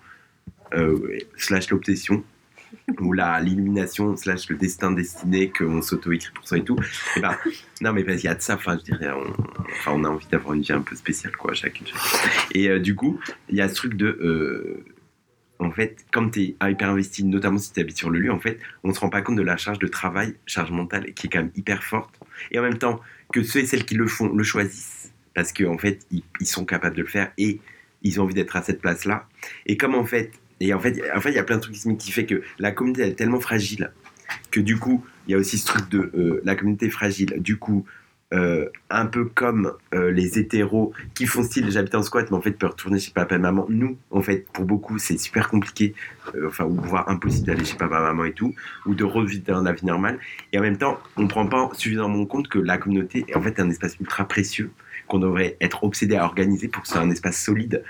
euh, 0.74 1.18
slash 1.36 1.70
l'obsession 1.70 2.22
ou 3.00 3.12
la 3.12 3.40
l'illumination 3.40 4.16
slash 4.16 4.48
le 4.48 4.56
destin 4.56 4.92
destiné 4.92 5.50
qu'on 5.50 5.82
s'auto-écrit 5.82 6.32
pour 6.34 6.46
ça 6.46 6.56
et 6.56 6.64
tout. 6.64 6.78
Et 7.16 7.20
ben, 7.20 7.36
non, 7.80 7.92
mais 7.92 8.04
parce 8.04 8.18
qu'il 8.18 8.28
y 8.28 8.32
a 8.32 8.34
de 8.34 8.42
ça, 8.42 8.54
enfin, 8.54 8.78
je 8.78 8.84
dirais, 8.84 9.10
on, 9.10 9.30
enfin, 9.70 9.92
on 9.94 10.04
a 10.04 10.08
envie 10.08 10.26
d'avoir 10.26 10.54
une 10.54 10.62
vie 10.62 10.72
un 10.72 10.82
peu 10.82 10.96
spéciale, 10.96 11.34
quoi, 11.36 11.54
chacune. 11.54 11.86
chacune. 11.86 12.30
Et 12.54 12.68
euh, 12.68 12.78
du 12.78 12.94
coup, 12.94 13.18
il 13.48 13.56
y 13.56 13.60
a 13.60 13.68
ce 13.68 13.74
truc 13.74 13.94
de. 13.94 14.06
euh, 14.06 14.84
en 15.60 15.72
fait, 15.72 16.04
comme 16.12 16.30
tu 16.30 16.40
es 16.40 16.56
hyper 16.62 16.90
investi, 16.90 17.24
notamment 17.24 17.58
si 17.58 17.72
tu 17.72 17.80
habites 17.80 17.98
sur 17.98 18.10
le 18.10 18.20
lieu, 18.20 18.30
en 18.30 18.38
fait, 18.38 18.60
on 18.84 18.94
se 18.94 19.00
rend 19.00 19.08
pas 19.08 19.22
compte 19.22 19.36
de 19.36 19.42
la 19.42 19.56
charge 19.56 19.80
de 19.80 19.88
travail, 19.88 20.36
charge 20.46 20.70
mentale, 20.70 21.12
qui 21.14 21.26
est 21.26 21.30
quand 21.30 21.40
même 21.40 21.50
hyper 21.56 21.82
forte. 21.82 22.20
Et 22.52 22.58
en 22.58 22.62
même 22.62 22.78
temps, 22.78 23.00
que 23.32 23.42
ceux 23.42 23.60
et 23.60 23.66
celles 23.66 23.84
qui 23.84 23.96
le 23.96 24.06
font 24.06 24.32
le 24.32 24.44
choisissent, 24.44 25.12
parce 25.34 25.52
qu'en 25.52 25.74
en 25.74 25.78
fait, 25.78 26.06
ils, 26.12 26.22
ils 26.40 26.46
sont 26.46 26.64
capables 26.64 26.94
de 26.94 27.02
le 27.02 27.08
faire 27.08 27.32
et 27.38 27.60
ils 28.02 28.20
ont 28.20 28.24
envie 28.24 28.34
d'être 28.34 28.56
à 28.56 28.62
cette 28.62 28.80
place-là. 28.80 29.26
Et 29.66 29.76
comme 29.76 29.94
en 29.94 30.04
fait, 30.04 30.30
et 30.60 30.72
en 30.74 30.80
fait, 30.80 31.02
en 31.14 31.20
fait, 31.20 31.30
il 31.30 31.36
y 31.36 31.38
a 31.38 31.44
plein 31.44 31.56
de 31.56 31.62
trucs 31.62 31.74
qui, 31.74 31.80
se- 31.80 31.88
qui 31.90 32.10
fait 32.12 32.26
que 32.26 32.42
la 32.58 32.72
communauté 32.72 33.02
est 33.02 33.14
tellement 33.14 33.40
fragile 33.40 33.92
que 34.50 34.60
du 34.60 34.76
coup, 34.78 35.04
il 35.26 35.32
y 35.32 35.34
a 35.34 35.38
aussi 35.38 35.58
ce 35.58 35.66
truc 35.66 35.88
de 35.88 36.10
euh, 36.14 36.40
la 36.44 36.54
communauté 36.54 36.90
fragile. 36.90 37.34
Du 37.38 37.56
coup, 37.58 37.84
euh, 38.34 38.68
un 38.90 39.06
peu 39.06 39.24
comme 39.24 39.72
euh, 39.94 40.10
les 40.10 40.38
hétéros 40.38 40.92
qui 41.14 41.24
font 41.24 41.42
style 41.42 41.70
j'habite 41.70 41.94
en 41.94 42.02
squat 42.02 42.30
mais 42.30 42.36
en 42.36 42.42
fait 42.42 42.50
peuvent 42.50 42.72
retourner 42.72 42.98
chez 42.98 43.10
papa 43.10 43.36
et 43.36 43.38
maman 43.38 43.64
nous 43.70 43.96
en 44.10 44.20
fait 44.20 44.46
pour 44.52 44.66
beaucoup 44.66 44.98
c'est 44.98 45.16
super 45.18 45.48
compliqué 45.48 45.94
enfin 46.46 46.66
voire 46.66 47.08
impossible 47.08 47.46
d'aller 47.46 47.64
chez 47.64 47.78
papa 47.78 47.96
et 47.96 48.02
maman 48.02 48.26
et 48.26 48.34
tout 48.34 48.54
ou 48.84 48.94
de 48.94 49.02
revivre 49.02 49.56
un 49.56 49.72
vie 49.72 49.86
normale 49.86 50.18
et 50.52 50.58
en 50.58 50.60
même 50.60 50.76
temps 50.76 50.98
on 51.16 51.26
prend 51.26 51.46
pas 51.46 51.70
suffisamment 51.72 52.20
en 52.20 52.26
compte 52.26 52.48
que 52.48 52.58
la 52.58 52.76
communauté 52.76 53.24
est 53.28 53.34
en 53.34 53.40
fait 53.40 53.58
un 53.60 53.70
espace 53.70 53.96
ultra 53.98 54.28
précieux 54.28 54.72
qu'on 55.08 55.18
devrait 55.18 55.56
être 55.60 55.84
obsédé 55.84 56.16
à 56.16 56.24
organiser 56.24 56.68
pour 56.68 56.82
que 56.82 56.88
ce 56.88 56.94
soit 56.94 57.02
un 57.02 57.10
espace 57.10 57.42
solide. 57.42 57.82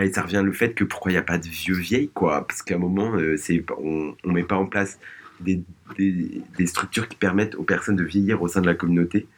Et 0.00 0.12
ça 0.12 0.22
revient 0.22 0.42
le 0.44 0.52
fait 0.52 0.74
que 0.74 0.82
pourquoi 0.82 1.12
il 1.12 1.14
n'y 1.14 1.18
a 1.18 1.22
pas 1.22 1.38
de 1.38 1.46
vieux 1.46 1.76
vieilles 1.76 2.10
quoi? 2.12 2.46
Parce 2.46 2.62
qu'à 2.62 2.74
un 2.74 2.78
moment 2.78 3.14
euh, 3.14 3.36
c'est 3.36 3.64
on, 3.78 4.16
on 4.24 4.32
met 4.32 4.42
pas 4.42 4.56
en 4.56 4.66
place 4.66 4.98
des, 5.40 5.62
des, 5.96 6.42
des 6.56 6.66
structures 6.66 7.08
qui 7.08 7.16
permettent 7.16 7.54
aux 7.54 7.62
personnes 7.62 7.96
de 7.96 8.02
vieillir 8.02 8.42
au 8.42 8.48
sein 8.48 8.60
de 8.60 8.66
la 8.66 8.74
communauté. 8.74 9.28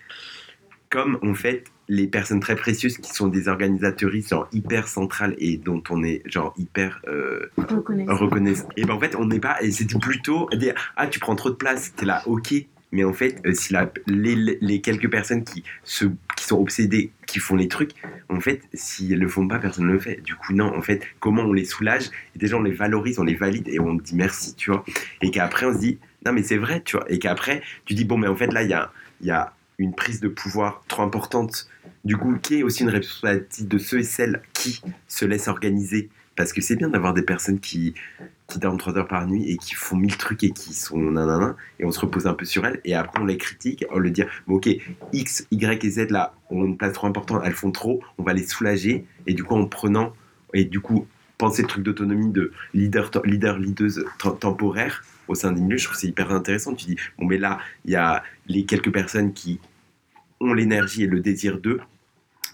Comme 0.89 1.19
en 1.23 1.35
fait 1.35 1.65
les 1.89 2.07
personnes 2.07 2.41
très 2.41 2.57
précieuses 2.57 2.97
qui 2.99 3.13
sont 3.13 3.29
des 3.29 3.49
organisatrices 3.49 4.31
genre 4.31 4.49
hyper 4.53 4.89
centrales 4.89 5.35
et 5.39 5.57
dont 5.57 5.83
on 5.91 6.03
est 6.03 6.23
genre 6.25 6.55
hyper 6.57 7.03
euh, 7.07 7.51
reconnaissant. 7.59 8.69
Et 8.77 8.85
ben 8.85 8.95
en 8.95 9.01
fait 9.01 9.15
on 9.15 9.27
n'est 9.27 9.41
pas 9.41 9.63
et 9.63 9.71
c'était 9.71 9.99
plutôt 9.99 10.49
dire 10.55 10.75
ah 10.97 11.07
tu 11.07 11.21
prends 11.21 11.37
trop 11.37 11.51
de 11.51 11.55
place 11.55 11.95
t'es 11.95 12.07
là 12.07 12.23
ok 12.27 12.55
mais 12.97 13.05
en 13.05 13.13
fait 13.13 13.41
euh, 13.47 13.53
si 13.53 13.73
la, 13.73 13.93
les, 14.07 14.35
les, 14.61 14.81
quelques 14.81 15.11
personnes 15.11 15.45
qui 15.45 15.63
qui 15.85 16.45
sont 16.45 16.59
obsédées 16.59 17.13
qui 17.27 17.39
font 17.39 17.57
les 17.57 17.69
trucs 17.69 17.93
en 18.29 18.41
fait 18.41 18.63
s'ils 18.75 19.19
le 19.19 19.29
font 19.29 19.47
pas 19.47 19.59
personne 19.59 19.87
ne 19.87 19.93
le 19.93 19.99
fait. 19.99 20.21
Du 20.23 20.35
coup 20.35 20.53
non 20.53 20.75
en 20.77 20.83
fait 20.83 21.03
comment 21.21 21.43
on 21.43 21.53
les 21.53 21.65
soulage 21.65 22.11
et 22.35 22.39
déjà 22.39 22.57
on 22.57 22.63
les 22.63 22.73
valorise 22.73 23.19
on 23.19 23.25
les 23.25 23.35
valide 23.35 23.69
et 23.69 23.79
on 23.79 23.95
dit 23.95 24.17
merci 24.17 24.55
tu 24.55 24.71
vois. 24.71 24.85
Et 25.23 25.31
qu'après 25.31 25.67
on 25.67 25.73
se 25.73 25.79
dit 25.79 25.99
non 26.25 26.33
mais 26.33 26.43
c'est 26.43 26.59
vrai 26.59 26.83
tu 26.85 26.97
vois. 26.97 27.07
Et 27.11 27.19
qu'après 27.19 27.63
tu 27.85 27.95
dis 27.95 28.05
bon 28.05 28.19
mais 28.19 28.29
en 28.29 28.37
fait 28.37 28.53
là 28.53 28.63
il 28.63 28.71
y 28.71 28.75
a 28.75 28.91
y 29.23 29.31
a 29.31 29.53
une 29.79 29.95
prise 29.95 30.21
de 30.21 30.29
pouvoir 30.29 30.83
trop 30.89 31.03
importante, 31.03 31.69
du 32.05 32.17
coup, 32.17 32.37
qui 32.41 32.57
est 32.57 32.63
aussi 32.63 32.83
une 32.83 32.89
responsabilité 32.89 33.65
de 33.65 33.79
ceux 33.79 34.01
et 34.01 34.05
celles 34.05 34.43
qui 34.53 34.81
se 35.09 35.25
laissent 35.25 35.49
organiser? 35.49 36.09
Parce 36.35 36.53
que 36.53 36.61
c'est 36.61 36.77
bien 36.77 36.89
d'avoir 36.89 37.15
des 37.15 37.23
personnes 37.23 37.61
qui, 37.61 37.95
qui 38.49 38.59
dorment 38.59 38.79
3 38.79 38.99
heures 38.99 39.09
par 39.09 39.27
nuit 39.27 39.51
et 39.51 39.57
qui 39.57 39.75
font 39.75 39.97
mille 39.97 40.17
trucs 40.17 40.45
et 40.45 40.51
qui 40.51 40.75
sont 40.75 40.99
nanana, 40.99 41.57
et 41.81 41.85
on 41.85 41.91
se 41.91 42.01
repose 42.01 42.27
un 42.27 42.35
peu 42.35 42.45
sur 42.45 42.65
elles, 42.67 42.81
et 42.85 42.95
après 42.95 43.21
on 43.21 43.25
les 43.25 43.39
critique, 43.39 43.85
on 43.91 43.99
leur 43.99 44.13
dit, 44.13 44.23
bon, 44.47 44.57
ok, 44.57 44.69
X, 45.13 45.47
Y 45.51 45.85
et 45.85 45.91
Z 45.91 46.11
là 46.11 46.35
ont 46.51 46.65
une 46.65 46.77
place 46.77 46.93
trop 46.93 47.07
importante, 47.07 47.43
elles 47.45 47.55
font 47.55 47.73
trop, 47.73 48.03
on 48.19 48.23
va 48.23 48.33
les 48.33 48.47
soulager, 48.47 49.05
et 49.27 49.35
du 49.35 49.43
coup 49.45 49.55
en 49.55 49.67
prenant, 49.67 50.15
et 50.55 50.65
du 50.65 50.81
coup 50.81 51.07
penser 51.39 51.63
le 51.63 51.69
truc 51.69 51.85
d'autonomie 51.85 52.31
de 52.31 52.53
leader, 52.73 53.11
leader, 53.25 53.59
leaduse 53.59 54.05
temporaire, 54.41 55.05
au 55.29 55.35
sein 55.35 55.53
d'une 55.53 55.69
lieu, 55.69 55.77
je 55.77 55.85
trouve 55.85 55.97
c'est 55.97 56.07
hyper 56.07 56.31
intéressant. 56.31 56.75
Tu 56.75 56.87
dis, 56.87 56.97
bon, 57.19 57.27
mais 57.27 57.37
là, 57.37 57.59
il 57.85 57.91
y 57.91 57.97
a 57.97 58.23
les 58.47 58.65
quelques 58.65 58.93
personnes 58.93 59.33
qui 59.33 59.61
ont 60.41 60.55
l'énergie 60.55 61.03
et 61.03 61.07
le 61.07 61.21
désir 61.21 61.59
d'eux, 61.59 61.81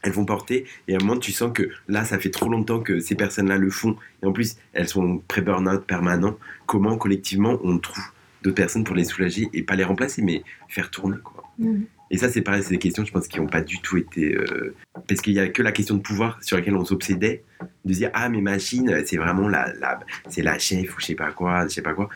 elles 0.03 0.13
vont 0.13 0.25
porter, 0.25 0.65
et 0.89 0.95
à 0.95 0.97
un 0.97 1.05
moment, 1.05 1.19
tu 1.19 1.33
sens 1.33 1.53
que 1.53 1.69
là, 1.89 2.05
ça 2.05 2.19
fait 2.19 2.31
trop 2.31 2.49
longtemps 2.49 2.81
que 2.81 3.01
ces 3.01 3.15
personnes-là 3.15 3.57
le 3.57 3.71
font, 3.71 3.97
et 4.23 4.27
en 4.27 4.33
plus, 4.33 4.57
elles 4.73 4.89
sont 4.89 5.23
pré-burnout 5.29 5.85
permanent. 5.85 6.37
Comment, 6.67 6.97
collectivement, 6.97 7.59
on 7.63 7.79
trouve 7.79 8.05
d'autres 8.43 8.57
personnes 8.57 8.85
pour 8.85 8.97
les 8.97 9.05
soulager 9.05 9.49
et 9.53 9.63
pas 9.63 9.77
les 9.77 9.85
remplacer, 9.85 10.23
mais 10.23 10.43
faire 10.69 10.91
tourner, 10.91 11.19
quoi. 11.23 11.45
Mhm. 11.59 11.87
Et 12.11 12.19
ça, 12.19 12.29
c'est 12.29 12.43
pareil, 12.43 12.63
c'est 12.63 12.71
des 12.71 12.79
questions, 12.79 13.05
je 13.07 13.11
pense, 13.11 13.27
qui 13.27 13.41
n'ont 13.41 13.47
pas 13.47 13.63
du 13.63 13.81
tout 13.81 13.97
été. 13.97 14.35
Euh, 14.35 14.75
parce 15.09 15.23
qu'il 15.23 15.33
n'y 15.33 15.41
a 15.41 15.49
que 15.49 15.63
la 15.63 15.73
question 15.73 15.95
de 15.95 16.03
pouvoir 16.03 16.43
sur 16.43 16.59
laquelle 16.59 16.77
on 16.77 16.85
s'obsédait, 16.85 17.43
de 17.87 17.93
dire 17.93 18.11
Ah, 18.13 18.29
mes 18.29 18.43
machines, 18.43 19.03
c'est 19.07 19.17
vraiment 19.17 19.49
la, 19.49 19.73
la, 19.81 19.99
c'est 20.29 20.43
la 20.43 20.59
chef 20.59 20.95
ou 20.95 21.01
je 21.01 21.07
sais 21.07 21.15
pas 21.15 21.33
quoi, 21.33 21.67
je 21.67 21.75
sais 21.75 21.83
pas 21.83 21.95
quoi. 21.95 22.11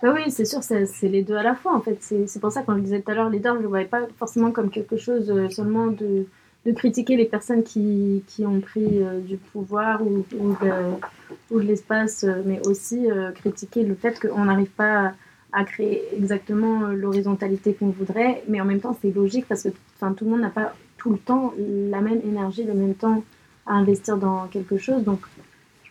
Bah 0.00 0.12
oui, 0.14 0.30
c'est 0.30 0.44
sûr, 0.44 0.62
c'est 0.62 0.86
les 1.02 1.22
deux 1.22 1.34
à 1.34 1.42
la 1.42 1.56
fois 1.56 1.74
en 1.74 1.80
fait. 1.80 1.98
C'est 2.00 2.40
pour 2.40 2.52
ça, 2.52 2.62
quand 2.62 2.76
je 2.76 2.82
disais 2.82 3.00
tout 3.02 3.10
à 3.10 3.14
l'heure, 3.14 3.30
leader, 3.30 3.56
je 3.56 3.62
ne 3.62 3.66
voyais 3.66 3.86
pas 3.86 4.06
forcément 4.16 4.52
comme 4.52 4.70
quelque 4.70 4.96
chose 4.96 5.28
euh, 5.28 5.48
seulement 5.48 5.88
de, 5.88 6.26
de, 6.64 6.72
critiquer 6.72 7.16
les 7.16 7.24
personnes 7.24 7.64
qui, 7.64 8.22
qui 8.28 8.46
ont 8.46 8.60
pris 8.60 9.02
euh, 9.02 9.18
du 9.18 9.36
pouvoir 9.38 10.06
ou, 10.06 10.24
ou 10.38 10.54
de, 10.62 11.60
l'espace, 11.60 12.22
euh, 12.22 12.42
mais 12.44 12.64
aussi 12.68 13.08
critiquer 13.34 13.82
le 13.82 13.96
fait 13.96 14.20
qu'on 14.20 14.44
n'arrive 14.44 14.70
pas 14.70 15.14
à, 15.52 15.64
créer 15.64 16.04
exactement 16.16 16.86
l'horizontalité 16.88 17.74
qu'on 17.74 17.88
voudrait. 17.88 18.44
Mais 18.48 18.60
en 18.60 18.64
même 18.64 18.80
temps, 18.80 18.96
c'est 19.02 19.10
logique 19.10 19.46
parce 19.48 19.64
que 19.64 19.70
tout 19.70 20.24
le 20.24 20.30
monde 20.30 20.42
n'a 20.42 20.50
pas 20.50 20.74
tout 20.96 21.10
le 21.10 21.18
temps 21.18 21.54
la 21.58 22.00
même 22.00 22.20
énergie, 22.24 22.62
le 22.62 22.74
même 22.74 22.94
temps 22.94 23.24
à 23.66 23.74
investir 23.74 24.16
dans 24.16 24.46
quelque 24.46 24.78
chose. 24.78 25.02
Donc, 25.02 25.20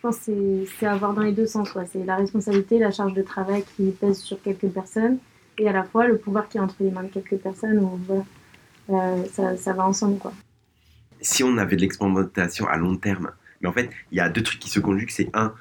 pense 0.08 0.26
que 0.26 0.64
c'est 0.78 0.86
avoir 0.86 1.12
dans 1.12 1.22
les 1.22 1.32
deux 1.32 1.46
sens. 1.46 1.68
C'est 1.92 2.04
la 2.04 2.16
responsabilité, 2.16 2.78
la 2.78 2.90
charge 2.90 3.12
de 3.12 3.22
travail 3.22 3.64
qui 3.76 3.90
pèse 3.90 4.18
sur 4.18 4.40
quelques 4.40 4.68
personnes 4.68 5.18
et 5.58 5.68
à 5.68 5.72
la 5.72 5.84
fois 5.84 6.06
le 6.06 6.16
pouvoir 6.16 6.48
qui 6.48 6.56
est 6.56 6.60
entre 6.60 6.76
les 6.80 6.90
mains 6.90 7.02
de 7.02 7.08
quelques 7.08 7.36
personnes. 7.36 7.86
Euh, 8.90 9.24
ça, 9.32 9.56
ça, 9.56 9.72
va 9.74 9.86
ensemble. 9.86 10.18
Quoi. 10.18 10.32
Si 11.20 11.44
on 11.44 11.58
avait 11.58 11.76
de 11.76 11.82
l'expérimentation 11.82 12.66
à 12.66 12.78
long 12.78 12.96
terme, 12.96 13.32
mais 13.60 13.68
en 13.68 13.72
fait, 13.72 13.90
il 14.12 14.16
y 14.16 14.20
a 14.20 14.30
deux 14.30 14.42
trucs 14.42 14.60
qui 14.60 14.70
se 14.70 14.80
conjuguent. 14.80 15.10
C'est 15.10 15.28
un, 15.34 15.52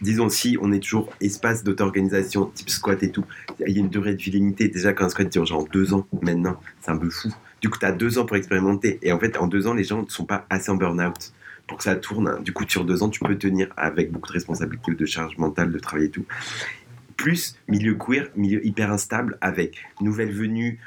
disons, 0.00 0.28
si 0.28 0.58
on 0.60 0.72
est 0.72 0.80
toujours 0.80 1.10
espace 1.20 1.62
d'auto-organisation, 1.62 2.46
type 2.46 2.70
squat 2.70 3.00
et 3.04 3.12
tout, 3.12 3.24
il 3.60 3.72
y 3.72 3.76
a 3.76 3.80
une 3.80 3.88
durée 3.90 4.14
de 4.14 4.22
vie 4.22 4.32
limitée. 4.32 4.68
Déjà, 4.68 4.92
quand 4.94 5.04
un 5.04 5.10
squat 5.10 5.30
dure 5.30 5.46
genre 5.46 5.68
deux 5.72 5.94
ans 5.94 6.08
maintenant, 6.22 6.58
c'est 6.80 6.90
un 6.90 6.96
peu 6.96 7.10
fou. 7.10 7.28
Du 7.60 7.68
coup, 7.68 7.78
tu 7.78 7.86
as 7.86 7.92
deux 7.92 8.18
ans 8.18 8.26
pour 8.26 8.36
expérimenter. 8.36 8.98
Et 9.02 9.12
en 9.12 9.20
fait, 9.20 9.36
en 9.36 9.46
deux 9.46 9.68
ans, 9.68 9.74
les 9.74 9.84
gens 9.84 10.02
ne 10.02 10.08
sont 10.08 10.24
pas 10.24 10.44
assez 10.50 10.70
en 10.70 10.74
burn-out 10.74 11.32
pour 11.66 11.78
que 11.78 11.84
ça 11.84 11.96
tourne. 11.96 12.42
Du 12.42 12.52
coup, 12.52 12.64
sur 12.68 12.84
deux 12.84 13.02
ans, 13.02 13.08
tu 13.08 13.20
peux 13.20 13.36
tenir 13.36 13.68
avec 13.76 14.10
beaucoup 14.10 14.28
de 14.28 14.32
responsabilités, 14.32 14.94
de 14.94 15.06
charge 15.06 15.36
mentale, 15.38 15.72
de 15.72 15.78
travail 15.78 16.06
et 16.06 16.10
tout. 16.10 16.24
Plus 17.16 17.56
milieu 17.68 17.94
queer, 17.94 18.28
milieu 18.36 18.64
hyper 18.66 18.90
instable, 18.90 19.38
avec 19.40 19.84
nouvelles 20.00 20.32
venues, 20.32 20.78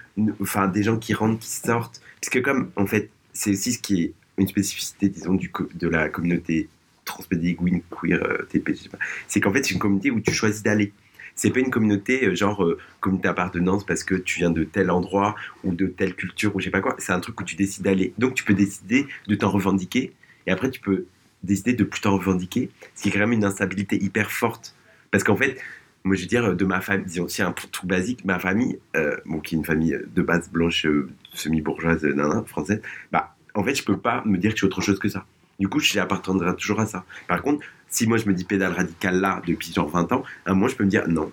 enfin 0.42 0.68
des 0.68 0.84
gens 0.84 0.98
qui 0.98 1.14
rentrent, 1.14 1.40
qui 1.40 1.50
sortent. 1.50 2.02
Parce 2.22 2.30
que 2.30 2.40
comme, 2.40 2.72
en 2.76 2.86
fait, 2.86 3.10
c'est 3.34 3.52
aussi 3.52 3.74
ce 3.74 3.80
qui 3.80 4.04
est 4.04 4.14
une 4.38 4.48
spécificité, 4.48 5.10
disons, 5.10 5.34
du, 5.34 5.52
de 5.76 5.88
la 5.88 6.10
communauté 6.10 6.70
transpédiguine, 7.06 7.82
queer, 7.90 8.22
euh, 8.24 8.44
TP, 8.50 8.70
je 8.70 8.84
sais 8.84 8.90
pas. 8.90 8.98
C'est 9.28 9.40
qu'en 9.40 9.54
fait, 9.54 9.64
c'est 9.64 9.74
une 9.74 9.80
communauté 9.80 10.12
où 10.12 10.20
tu 10.20 10.34
choisis 10.34 10.64
d'aller. 10.64 10.92
C'est 11.36 11.52
pas 11.52 11.60
une 11.60 11.70
communauté 11.70 12.26
euh, 12.26 12.36
genre 12.36 12.64
euh, 12.64 12.80
communauté 13.00 13.28
d'appartenance 13.28 13.86
parce 13.86 14.04
que 14.04 14.16
tu 14.16 14.40
viens 14.40 14.52
de 14.52 14.64
tel 14.64 14.90
endroit 14.90 15.36
ou 15.64 15.74
de 15.74 15.88
telle 15.88 16.16
culture 16.16 16.56
ou 16.56 16.60
je 16.60 16.66
sais 16.66 16.72
pas 16.72 16.82
quoi. 16.82 16.96
C'est 16.98 17.12
un 17.12 17.20
truc 17.20 17.40
où 17.40 17.44
tu 17.44 17.56
décides 17.56 17.84
d'aller. 17.84 18.14
Donc 18.18 18.36
tu 18.36 18.44
peux 18.44 18.54
décider 18.54 19.06
de 19.28 19.36
t'en 19.36 19.52
revendiquer 19.52 20.14
et 20.48 20.52
après, 20.52 20.70
tu 20.70 20.80
peux 20.80 21.06
décider 21.44 21.74
de 21.74 21.84
plus 21.84 22.02
t'en 22.02 22.18
revendiquer, 22.18 22.70
ce 22.96 23.04
qui 23.04 23.10
est 23.10 23.12
quand 23.12 23.20
même 23.20 23.34
une 23.34 23.46
instabilité 23.46 24.02
hyper 24.04 24.32
forte. 24.32 24.76
Parce 25.12 25.24
qu'en 25.24 25.36
fait, 25.36 25.58
moi 26.04 26.16
je 26.16 26.22
veux 26.22 26.28
dire, 26.28 26.56
de 26.56 26.66
ma 26.66 26.82
famille, 26.82 27.06
disons 27.06 27.26
aussi 27.26 27.42
un 27.42 27.52
truc 27.52 27.86
basique, 27.86 28.26
ma 28.26 28.40
famille, 28.40 28.80
euh, 28.96 29.16
bon, 29.26 29.40
qui 29.40 29.56
est 29.56 29.58
une 29.58 29.66
famille 29.66 30.00
de 30.14 30.22
base 30.22 30.50
blanche, 30.50 30.86
euh, 30.86 31.10
semi-bourgeoise, 31.34 32.04
euh, 32.04 32.44
française, 32.46 32.82
bah, 33.12 33.36
en 33.54 33.64
fait, 33.64 33.76
je 33.76 33.84
peux 33.84 33.98
pas 33.98 34.24
me 34.26 34.38
dire 34.38 34.52
que 34.52 34.58
je 34.58 34.62
suis 34.62 34.68
autre 34.68 34.82
chose 34.82 35.00
que 35.00 35.10
ça. 35.10 35.26
Du 35.60 35.70
coup, 35.70 35.80
j'appartiendrai 35.80 36.56
toujours 36.56 36.82
à 36.82 36.86
ça. 36.86 37.06
Par 37.28 37.42
contre, 37.42 37.66
si 37.88 38.08
moi 38.08 38.18
je 38.18 38.28
me 38.28 38.34
dis 38.34 38.44
pédale 38.44 38.74
radicale 38.74 39.22
là 39.22 39.42
depuis 39.48 39.72
genre 39.72 39.88
20 39.88 40.12
ans, 40.12 40.24
à 40.46 40.52
un 40.52 40.54
moment 40.54 40.68
je 40.68 40.76
peux 40.76 40.84
me 40.84 40.90
dire 40.90 41.08
non, 41.08 41.32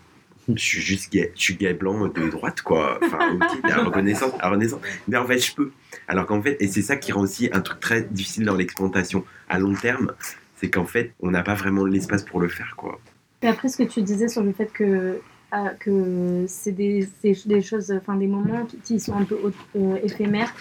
je 0.48 0.62
suis 0.62 0.81
juste 0.81 1.12
gay, 1.12 1.33
je 1.35 1.40
suis 1.40 1.55
gay 1.55 1.74
blanc 1.74 2.09
de 2.09 2.28
droite, 2.28 2.62
quoi. 2.62 2.98
Enfin, 3.02 3.35
ok, 3.35 3.70
à 3.70 3.76
reconnaissance, 3.85 4.33
à 4.40 4.50
renaissance. 4.50 4.81
Mais 5.09 5.16
en 5.16 5.26
fait, 5.26 5.38
je 5.38 5.55
peux. 5.55 5.72
Alors 6.09 6.26
qu'en 6.26 6.42
fait, 6.42 6.57
et 6.61 6.68
c'est 6.68 6.83
ça 6.83 6.96
qui 6.96 7.12
rend 7.12 7.22
aussi 7.22 7.48
un 7.52 7.61
truc 7.61 7.81
très 7.81 8.02
difficile 8.02 8.44
dans 8.44 8.57
l'exploitation 8.57 9.24
à 9.48 9.59
long 9.59 9.74
terme, 9.74 10.12
c'est 10.57 10.70
qu'en 10.70 10.87
fait, 10.87 11.12
on 11.20 11.31
n'a 11.31 11.42
pas 11.42 11.55
vraiment 11.55 11.85
l'espace 11.85 12.24
pour 12.24 12.40
le 12.40 12.48
faire, 12.48 12.74
quoi. 12.76 13.00
Et 13.42 13.48
après, 13.48 13.68
ce 13.68 13.76
que 13.76 13.83
tu 13.83 14.02
disais 14.02 14.28
sur 14.28 14.42
le 14.42 14.52
fait 14.52 14.72
que, 14.72 15.20
ah, 15.50 15.70
que 15.78 16.44
c'est 16.46 16.72
des, 16.72 17.09
des, 17.22 17.62
choses, 17.62 17.92
enfin 17.92 18.16
des 18.16 18.28
moments 18.28 18.66
qui, 18.85 19.00
sont 19.00 19.14
un 19.14 19.24
peu 19.24 19.37
euh, 19.76 19.96
éphémères, 20.02 20.55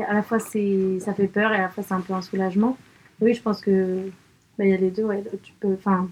à 0.00 0.12
la 0.12 0.22
fois 0.22 0.40
c'est, 0.40 0.98
ça 0.98 1.14
fait 1.14 1.28
peur 1.28 1.52
et 1.52 1.56
à 1.56 1.62
la 1.62 1.68
fois 1.68 1.84
c'est 1.86 1.94
un 1.94 2.00
peu 2.00 2.12
un 2.12 2.22
soulagement. 2.22 2.76
Oui, 3.20 3.34
je 3.34 3.40
pense 3.40 3.60
que 3.60 4.10
bah, 4.58 4.64
il 4.64 4.70
y 4.70 4.74
a 4.74 4.76
les 4.76 4.90
deux, 4.90 5.04
ouais. 5.04 5.22
Tu 5.42 5.52
peux, 5.60 5.74
enfin, 5.74 6.08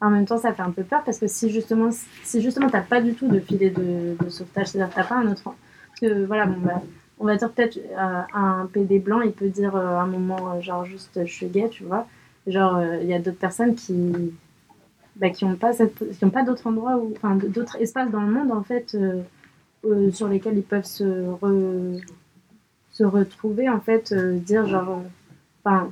en 0.00 0.10
même 0.10 0.26
temps, 0.26 0.38
ça 0.38 0.52
fait 0.52 0.62
un 0.62 0.70
peu 0.70 0.84
peur 0.84 1.02
parce 1.04 1.18
que 1.18 1.26
si 1.26 1.50
justement, 1.50 1.90
si 2.22 2.40
justement 2.40 2.68
t'as 2.68 2.82
pas 2.82 3.00
du 3.00 3.14
tout 3.14 3.28
de 3.28 3.40
filet 3.40 3.70
de, 3.70 4.16
sauvetage, 4.28 4.68
c'est-à-dire 4.68 4.94
t'as 4.94 5.04
pas 5.04 5.16
un 5.16 5.30
autre. 5.30 5.42
Parce 5.42 6.00
que 6.00 6.24
voilà, 6.24 6.46
bon, 6.46 6.60
bah, 6.60 6.82
on 7.18 7.26
va 7.26 7.36
dire 7.36 7.50
peut-être 7.50 7.76
euh, 7.76 8.22
un 8.32 8.68
PD 8.72 9.00
blanc, 9.00 9.20
il 9.22 9.32
peut 9.32 9.48
dire 9.48 9.74
euh, 9.74 9.96
à 9.96 10.02
un 10.02 10.06
moment, 10.06 10.52
euh, 10.52 10.60
genre 10.60 10.84
juste 10.84 11.24
je 11.24 11.32
suis 11.32 11.46
gay, 11.48 11.68
tu 11.68 11.84
vois. 11.84 12.06
Genre, 12.46 12.80
il 13.02 13.06
y 13.08 13.14
a 13.14 13.18
d'autres 13.18 13.38
personnes 13.38 13.74
qui. 13.74 14.32
Bah, 15.16 15.30
qui 15.30 15.44
n'ont 15.44 15.56
pas, 15.56 15.72
cette, 15.72 16.16
qui 16.16 16.24
ont 16.24 16.30
pas 16.30 16.44
d'autres 16.44 16.68
endroits, 16.68 16.96
ou, 16.96 17.12
enfin 17.16 17.34
d'autres 17.34 17.76
espaces 17.80 18.08
dans 18.08 18.22
le 18.22 18.30
monde 18.30 18.52
en 18.52 18.62
fait 18.62 18.96
sur 20.12 20.28
lesquels 20.28 20.56
ils 20.56 20.62
peuvent 20.62 20.84
se, 20.84 21.24
se 22.92 23.02
retrouver 23.02 23.68
en 23.68 23.80
fait, 23.80 24.14
dire 24.14 24.66
genre. 24.68 25.02
Enfin, 25.64 25.90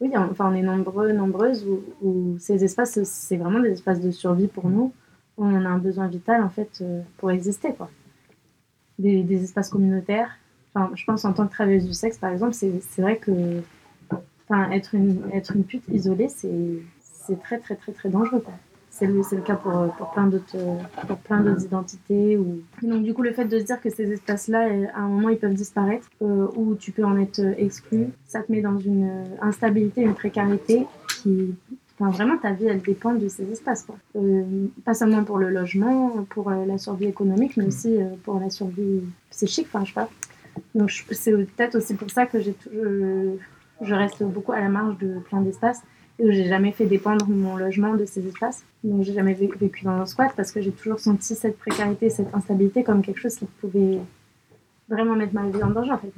oui, 0.00 0.10
enfin, 0.16 0.50
on 0.52 0.54
est 0.54 0.62
nombreux, 0.62 1.12
nombreuses 1.12 1.66
où, 2.02 2.36
ces 2.38 2.64
espaces, 2.64 3.02
c'est 3.04 3.36
vraiment 3.36 3.60
des 3.60 3.72
espaces 3.72 4.00
de 4.00 4.10
survie 4.10 4.46
pour 4.46 4.68
nous. 4.68 4.92
On 5.38 5.54
a 5.64 5.68
un 5.68 5.78
besoin 5.78 6.06
vital, 6.08 6.42
en 6.42 6.50
fait, 6.50 6.78
euh, 6.80 7.02
pour 7.16 7.30
exister, 7.30 7.72
quoi. 7.74 7.90
Des, 8.98 9.42
espaces 9.42 9.70
communautaires. 9.70 10.38
Enfin, 10.74 10.90
je 10.94 11.04
pense 11.04 11.24
en 11.24 11.32
tant 11.32 11.46
que 11.46 11.52
travailleuse 11.52 11.86
du 11.86 11.94
sexe, 11.94 12.18
par 12.18 12.30
exemple, 12.30 12.54
c'est 12.54 13.02
vrai 13.02 13.16
que 13.16 13.62
enfin, 14.48 14.70
être, 14.70 14.94
une, 14.94 15.22
être 15.32 15.54
une 15.56 15.64
pute 15.64 15.84
isolée, 15.88 16.28
c'est 16.28 17.40
très, 17.42 17.58
très, 17.58 17.76
très, 17.76 17.92
très 17.92 18.08
dangereux. 18.08 18.42
C'est 18.98 19.06
le, 19.06 19.20
le, 19.30 19.42
cas 19.42 19.56
pour, 19.56 19.94
pour 19.98 20.08
plein 20.08 20.26
d'autres 20.26 20.56
identités 21.62 22.38
ou 22.38 22.62
donc 22.82 23.02
du 23.02 23.12
coup 23.12 23.20
le 23.20 23.34
fait 23.34 23.44
de 23.44 23.58
se 23.58 23.64
dire 23.64 23.78
que 23.78 23.90
ces 23.90 24.10
espaces 24.10 24.48
là 24.48 24.66
à 24.94 25.00
un 25.00 25.08
moment 25.08 25.28
ils 25.28 25.36
peuvent 25.36 25.52
disparaître 25.52 26.08
euh, 26.22 26.46
ou 26.56 26.74
tu 26.76 26.92
peux 26.92 27.04
en 27.04 27.18
être 27.18 27.40
exclu 27.58 28.06
ça 28.26 28.42
te 28.42 28.50
met 28.50 28.62
dans 28.62 28.78
une 28.78 29.26
instabilité 29.42 30.00
une 30.00 30.14
précarité 30.14 30.86
qui 31.08 31.54
Enfin, 31.98 32.10
vraiment, 32.10 32.36
ta 32.36 32.52
vie, 32.52 32.66
elle 32.66 32.82
dépend 32.82 33.14
de 33.14 33.26
ces 33.26 33.50
espaces. 33.50 33.84
Quoi. 33.84 33.96
Euh, 34.16 34.66
pas 34.84 34.92
seulement 34.92 35.24
pour 35.24 35.38
le 35.38 35.48
logement, 35.48 36.26
pour 36.28 36.50
euh, 36.50 36.66
la 36.66 36.76
survie 36.76 37.06
économique, 37.06 37.56
mais 37.56 37.64
aussi 37.64 37.96
pour 38.22 38.38
la 38.38 38.50
survie 38.50 39.00
psychique. 39.30 39.68
Enfin, 39.72 39.82
je 39.82 39.94
sais 39.94 39.94
pas. 39.94 40.10
Donc, 40.74 40.90
c'est 40.90 41.32
peut-être 41.32 41.76
aussi 41.76 41.94
pour 41.94 42.10
ça 42.10 42.26
que 42.26 42.38
j'ai 42.38 42.54
je 43.80 43.94
reste 43.94 44.22
beaucoup 44.22 44.52
à 44.52 44.60
la 44.60 44.68
marge 44.68 44.98
de 44.98 45.18
plein 45.20 45.40
d'espaces 45.40 45.82
et 46.18 46.24
où 46.24 46.30
j'ai 46.30 46.46
jamais 46.46 46.72
fait 46.72 46.86
dépendre 46.86 47.26
mon 47.28 47.56
logement 47.56 47.94
de 47.94 48.04
ces 48.04 48.26
espaces. 48.26 48.64
Donc 48.84 49.02
j'ai 49.02 49.12
jamais 49.12 49.34
vécu 49.34 49.84
dans 49.84 49.90
un 49.92 50.06
squat 50.06 50.32
parce 50.36 50.52
que 50.52 50.60
j'ai 50.60 50.72
toujours 50.72 50.98
senti 50.98 51.34
cette 51.34 51.58
précarité, 51.58 52.10
cette 52.10 52.34
instabilité 52.34 52.82
comme 52.82 53.02
quelque 53.02 53.20
chose 53.20 53.36
qui 53.36 53.46
pouvait 53.60 53.98
vraiment 54.88 55.14
mettre 55.14 55.34
ma 55.34 55.48
vie 55.48 55.62
en 55.62 55.70
danger 55.70 55.92
en 55.92 55.98
fait. 55.98 56.12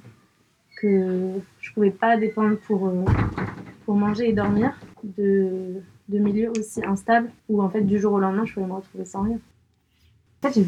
que 0.81 1.41
je 1.61 1.73
pouvais 1.73 1.91
pas 1.91 2.17
dépendre 2.17 2.57
pour, 2.59 2.87
euh, 2.89 3.05
pour 3.85 3.97
manger 3.97 4.29
et 4.29 4.33
dormir 4.33 4.73
de, 5.03 5.81
de 6.09 6.19
milieux 6.19 6.53
aussi 6.57 6.85
instables 6.85 7.31
où 7.49 7.63
en 7.63 7.69
fait 7.69 7.81
du 7.81 7.99
jour 7.99 8.13
au 8.13 8.21
lendemain 8.21 8.45
je 8.45 8.55
pouvais 8.55 8.67
me 8.67 8.75
retrouver 8.75 9.05
sans 9.05 9.23
rien. 9.23 9.39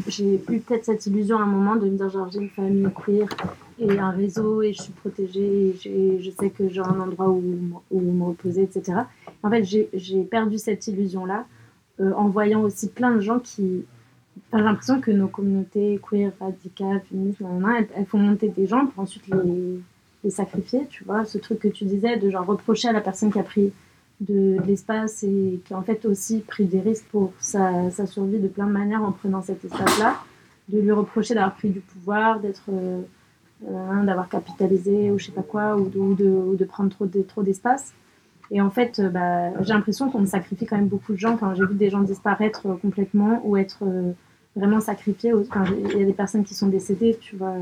J'ai 0.07 0.35
eu 0.35 0.59
peut-être 0.59 0.83
cette 0.83 1.05
illusion 1.05 1.37
à 1.37 1.43
un 1.43 1.45
moment 1.45 1.77
de 1.77 1.87
me 1.87 1.95
dire 1.95 2.29
j'ai 2.29 2.39
une 2.39 2.49
famille 2.49 2.89
queer 2.93 3.27
et 3.79 3.97
un 3.97 4.09
réseau 4.09 4.61
et 4.61 4.73
je 4.73 4.81
suis 4.81 4.91
protégée 4.91 5.73
et 5.85 6.21
je 6.21 6.29
sais 6.29 6.49
que 6.49 6.67
j'ai 6.67 6.81
un 6.81 6.99
endroit 6.99 7.29
où, 7.29 7.41
où 7.89 8.01
me 8.01 8.23
reposer, 8.25 8.63
etc. 8.63 8.99
En 9.41 9.49
fait, 9.49 9.63
j'ai 9.63 10.23
perdu 10.23 10.57
cette 10.57 10.85
illusion-là 10.87 11.45
euh, 12.01 12.11
en 12.13 12.27
voyant 12.27 12.61
aussi 12.61 12.89
plein 12.89 13.15
de 13.15 13.21
gens 13.21 13.39
qui... 13.39 13.85
j'ai 14.53 14.59
l'impression 14.59 14.99
que 14.99 15.11
nos 15.11 15.29
communautés 15.29 16.01
queer, 16.07 16.33
radicales, 16.39 17.01
féministes, 17.09 17.39
elles, 17.41 17.87
elles, 17.95 18.05
font 18.05 18.17
monter 18.17 18.49
des 18.49 18.67
gens 18.67 18.87
pour 18.87 19.03
ensuite 19.03 19.25
les, 19.27 19.79
les 20.25 20.29
sacrifier, 20.29 20.85
tu 20.89 21.05
vois. 21.05 21.23
Ce 21.23 21.37
truc 21.37 21.59
que 21.59 21.69
tu 21.69 21.85
disais 21.85 22.17
de 22.17 22.29
genre 22.29 22.45
reprocher 22.45 22.89
à 22.89 22.93
la 22.93 23.01
personne 23.01 23.31
qui 23.31 23.39
a 23.39 23.43
pris 23.43 23.71
de, 24.21 24.57
l'espace 24.65 25.23
et 25.23 25.59
qui 25.65 25.73
en 25.73 25.81
fait 25.81 26.05
aussi 26.05 26.39
pris 26.39 26.65
des 26.65 26.79
risques 26.79 27.05
pour 27.11 27.33
sa, 27.39 27.89
survie 28.05 28.39
de 28.39 28.47
plein 28.47 28.67
de 28.67 28.71
manières 28.71 29.03
en 29.03 29.11
prenant 29.11 29.41
cet 29.41 29.65
espace-là, 29.65 30.15
de 30.69 30.79
lui 30.79 30.91
reprocher 30.91 31.33
d'avoir 31.33 31.55
pris 31.55 31.69
du 31.69 31.79
pouvoir, 31.79 32.39
d'être 32.39 32.69
euh, 32.69 33.01
euh, 33.67 34.03
d'avoir 34.05 34.29
capitalisé 34.29 35.11
ou 35.11 35.19
je 35.19 35.25
sais 35.25 35.31
pas 35.31 35.43
quoi, 35.43 35.75
ou 35.75 35.89
de, 35.89 36.23
de, 36.23 36.29
ou 36.29 36.55
de 36.55 36.65
prendre 36.65 36.89
trop 37.27 37.43
d'espace. 37.43 37.93
De, 38.49 38.55
et 38.55 38.61
en 38.61 38.69
fait, 38.69 38.99
euh, 38.99 39.09
bah, 39.09 39.51
j'ai 39.63 39.73
l'impression 39.73 40.09
qu'on 40.09 40.25
sacrifie 40.25 40.65
quand 40.65 40.77
même 40.77 40.87
beaucoup 40.87 41.13
de 41.13 41.17
gens. 41.17 41.37
Quand 41.37 41.55
j'ai 41.55 41.65
vu 41.65 41.75
des 41.75 41.89
gens 41.89 42.01
disparaître 42.01 42.67
complètement 42.81 43.41
ou 43.43 43.57
être 43.57 43.83
vraiment 44.55 44.79
sacrifiés, 44.79 45.33
il 45.33 45.99
y 45.99 46.03
a 46.03 46.05
des 46.05 46.13
personnes 46.13 46.43
qui 46.43 46.53
sont 46.53 46.67
décédées, 46.67 47.17
tu 47.19 47.35
vois, 47.37 47.55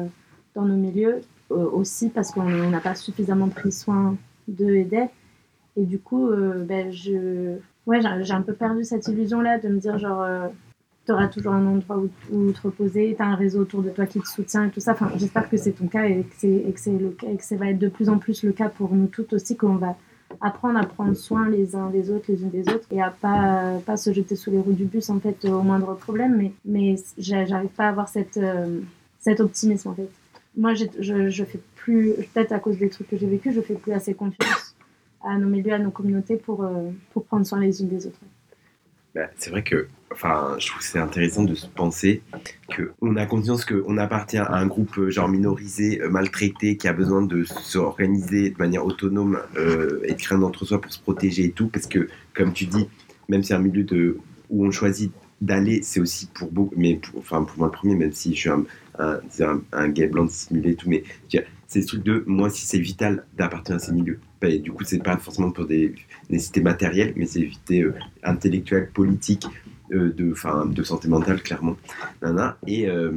dans 0.55 0.63
nos 0.63 0.75
milieux 0.75 1.21
aussi 1.49 2.09
parce 2.09 2.31
qu'on 2.31 2.43
n'a 2.43 2.79
pas 2.79 2.95
suffisamment 2.95 3.47
pris 3.47 3.71
soin 3.71 4.15
d'eux 4.47 4.75
et 4.75 4.83
d'elles. 4.83 5.09
Et 5.79 5.85
du 5.85 5.97
coup, 5.97 6.27
euh, 6.27 6.65
ben, 6.65 6.91
je... 6.91 7.55
ouais, 7.85 8.01
j'ai 8.01 8.33
un 8.33 8.41
peu 8.41 8.53
perdu 8.53 8.83
cette 8.83 9.07
illusion-là 9.07 9.59
de 9.59 9.69
me 9.69 9.79
dire, 9.79 9.97
genre, 9.97 10.21
euh, 10.21 10.47
tu 11.05 11.13
auras 11.13 11.27
toujours 11.27 11.53
un 11.53 11.65
endroit 11.65 12.03
où, 12.31 12.51
te 12.51 12.61
reposer, 12.61 13.15
tu 13.15 13.23
as 13.23 13.27
un 13.27 13.35
réseau 13.35 13.61
autour 13.61 13.81
de 13.81 13.89
toi 13.89 14.05
qui 14.05 14.19
te 14.19 14.27
soutient 14.27 14.65
et 14.65 14.71
tout 14.71 14.81
ça. 14.81 14.91
Enfin, 14.91 15.09
J'espère 15.15 15.49
que 15.49 15.55
c'est 15.55 15.71
ton 15.71 15.87
cas 15.87 16.03
et 16.03 16.25
que, 16.41 17.39
ça 17.39 17.55
va 17.55 17.69
être 17.69 17.79
de 17.79 17.87
plus 17.87 18.09
en 18.09 18.17
plus 18.17 18.43
le 18.43 18.51
cas 18.51 18.67
pour 18.67 18.93
nous 18.93 19.07
toutes 19.07 19.31
aussi, 19.31 19.55
qu'on 19.55 19.75
va 19.75 19.95
apprendre 20.41 20.77
à 20.77 20.83
prendre 20.83 21.15
soin 21.15 21.47
les 21.47 21.77
uns 21.77 21.89
des 21.89 22.11
autres, 22.11 22.25
les 22.27 22.41
unes 22.43 22.49
des 22.49 22.67
autres, 22.67 22.85
et 22.91 23.01
à 23.01 23.09
pas, 23.09 23.79
pas 23.85 23.95
se 23.95 24.11
jeter 24.11 24.35
sous 24.35 24.51
les 24.51 24.59
roues 24.59 24.73
du 24.73 24.85
bus, 24.85 25.09
en 25.09 25.21
fait, 25.21 25.45
au 25.45 25.61
moindre 25.61 25.95
problème. 25.95 26.35
Mais, 26.35 26.51
mais 26.65 26.95
j'arrive 27.17 27.69
pas 27.69 27.85
à 27.85 27.89
avoir 27.89 28.09
cette, 28.09 28.35
euh, 28.35 28.81
cet 29.19 29.39
optimisme, 29.39 29.89
en 29.89 29.93
fait. 29.93 30.09
Moi, 30.57 30.73
je, 30.73 31.29
je 31.29 31.43
fais 31.45 31.59
plus, 31.75 32.15
peut-être 32.33 32.51
à 32.51 32.59
cause 32.59 32.77
des 32.77 32.89
trucs 32.89 33.07
que 33.07 33.17
j'ai 33.17 33.27
vécu, 33.27 33.53
je 33.53 33.61
fais 33.61 33.75
plus 33.75 33.93
assez 33.93 34.13
confiance 34.13 34.68
à 35.23 35.37
nos 35.37 35.47
milieux, 35.47 35.73
à 35.73 35.79
nos 35.79 35.91
communautés 35.91 36.37
pour, 36.37 36.63
euh, 36.63 36.91
pour 37.11 37.25
prendre 37.25 37.45
soin 37.45 37.59
les 37.59 37.81
unes 37.81 37.89
des 37.89 38.07
autres. 38.07 38.19
Bah, 39.15 39.27
c'est 39.37 39.49
vrai 39.49 39.63
que 39.63 39.87
enfin, 40.11 40.55
je 40.59 40.67
trouve 40.67 40.81
c'est 40.81 40.99
intéressant 40.99 41.43
de 41.43 41.55
se 41.55 41.67
penser 41.67 42.21
qu'on 42.75 43.15
a 43.15 43.25
conscience 43.25 43.65
qu'on 43.65 43.97
appartient 43.97 44.37
à 44.37 44.53
un 44.53 44.67
groupe 44.67 44.97
euh, 44.97 45.09
genre 45.09 45.27
minorisé, 45.27 46.01
euh, 46.01 46.09
maltraité, 46.09 46.77
qui 46.77 46.87
a 46.87 46.93
besoin 46.93 47.23
de 47.23 47.43
s'organiser 47.43 48.51
de 48.51 48.57
manière 48.57 48.85
autonome 48.85 49.39
et 50.03 50.13
de 50.13 50.21
créer 50.21 50.37
un 50.37 50.43
entre-soi 50.43 50.79
pour 50.79 50.93
se 50.93 51.01
protéger 51.01 51.45
et 51.45 51.51
tout, 51.51 51.67
parce 51.67 51.87
que, 51.87 52.07
comme 52.35 52.53
tu 52.53 52.65
dis, 52.65 52.87
même 53.29 53.41
si 53.41 53.49
c'est 53.49 53.53
un 53.55 53.59
milieu 53.59 53.83
de, 53.83 54.17
où 54.49 54.65
on 54.65 54.71
choisit 54.71 55.11
d'aller, 55.41 55.81
c'est 55.81 55.99
aussi 55.99 56.27
pour 56.27 56.51
beaucoup, 56.51 56.75
mais 56.77 56.99
enfin 57.17 57.43
pour 57.43 57.57
moi 57.57 57.67
le 57.67 57.71
premier, 57.71 57.95
même 57.95 58.11
si 58.11 58.35
je 58.35 58.39
suis 58.39 58.49
un, 58.49 58.63
un, 58.99 59.61
un, 59.71 59.89
gay 59.89 60.07
blanc 60.07 60.25
dissimulé 60.25 60.75
tout, 60.75 60.89
mais 60.89 61.03
c'est 61.67 61.81
ce 61.81 61.87
truc 61.87 62.03
de 62.03 62.23
moi 62.27 62.49
si 62.49 62.65
c'est 62.65 62.79
vital 62.79 63.25
d'appartenir 63.37 63.77
à 63.77 63.79
ces 63.79 63.91
milieux. 63.91 64.19
Bah, 64.41 64.49
du 64.57 64.71
coup, 64.71 64.83
c'est 64.83 65.01
pas 65.03 65.17
forcément 65.17 65.51
pour 65.51 65.65
des 65.65 65.93
nécessités 66.29 66.61
matérielles, 66.61 67.13
mais 67.15 67.25
c'est 67.25 67.39
nécessités 67.39 67.81
euh, 67.81 67.93
intellectuelles, 68.23 68.89
politiques, 68.93 69.47
euh, 69.91 70.13
de, 70.15 70.33
de 70.73 70.83
santé 70.83 71.07
mentale, 71.07 71.41
clairement. 71.41 71.75
Et, 72.67 72.87
euh, 72.87 73.11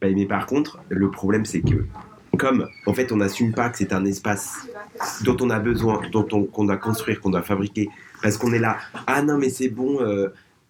bah, 0.00 0.08
mais 0.14 0.26
par 0.26 0.46
contre, 0.46 0.78
le 0.88 1.10
problème, 1.10 1.44
c'est 1.44 1.60
que 1.60 1.86
comme 2.38 2.68
en 2.84 2.92
fait 2.92 3.12
on 3.12 3.16
n'assume 3.16 3.52
pas 3.52 3.70
que 3.70 3.78
c'est 3.78 3.94
un 3.94 4.04
espace 4.04 4.68
dont 5.24 5.38
on 5.40 5.48
a 5.48 5.58
besoin, 5.58 6.02
dont 6.12 6.26
on, 6.32 6.44
qu'on 6.44 6.64
doit 6.64 6.76
construire, 6.76 7.18
qu'on 7.18 7.30
doit 7.30 7.42
fabriquer, 7.42 7.88
parce 8.22 8.36
qu'on 8.36 8.52
est 8.52 8.58
là, 8.58 8.76
ah 9.06 9.22
non 9.22 9.38
mais 9.38 9.48
c'est 9.48 9.70
bon, 9.70 10.00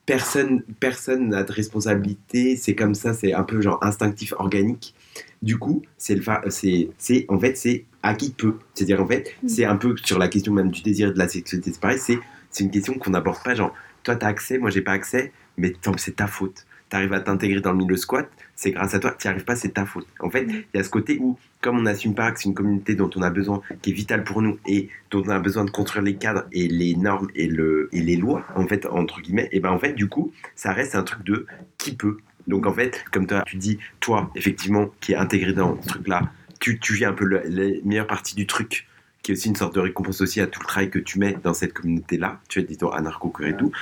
personne 0.07 0.63
personne 0.81 1.29
n'a 1.29 1.43
de 1.43 1.53
responsabilité, 1.53 2.57
c'est 2.57 2.75
comme 2.75 2.95
ça, 2.95 3.13
c'est 3.13 3.35
un 3.35 3.43
peu 3.43 3.61
genre 3.61 3.79
instinctif, 3.83 4.33
organique. 4.39 4.95
Du 5.43 5.59
coup, 5.59 5.83
c'est 5.99 6.19
c'est 6.49 6.89
c'est 6.97 7.27
en 7.29 7.39
fait 7.39 7.57
c'est 7.57 7.85
à 8.03 8.15
qui 8.15 8.31
peut. 8.31 8.55
C'est-à-dire 8.75 9.03
en 9.03 9.07
fait, 9.07 9.35
mm. 9.43 9.49
c'est 9.49 9.65
un 9.65 9.77
peu 9.77 9.95
sur 10.03 10.19
la 10.19 10.29
question 10.29 10.53
même 10.53 10.71
du 10.71 10.83
désir 10.83 11.13
de 11.13 11.19
la 11.19 11.29
sexualité, 11.29 11.73
c'est 11.73 11.81
pareil, 11.81 11.99
c'est 11.99 12.19
c'est 12.51 12.65
une 12.65 12.71
question 12.71 12.95
qu'on 12.95 13.11
n'aborde 13.11 13.43
pas 13.43 13.55
genre 13.55 13.75
toi 14.05 14.17
t'as 14.17 14.29
accès, 14.29 14.59
moi 14.59 14.71
j'ai 14.71 14.81
pas 14.81 14.93
accès, 14.93 15.33
mais 15.59 15.75
c'est 15.99 16.17
ta 16.17 16.27
faute. 16.27 16.65
Tu 16.91 16.97
arrives 16.97 17.13
à 17.13 17.21
t'intégrer 17.21 17.61
dans 17.61 17.73
le 17.73 17.79
milieu 17.79 17.97
squat, 17.97 18.29
c'est 18.55 18.71
grâce 18.71 18.95
à 18.95 19.01
toi. 19.01 19.15
Tu 19.19 19.27
n'y 19.27 19.33
arrives 19.33 19.45
pas, 19.45 19.57
c'est 19.57 19.71
ta 19.71 19.85
faute. 19.85 20.07
En 20.21 20.31
fait, 20.31 20.45
mm. 20.45 20.51
il 20.51 20.77
y 20.77 20.81
a 20.81 20.85
ce 20.85 20.91
côté 20.91 21.19
où, 21.21 21.39
comme 21.61 21.79
on 21.79 21.83
n'assume 21.83 22.15
pas 22.15 22.31
que 22.31 22.39
c'est 22.39 22.49
une 22.49 22.55
communauté 22.55 22.95
dont 22.95 23.11
on 23.17 23.23
a 23.23 23.31
besoin, 23.31 23.61
qui 23.83 23.91
est 23.91 23.93
vitale 23.93 24.25
pour 24.25 24.43
nous 24.43 24.59
et 24.67 24.89
dont 25.11 25.23
on 25.27 25.31
a 25.31 25.39
besoin 25.39 25.65
de 25.65 25.71
construire 25.71 26.05
les 26.05 26.17
cadres 26.17 26.45
et 26.53 26.69
les 26.69 26.95
normes 26.95 27.29
et, 27.35 27.47
le, 27.47 27.89
et 27.93 28.01
les 28.01 28.17
lois, 28.17 28.45
en 28.55 28.67
fait, 28.67 28.87
entre 28.87 29.21
guillemets, 29.21 29.49
et 29.53 29.61
ben 29.61 29.71
en 29.71 29.79
fait, 29.79 29.93
du 29.93 30.09
coup, 30.09 30.33
ça 30.55 30.73
reste 30.73 30.95
un 30.95 31.03
truc 31.03 31.25
de 31.25 31.47
qui 31.79 31.97
peut. 31.97 32.19
Donc 32.47 32.67
en 32.67 32.73
fait, 32.73 33.05
comme 33.11 33.27
toi, 33.27 33.43
tu 33.47 33.57
dis, 33.57 33.79
toi, 34.01 34.31
effectivement, 34.37 34.91
qui 35.01 35.13
est 35.13 35.17
intégré 35.17 35.53
dans 35.53 35.81
ce 35.83 35.89
truc-là, 35.89 36.31
tu, 36.61 36.79
tu 36.79 36.95
vis 36.95 37.05
un 37.05 37.13
peu 37.13 37.25
la 37.25 37.41
meilleure 37.85 38.07
partie 38.07 38.35
du 38.35 38.47
truc, 38.47 38.87
qui 39.27 39.33
est 39.33 39.35
aussi 39.35 39.49
une 39.49 39.57
sorte 39.57 39.75
de 39.75 39.81
récompense 39.81 40.21
aussi 40.21 40.41
à 40.41 40.47
tout 40.47 40.61
le 40.61 40.67
travail 40.67 40.89
que 40.89 41.01
tu 41.01 41.19
mets 41.19 41.37
dans 41.43 41.53
cette 41.53 41.73
communauté-là, 41.73 42.41
tu 42.49 42.61
es 42.61 42.63
dit 42.63 42.79
anarcho 42.93 43.33
et 43.41 43.57
tout, 43.57 43.73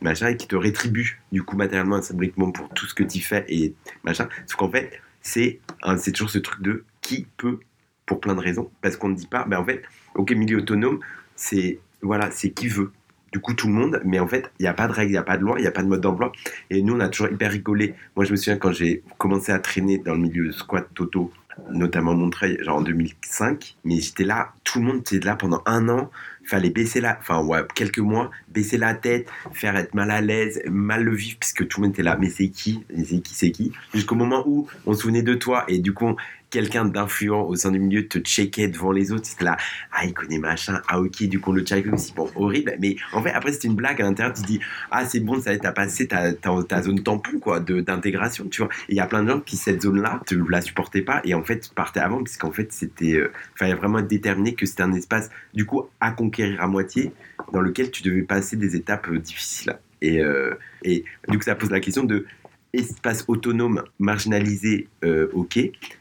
machin, 0.00 0.28
et 0.28 0.38
qui 0.38 0.48
te 0.48 0.56
rétribue, 0.56 1.20
du 1.30 1.42
coup, 1.42 1.58
matériellement 1.58 1.98
et 1.98 2.02
symboliquement 2.02 2.50
pour 2.50 2.70
tout 2.70 2.86
ce 2.86 2.94
que 2.94 3.02
tu 3.02 3.20
fais, 3.20 3.44
et 3.48 3.74
machin. 4.02 4.30
Sauf 4.46 4.56
qu'en 4.56 4.70
fait, 4.70 4.98
c'est 5.20 5.60
c'est 5.98 6.12
toujours 6.12 6.30
ce 6.30 6.38
truc 6.38 6.62
de 6.62 6.84
qui 7.02 7.26
peut, 7.36 7.60
pour 8.06 8.18
plein 8.18 8.34
de 8.34 8.40
raisons, 8.40 8.70
parce 8.80 8.96
qu'on 8.96 9.10
ne 9.10 9.14
dit 9.14 9.26
pas, 9.26 9.44
ben 9.44 9.58
en 9.58 9.64
fait, 9.66 9.82
ok, 10.14 10.30
milieu 10.30 10.56
autonome, 10.56 11.00
c'est 11.36 11.80
voilà, 12.00 12.30
c'est 12.30 12.52
qui 12.52 12.68
veut 12.68 12.90
du 13.30 13.40
coup 13.40 13.52
tout 13.52 13.66
le 13.66 13.74
monde, 13.74 14.00
mais 14.06 14.20
en 14.20 14.26
fait, 14.26 14.50
il 14.58 14.62
n'y 14.62 14.68
a 14.68 14.74
pas 14.74 14.86
de 14.86 14.92
règles, 14.92 15.10
il 15.10 15.12
n'y 15.14 15.18
a 15.18 15.22
pas 15.22 15.36
de 15.36 15.42
loi, 15.42 15.56
il 15.58 15.62
n'y 15.62 15.68
a 15.68 15.72
pas 15.72 15.82
de 15.82 15.88
mode 15.88 16.00
d'emploi. 16.00 16.32
Et 16.70 16.80
nous, 16.82 16.94
on 16.94 17.00
a 17.00 17.08
toujours 17.08 17.30
hyper 17.30 17.50
rigolé. 17.50 17.94
Moi, 18.16 18.24
je 18.24 18.30
me 18.30 18.36
souviens 18.36 18.56
quand 18.56 18.72
j'ai 18.72 19.02
commencé 19.18 19.52
à 19.52 19.58
traîner 19.58 19.98
dans 19.98 20.14
le 20.14 20.20
milieu 20.20 20.50
squat 20.52 20.88
toto, 20.94 21.30
notamment 21.70 22.14
Montreuil, 22.14 22.58
genre 22.62 22.78
en 22.78 22.82
2005, 22.82 23.76
mais 23.84 24.00
j'étais 24.00 24.24
là, 24.24 24.52
tout 24.64 24.78
le 24.80 24.86
monde 24.86 24.98
était 24.98 25.20
là 25.20 25.36
pendant 25.36 25.62
un 25.66 25.88
an, 25.88 26.10
fallait 26.44 26.70
baisser 26.70 27.00
la, 27.00 27.18
enfin 27.18 27.46
quelques 27.74 27.98
mois, 27.98 28.30
baisser 28.48 28.76
la 28.76 28.94
tête, 28.94 29.28
faire 29.52 29.76
être 29.76 29.94
mal 29.94 30.10
à 30.10 30.20
l'aise, 30.20 30.62
mal 30.66 31.02
le 31.02 31.14
vivre, 31.14 31.36
puisque 31.40 31.66
tout 31.68 31.80
le 31.80 31.86
monde 31.86 31.94
était 31.94 32.02
là, 32.02 32.16
mais 32.18 32.30
c'est 32.30 32.48
qui, 32.48 32.84
c'est 33.04 33.20
qui, 33.20 33.34
c'est 33.34 33.50
qui, 33.50 33.72
jusqu'au 33.94 34.14
moment 34.14 34.42
où 34.46 34.66
on 34.86 34.94
se 34.94 35.02
souvenait 35.02 35.22
de 35.22 35.34
toi, 35.34 35.64
et 35.68 35.78
du 35.78 35.94
coup, 35.94 36.16
quelqu'un 36.54 36.84
d'influent 36.84 37.48
au 37.48 37.56
sein 37.56 37.72
du 37.72 37.80
milieu 37.80 38.06
te 38.06 38.20
checkait 38.20 38.68
devant 38.68 38.92
les 38.92 39.10
autres, 39.10 39.26
c'était 39.26 39.42
là, 39.42 39.56
ah, 39.90 40.04
il 40.04 40.14
connaît 40.14 40.38
machin, 40.38 40.80
ah, 40.86 41.00
ok, 41.00 41.24
du 41.24 41.40
coup, 41.40 41.52
le 41.52 41.62
check 41.62 41.92
aussi, 41.92 42.14
bon, 42.14 42.30
horrible, 42.36 42.76
mais 42.78 42.94
en 43.12 43.20
fait, 43.20 43.32
après, 43.32 43.50
c'était 43.50 43.66
une 43.66 43.74
blague 43.74 44.00
à 44.00 44.04
l'intérieur, 44.04 44.32
tu 44.32 44.42
dis, 44.42 44.60
ah, 44.92 45.04
c'est 45.04 45.18
bon, 45.18 45.40
ça 45.40 45.52
y 45.52 45.56
est, 45.56 45.58
t'as 45.58 45.72
passé 45.72 46.06
ta, 46.06 46.32
ta, 46.32 46.82
zone 46.82 47.02
tampon, 47.02 47.40
quoi, 47.40 47.58
d'intégration, 47.58 48.46
tu 48.48 48.62
vois. 48.62 48.70
Et 48.88 48.92
il 48.92 48.96
y 48.96 49.00
a 49.00 49.06
plein 49.06 49.24
de 49.24 49.30
gens 49.30 49.40
qui, 49.40 49.56
cette 49.56 49.82
zone-là, 49.82 50.20
te 50.26 50.36
la 50.48 50.60
supportaient 50.60 51.02
pas, 51.02 51.20
et 51.24 51.34
en 51.34 51.42
fait, 51.42 51.74
partaient 51.74 51.98
avant, 51.98 52.22
puisqu'en 52.22 52.52
fait, 52.52 52.72
c'était, 52.72 53.14
euh, 53.14 53.32
fallait 53.56 53.74
vraiment 53.74 53.98
être 53.98 54.06
déterminé 54.06 54.54
que 54.54 54.64
c'était 54.64 54.84
un 54.84 54.92
espace, 54.92 55.30
du 55.54 55.66
coup, 55.66 55.82
à 56.00 56.12
conquérir 56.12 56.62
à 56.62 56.68
moitié, 56.68 57.10
dans 57.52 57.62
lequel 57.62 57.90
tu 57.90 58.04
devais 58.04 58.22
passer 58.22 58.54
des 58.56 58.76
étapes 58.76 59.08
euh, 59.08 59.18
difficiles. 59.18 59.76
Et, 60.02 60.20
euh, 60.20 60.54
et 60.84 61.04
du 61.28 61.36
coup, 61.36 61.44
ça 61.44 61.56
pose 61.56 61.70
la 61.70 61.80
question 61.80 62.04
de 62.04 62.26
espace 62.74 63.24
autonome, 63.28 63.84
marginalisé, 63.98 64.88
euh, 65.04 65.28
ok, 65.32 65.58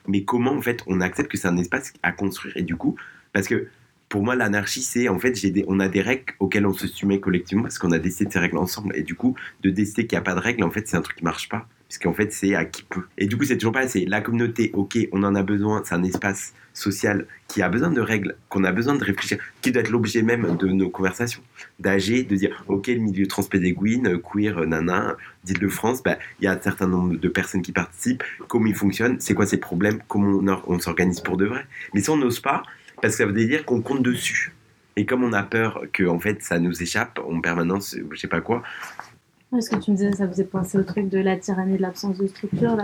mais 0.08 0.24
comment 0.24 0.52
en 0.52 0.62
fait 0.62 0.84
on 0.88 1.02
accepte 1.02 1.32
que 1.32 1.38
c'est 1.38 1.48
un 1.48 1.58
espace 1.58 1.94
à 2.04 2.12
construire? 2.12 2.56
Et 2.58 2.64
du 2.64 2.76
coup, 2.76 2.96
parce 3.32 3.48
que 3.48 3.68
pour 4.14 4.24
moi, 4.24 4.36
l'anarchie, 4.36 4.84
c'est 4.84 5.10
en 5.10 5.18
fait, 5.18 5.32
des, 5.32 5.66
on 5.68 5.80
a 5.80 5.88
des 5.88 6.02
règles 6.02 6.36
auxquelles 6.40 6.68
on 6.68 6.74
se 6.74 6.86
soumet 6.86 7.20
collectivement 7.20 7.64
parce 7.64 7.80
qu'on 7.80 7.92
a 7.92 7.98
décidé 7.98 8.26
de 8.26 8.32
ces 8.32 8.38
règles 8.38 8.60
ensemble. 8.60 8.96
Et 8.96 9.02
du 9.02 9.16
coup, 9.16 9.36
de 9.64 9.72
décider 9.72 10.06
qu'il 10.06 10.16
n'y 10.16 10.20
a 10.20 10.24
pas 10.24 10.36
de 10.36 10.40
règles, 10.40 10.64
en 10.64 10.70
fait, 10.70 10.88
c'est 10.88 10.96
un 10.96 11.02
truc 11.02 11.18
qui 11.18 11.24
marche 11.24 11.50
pas. 11.50 11.68
Puisqu'en 11.94 12.14
fait, 12.14 12.34
c'est 12.34 12.56
à 12.56 12.66
qui 12.66 12.82
peut. 12.82 13.04
Et 13.20 13.28
du 13.28 13.38
coup, 13.38 13.46
c'est 13.46 13.56
toujours 13.56 13.72
pas, 13.72 13.88
c'est 13.88 14.06
la 14.06 14.20
communauté, 14.20 14.72
ok, 14.74 14.98
on 15.12 15.22
en 15.22 15.36
a 15.36 15.44
besoin, 15.44 15.84
c'est 15.86 15.94
un 15.94 16.04
espace 16.04 16.56
social 16.74 17.28
qui 17.48 17.62
a 17.62 17.70
besoin 17.70 17.92
de 17.92 18.02
règles, 18.02 18.36
qu'on 18.50 18.64
a 18.64 18.72
besoin 18.72 18.96
de 18.96 19.04
réfléchir, 19.04 19.38
qui 19.62 19.72
doit 19.72 19.84
être 19.84 19.92
l'objet 19.92 20.24
même 20.24 20.58
de 20.58 20.70
nos 20.70 20.90
conversations, 20.90 21.44
d'agir, 21.80 22.26
de 22.26 22.36
dire, 22.36 22.64
ok, 22.68 22.88
le 22.88 22.96
milieu 22.96 23.28
transpédéguine, 23.28 24.20
queer, 24.20 24.66
nana, 24.66 25.18
d'Île-de-France, 25.44 26.02
bah, 26.02 26.18
il 26.40 26.46
y 26.46 26.48
a 26.48 26.54
un 26.54 26.60
certain 26.60 26.88
nombre 26.88 27.16
de 27.16 27.28
personnes 27.28 27.62
qui 27.62 27.74
participent, 27.74 28.24
comment 28.48 28.66
ils 28.66 28.74
fonctionnent, 28.74 29.18
c'est 29.20 29.36
quoi 29.36 29.46
ces 29.46 29.58
problèmes, 29.58 30.00
comment 30.08 30.42
on, 30.66 30.80
s'organise 30.80 31.20
pour 31.20 31.38
de 31.38 31.46
vrai. 31.46 31.68
Mais 31.94 32.02
si 32.02 32.10
on 32.10 32.18
n'ose 32.18 32.40
pas, 32.40 32.64
parce 33.04 33.14
que 33.14 33.18
ça 33.20 33.26
veut 33.28 33.34
dire 33.34 33.66
qu'on 33.66 33.84
compte 33.84 34.02
dessus. 34.02 34.52
Et 34.96 35.06
comme 35.06 35.24
on 35.24 35.34
a 35.34 35.44
peur 35.44 35.84
que 35.92 36.04
en 36.06 36.20
fait 36.20 36.42
ça 36.42 36.60
nous 36.60 36.82
échappe 36.82 37.20
en 37.20 37.40
permanence, 37.40 37.96
je 38.12 38.20
sais 38.20 38.28
pas 38.28 38.42
quoi, 38.42 38.64
ce 39.62 39.70
que 39.70 39.76
tu 39.76 39.92
me 39.92 39.96
disais, 39.96 40.12
ça 40.14 40.28
faisait 40.28 40.44
penser 40.44 40.78
au 40.78 40.84
truc 40.84 41.10
de 41.10 41.20
la 41.20 41.38
tyrannie 41.38 41.78
de 41.78 41.82
l'absence 41.82 42.18
de 42.18 42.28
structure, 42.28 42.78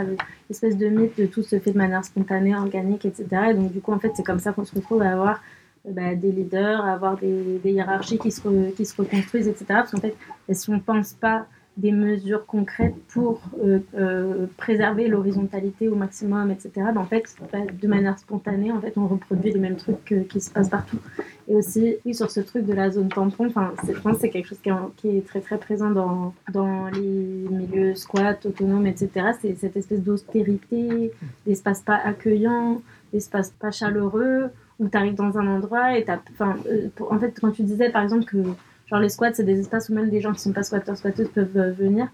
l'espèce 0.49 0.78
de 0.78 0.88
mythe 0.88 1.17
de 1.17 1.26
tout 1.26 1.43
se 1.43 1.59
fait 1.59 1.72
de 1.72 1.78
manière 1.78 2.03
spontanée, 2.05 2.55
organique, 2.55 3.05
etc. 3.05 3.26
Et 3.51 3.53
donc, 3.53 3.72
du 3.72 3.82
coup, 3.82 3.91
en 3.91 3.99
fait, 3.99 4.11
c'est 4.15 4.24
comme 4.24 4.39
ça 4.39 4.53
qu'on 4.53 4.65
se 4.65 4.76
retrouve 4.76 5.01
à 5.01 5.11
avoir 5.11 5.41
bah, 5.88 6.15
des 6.15 6.32
leaders, 6.32 6.84
à 6.84 6.93
avoir 6.93 7.17
des, 7.17 7.59
hiérarchies 7.63 8.20
qui 8.20 8.32
se, 8.32 8.70
qui 8.72 8.86
se 8.86 8.95
reconstruisent, 8.95 9.47
etc. 9.47 9.65
Parce 9.67 9.91
qu'en 9.91 9.99
fait, 9.99 10.15
si 10.51 10.70
on 10.70 10.76
ne 10.76 10.80
pense 10.80 11.13
pas 11.13 11.47
des 11.80 11.91
mesures 11.91 12.45
concrètes 12.45 12.95
pour 13.13 13.41
euh, 13.63 13.80
euh, 13.97 14.47
préserver 14.57 15.07
l'horizontalité 15.07 15.88
au 15.88 15.95
maximum, 15.95 16.51
etc. 16.51 16.71
Ben, 16.75 16.97
en 16.97 17.05
fait, 17.05 17.23
bah, 17.51 17.59
de 17.71 17.88
manière 17.88 18.19
spontanée, 18.19 18.71
en 18.71 18.82
fait, 18.82 18.93
on 18.97 19.07
reproduit 19.07 19.51
les 19.51 19.59
mêmes 19.59 19.77
trucs 19.77 20.27
qui 20.30 20.41
se 20.41 20.51
passent 20.51 20.69
partout. 20.69 20.99
Et 21.47 21.55
aussi, 21.55 21.95
oui, 22.05 22.13
sur 22.13 22.30
ce 22.30 22.41
truc 22.41 22.65
de 22.65 22.73
la 22.73 22.91
zone 22.91 23.09
tampon, 23.09 23.47
je 23.47 23.53
pense 23.99 24.15
que 24.15 24.19
c'est 24.19 24.30
quelque 24.30 24.47
chose 24.47 24.59
qui 24.59 24.69
est, 24.69 24.73
qui 24.97 25.17
est, 25.17 25.25
très 25.25 25.39
très 25.41 25.57
présent 25.57 25.89
dans, 25.89 26.34
dans 26.51 26.88
les 26.88 27.47
milieux 27.49 27.95
squats, 27.95 28.38
autonomes, 28.45 28.86
etc. 28.86 29.32
C'est 29.41 29.55
cette 29.55 29.77
espèce 29.77 30.01
d'austérité, 30.01 31.11
d'espace 31.47 31.82
pas 31.82 31.95
accueillant, 31.95 32.82
d'espace 33.13 33.51
pas 33.59 33.71
chaleureux, 33.71 34.49
où 34.80 34.88
tu 34.88 34.97
arrives 34.97 35.15
dans 35.15 35.38
un 35.38 35.47
endroit 35.47 35.97
et 35.97 36.05
t'as, 36.05 36.19
enfin, 36.32 36.55
euh, 36.67 36.88
en 37.09 37.19
fait, 37.19 37.38
quand 37.39 37.51
tu 37.51 37.63
disais 37.63 37.89
par 37.89 38.01
exemple 38.01 38.25
que 38.25 38.38
Genre 38.89 38.99
les 38.99 39.09
squats, 39.09 39.33
c'est 39.33 39.43
des 39.43 39.59
espaces 39.59 39.89
où 39.89 39.93
même 39.93 40.09
des 40.09 40.21
gens 40.21 40.33
qui 40.33 40.39
sont 40.39 40.53
pas 40.53 40.63
squatteurs, 40.63 40.97
squatteuses 40.97 41.29
peuvent 41.29 41.57
euh, 41.57 41.71
venir. 41.71 42.07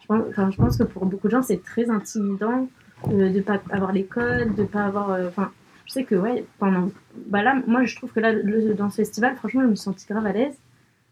Je 0.00 0.06
pense, 0.06 0.22
enfin, 0.28 0.50
je 0.50 0.56
pense 0.56 0.76
que 0.76 0.84
pour 0.84 1.06
beaucoup 1.06 1.26
de 1.26 1.32
gens, 1.32 1.42
c'est 1.42 1.62
très 1.62 1.90
intimidant 1.90 2.68
euh, 3.08 3.30
de 3.30 3.40
pas 3.40 3.60
avoir 3.70 3.92
les 3.92 4.04
codes, 4.04 4.54
de 4.54 4.64
pas 4.64 4.84
avoir. 4.84 5.10
Euh, 5.10 5.28
enfin, 5.28 5.50
je 5.86 5.92
sais 5.92 6.04
que 6.04 6.14
ouais, 6.14 6.44
pendant. 6.58 6.90
Bah 7.26 7.42
là, 7.42 7.60
moi, 7.66 7.84
je 7.84 7.96
trouve 7.96 8.12
que 8.12 8.20
là, 8.20 8.32
dans 8.74 8.90
ce 8.90 8.96
festival, 8.96 9.34
franchement, 9.36 9.62
je 9.62 9.68
me 9.68 9.74
sens 9.74 10.06
grave 10.06 10.26
à 10.26 10.32
l'aise. 10.32 10.56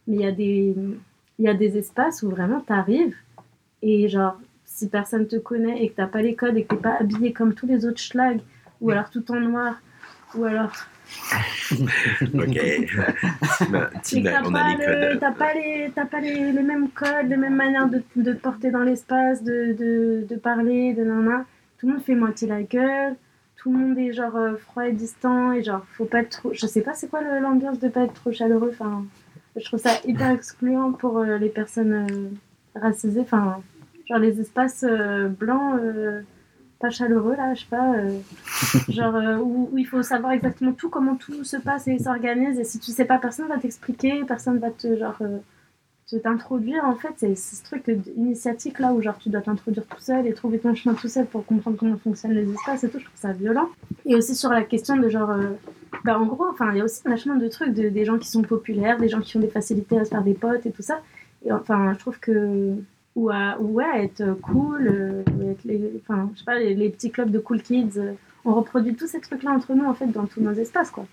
Mais 0.07 0.17
il 0.17 0.23
y 0.23 0.27
a 0.27 0.33
des, 0.33 0.75
il 1.39 1.45
y 1.45 1.49
a 1.49 1.55
des 1.55 1.77
espaces 1.77 2.23
où 2.23 2.31
vraiment 2.31 2.61
tu 2.61 2.73
arrives 2.73 3.17
et 3.83 4.09
genre 4.09 4.39
si 4.65 4.89
personne 4.89 5.27
te 5.27 5.37
connaît 5.37 5.83
et 5.83 5.91
que 5.91 5.97
t'as 5.97 6.07
pas 6.07 6.23
les 6.23 6.35
codes 6.35 6.57
et 6.57 6.65
que 6.65 6.75
t'es 6.75 6.81
pas 6.81 6.97
habillé 6.99 7.33
comme 7.33 7.55
tous 7.55 7.67
les 7.67 7.87
autres 7.87 8.01
schlags 8.01 8.41
ou 8.81 8.91
alors 8.91 9.11
tout 9.11 9.31
en 9.31 9.41
noir 9.41 9.81
ou 10.35 10.45
alors 10.45 10.73
ok. 11.73 12.59
on 14.45 14.55
a 14.55 14.69
les 14.69 14.85
codes. 14.85 15.21
T'as 15.21 15.33
pas, 15.33 15.55
les, 15.55 15.89
pas 15.89 16.21
les, 16.21 16.53
les, 16.53 16.63
mêmes 16.63 16.91
codes, 16.91 17.29
les 17.29 17.37
mêmes 17.37 17.57
manières 17.57 17.89
de, 17.89 18.03
de 18.17 18.33
te 18.33 18.39
porter 18.39 18.71
dans 18.71 18.83
l'espace, 18.83 19.43
de, 19.43 19.73
de, 19.73 20.27
de, 20.29 20.37
parler, 20.37 20.95
de 20.95 21.05
nana. 21.05 21.45
Tout 21.79 21.87
le 21.87 21.95
monde 21.95 22.03
fait 22.03 22.15
moitié 22.15 22.49
la 22.49 22.63
gueule. 22.63 23.17
Tout 23.57 23.73
le 23.73 23.79
monde 23.79 23.99
est 23.99 24.13
genre 24.13 24.37
euh, 24.37 24.57
froid 24.57 24.87
et 24.87 24.93
distant. 24.93 25.53
Et 25.53 25.63
genre, 25.63 25.85
faut 25.93 26.05
pas 26.05 26.21
être 26.21 26.31
trop. 26.31 26.53
Je 26.53 26.67
sais 26.67 26.83
pas 26.83 26.95
c'est 26.95 27.09
quoi 27.09 27.23
l'ambiance 27.23 27.79
de 27.79 27.89
pas 27.89 28.03
être 28.03 28.15
trop 28.15 28.33
chaleureux. 28.33 28.71
Enfin, 28.73 29.05
je 29.57 29.65
trouve 29.65 29.81
ça 29.81 29.93
hyper 30.07 30.31
excluant 30.31 30.93
pour 30.93 31.19
euh, 31.19 31.39
les 31.39 31.49
personnes 31.49 32.07
euh, 32.11 32.81
racisées. 32.81 33.21
Enfin, 33.21 33.61
genre 34.09 34.19
les 34.19 34.41
espaces 34.41 34.85
blancs 35.39 35.79
pas 36.79 36.91
chaleureux 36.91 37.35
là, 37.37 37.55
je 37.55 37.61
sais 37.61 37.67
pas, 37.69 37.95
euh, 37.95 38.19
genre 38.89 39.15
euh, 39.17 39.39
où, 39.39 39.69
où, 39.73 39.79
il 39.79 39.87
faut 39.87 40.03
savoir 40.03 40.33
exactement 40.33 40.73
tout, 40.73 40.89
comment 40.89 41.17
tout 41.17 41.45
se 41.45 41.57
passe 41.57 41.89
et 41.89 41.99
s'organise. 41.99 42.59
Et 42.59 42.65
si 42.65 42.79
tu 42.79 42.93
sais 42.93 43.05
pas, 43.05 43.19
personne 43.19 43.49
va 43.49 43.59
t'expliquer, 43.59 44.25
personne 44.25 44.59
va 44.59 44.71
te 44.71 44.97
genre 44.97 45.17
euh, 45.21 45.39
te 46.09 46.17
t'introduire. 46.17 46.85
En 46.85 46.95
fait, 46.95 47.15
c'est 47.17 47.35
ce 47.35 47.63
truc 47.65 47.85
initiatique 48.17 48.79
là 48.79 48.93
où 48.93 49.03
genre 49.03 49.19
tu 49.19 49.29
dois 49.29 49.41
t'introduire 49.41 49.87
tout 49.87 50.01
seul 50.01 50.27
et 50.27 50.33
trouver 50.35 50.59
ton 50.59 50.75
chemin 50.75 50.95
tout 50.95 51.09
seul 51.09 51.27
pour 51.27 51.45
comprendre 51.45 51.77
comment 51.77 51.97
fonctionnent 51.97 52.35
les 52.35 52.51
espaces 52.51 52.85
et 52.85 52.89
tout. 52.89 52.99
Je 52.99 53.05
trouve 53.05 53.21
ça 53.21 53.33
violent. 53.33 53.69
Et 54.07 54.15
aussi 54.15 54.37
sur 54.37 54.51
la 54.51 54.63
question 54.63 54.97
de 54.97 55.09
genre, 55.09 55.35
bah 56.05 56.19
en 56.19 56.27
gros, 56.27 56.47
enfin 56.49 56.71
il 56.73 56.79
y 56.79 56.81
a 56.81 56.85
aussi 56.85 57.03
un 57.07 57.17
chemin 57.17 57.37
de 57.37 57.49
trucs 57.49 57.75
de, 57.75 57.89
des 57.89 58.05
gens 58.05 58.19
qui 58.19 58.29
sont 58.29 58.43
populaires, 58.43 58.99
des 58.99 59.09
gens 59.09 59.21
qui 59.21 59.37
ont 59.37 59.41
des 59.41 59.49
facilités 59.49 59.99
à 59.99 60.05
se 60.05 60.11
faire 60.11 60.23
des 60.23 60.35
potes 60.35 60.65
et 60.65 60.71
tout 60.71 60.83
ça. 60.83 61.01
Et 61.45 61.53
enfin, 61.53 61.93
je 61.93 61.99
trouve 61.99 62.19
que 62.19 62.75
ou 63.19 63.31
à, 63.31 63.59
ouais, 63.61 64.05
être 64.05 64.39
cool, 64.43 64.87
euh, 64.87 65.55
les, 65.65 66.01
enfin, 66.03 66.31
je 66.35 66.39
sais 66.39 66.45
pas, 66.45 66.59
les, 66.61 66.89
petits 66.89 67.11
clubs 67.11 67.33
de 67.33 67.41
cool 67.41 67.61
kids. 67.61 67.99
Euh, 67.99 68.13
on 68.45 68.55
reproduit 68.55 68.95
tous 68.95 69.09
ces 69.09 69.21
trucs-là 69.21 69.51
entre 69.51 69.75
nous, 69.75 69.85
en 69.85 69.93
fait, 69.93 70.07
dans 70.07 70.27
tous 70.27 70.41
nos 70.41 70.53
espaces, 70.53 70.93
quoi. 70.93 71.05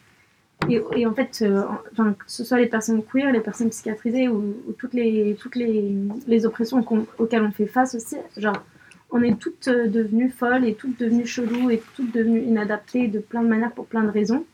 Et, 0.70 0.80
et 0.96 1.08
en 1.08 1.14
fait, 1.16 1.40
euh, 1.42 1.64
enfin, 1.92 2.14
que 2.14 2.26
ce 2.28 2.44
soit 2.44 2.60
les 2.60 2.68
personnes 2.68 3.04
queer, 3.04 3.32
les 3.32 3.40
personnes 3.40 3.70
psychiatrisées 3.72 4.30
ou, 4.30 4.54
toutes, 4.78 4.94
les, 4.94 5.36
toutes 5.40 5.56
les, 5.56 5.96
les 6.28 6.46
oppressions 6.46 6.86
auxquelles 7.18 7.42
on 7.42 7.52
fait 7.52 7.66
face 7.66 7.96
aussi, 7.96 8.18
genre, 8.38 8.64
on 9.10 9.24
est 9.24 9.38
toutes 9.40 9.68
devenues 9.68 10.30
folles 10.30 10.66
et 10.66 10.76
toutes 10.76 11.00
devenues 11.00 11.26
cheloues 11.26 11.72
et 11.72 11.82
toutes 11.96 12.14
devenues 12.14 12.42
inadaptées 12.42 13.08
de 13.08 13.20
plein 13.20 13.42
de 13.42 13.48
manières 13.48 13.72
pour 13.72 13.88
plein 13.88 14.04
de 14.04 14.12
raisons. 14.12 14.46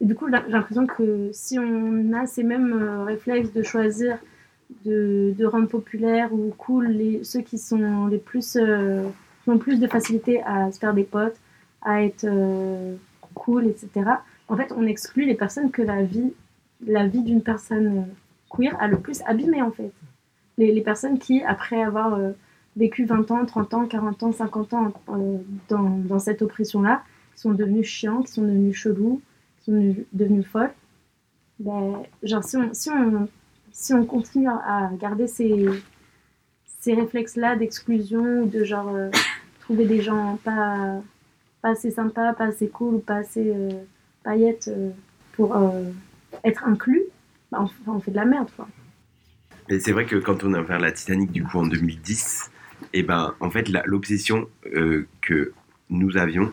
Et 0.00 0.04
du 0.04 0.14
coup, 0.14 0.26
j'ai 0.26 0.52
l'impression 0.52 0.86
que 0.86 1.30
si 1.32 1.58
on 1.58 2.12
a 2.12 2.26
ces 2.26 2.42
mêmes 2.42 3.04
réflexes 3.06 3.52
de 3.52 3.62
choisir 3.62 4.18
de, 4.84 5.34
de, 5.36 5.46
rendre 5.46 5.68
populaire 5.68 6.32
ou 6.32 6.52
cool 6.56 6.88
les, 6.88 7.24
ceux 7.24 7.40
qui 7.40 7.58
sont 7.58 8.06
les 8.06 8.18
plus 8.18 8.56
euh, 8.56 9.08
qui 9.42 9.50
ont 9.50 9.58
plus 9.58 9.78
de 9.78 9.86
facilité 9.86 10.42
à 10.42 10.72
se 10.72 10.78
faire 10.78 10.94
des 10.94 11.04
potes, 11.04 11.36
à 11.82 12.02
être 12.02 12.24
euh, 12.24 12.96
cool, 13.34 13.66
etc. 13.66 13.88
En 14.48 14.56
fait, 14.56 14.72
on 14.76 14.86
exclut 14.86 15.26
les 15.26 15.34
personnes 15.34 15.70
que 15.70 15.82
la 15.82 16.02
vie, 16.02 16.32
la 16.86 17.06
vie 17.06 17.22
d'une 17.22 17.42
personne 17.42 18.06
queer 18.50 18.76
a 18.80 18.88
le 18.88 18.98
plus 18.98 19.22
abîmé 19.26 19.62
en 19.62 19.70
fait. 19.70 19.92
Les, 20.56 20.72
les 20.72 20.82
personnes 20.82 21.18
qui, 21.18 21.42
après 21.42 21.82
avoir 21.82 22.14
euh, 22.14 22.32
vécu 22.76 23.04
20 23.04 23.30
ans, 23.30 23.44
30 23.44 23.74
ans, 23.74 23.86
40 23.86 24.22
ans, 24.22 24.32
50 24.32 24.74
ans 24.74 24.92
dans, 25.68 25.90
dans, 25.90 26.18
cette 26.18 26.42
oppression-là, 26.42 27.02
sont 27.34 27.52
devenues 27.52 27.84
chiants, 27.84 28.22
qui 28.22 28.32
sont 28.32 28.42
devenues 28.42 28.74
chelous, 28.74 29.20
qui 29.58 29.64
sont 29.64 29.94
devenues 30.12 30.44
folles, 30.44 30.72
ben, 31.58 32.02
genre 32.22 32.42
si 32.44 32.56
on 32.90 33.28
si 33.74 33.92
on 33.92 34.06
continue 34.06 34.48
à 34.48 34.88
garder 34.98 35.26
ces, 35.26 35.66
ces 36.80 36.94
réflexes-là 36.94 37.56
d'exclusion, 37.56 38.46
de 38.46 38.62
genre 38.62 38.94
euh, 38.94 39.10
trouver 39.60 39.84
des 39.84 40.00
gens 40.00 40.38
pas, 40.44 41.00
pas 41.60 41.70
assez 41.70 41.90
sympas, 41.90 42.32
pas 42.34 42.44
assez 42.44 42.68
cool, 42.68 43.00
pas 43.00 43.16
assez 43.16 43.52
euh, 43.54 43.70
paillettes 44.22 44.68
euh, 44.68 44.90
pour 45.32 45.56
être 46.44 46.64
inclus, 46.64 47.02
bah, 47.50 47.66
on, 47.88 47.98
fait 47.98 48.12
de 48.12 48.16
la 48.16 48.24
merde. 48.24 48.48
C'est 49.68 49.90
vrai 49.90 50.06
que 50.06 50.16
quand 50.16 50.44
on 50.44 50.54
a 50.54 50.60
ouvert 50.60 50.78
la 50.78 50.92
Titanic 50.92 51.32
du 51.32 51.42
coup 51.42 51.58
en 51.58 51.66
2010, 51.66 52.50
et 52.92 53.00
eh 53.00 53.02
ben 53.02 53.34
en 53.40 53.50
fait 53.50 53.68
l'obsession 53.86 54.46
que 55.20 55.52
nous 55.90 56.16
avions 56.16 56.52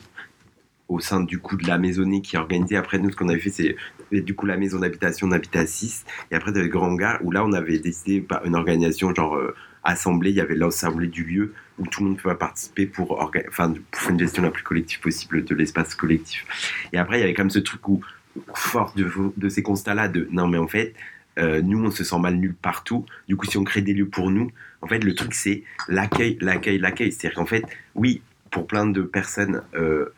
au 0.91 0.99
sein 0.99 1.21
du 1.21 1.39
coup 1.39 1.55
de 1.55 1.67
la 1.67 1.77
maisonnée 1.77 2.21
qui 2.21 2.35
est 2.35 2.39
organisée. 2.39 2.75
Après, 2.75 2.99
nous, 2.99 3.11
ce 3.11 3.15
qu'on 3.15 3.29
avait 3.29 3.39
fait, 3.39 3.49
c'est 3.49 3.75
du 4.11 4.35
coup 4.35 4.45
la 4.45 4.57
maison 4.57 4.79
d'habitation, 4.79 5.27
on 5.27 5.31
habitait 5.31 5.59
à 5.59 5.65
6. 5.65 6.05
Et 6.31 6.35
après, 6.35 6.51
le 6.51 6.67
grand 6.67 6.87
hangar 6.87 7.19
où 7.23 7.31
là, 7.31 7.45
on 7.45 7.53
avait 7.53 7.79
décidé 7.79 8.19
par 8.19 8.45
une 8.45 8.55
organisation 8.55 9.15
genre 9.15 9.35
euh, 9.35 9.55
assemblée. 9.83 10.31
Il 10.31 10.35
y 10.35 10.41
avait 10.41 10.55
l'assemblée 10.55 11.07
du 11.07 11.23
lieu 11.23 11.53
où 11.79 11.87
tout 11.87 12.03
le 12.03 12.09
monde 12.09 12.17
pouvait 12.17 12.35
participer 12.35 12.85
pour, 12.85 13.21
enfin, 13.21 13.73
pour 13.89 14.09
une 14.09 14.19
gestion 14.19 14.43
la 14.43 14.51
plus 14.51 14.63
collective 14.63 14.99
possible 14.99 15.45
de 15.45 15.55
l'espace 15.55 15.95
collectif. 15.95 16.45
Et 16.91 16.97
après, 16.97 17.17
il 17.17 17.21
y 17.21 17.23
avait 17.23 17.33
comme 17.33 17.49
ce 17.49 17.59
truc 17.59 17.87
où, 17.87 18.01
fort 18.53 18.93
de, 18.95 19.09
de 19.37 19.49
ces 19.49 19.63
constats-là, 19.63 20.09
de 20.09 20.27
non, 20.31 20.47
mais 20.47 20.57
en 20.57 20.67
fait, 20.67 20.93
euh, 21.39 21.61
nous, 21.61 21.83
on 21.83 21.91
se 21.91 22.03
sent 22.03 22.19
mal 22.19 22.35
nulle 22.35 22.53
partout. 22.53 23.05
Du 23.29 23.37
coup, 23.37 23.45
si 23.45 23.57
on 23.57 23.63
crée 23.63 23.81
des 23.81 23.93
lieux 23.93 24.09
pour 24.09 24.29
nous, 24.29 24.51
en 24.81 24.87
fait, 24.87 25.03
le 25.03 25.15
truc, 25.15 25.33
c'est 25.33 25.63
l'accueil, 25.87 26.37
l'accueil, 26.41 26.79
l'accueil. 26.79 27.11
C'est-à-dire 27.11 27.37
qu'en 27.37 27.45
fait, 27.45 27.63
oui, 27.95 28.21
pour 28.49 28.67
plein 28.67 28.85
de 28.85 29.01
personnes, 29.01 29.61
euh, 29.75 30.13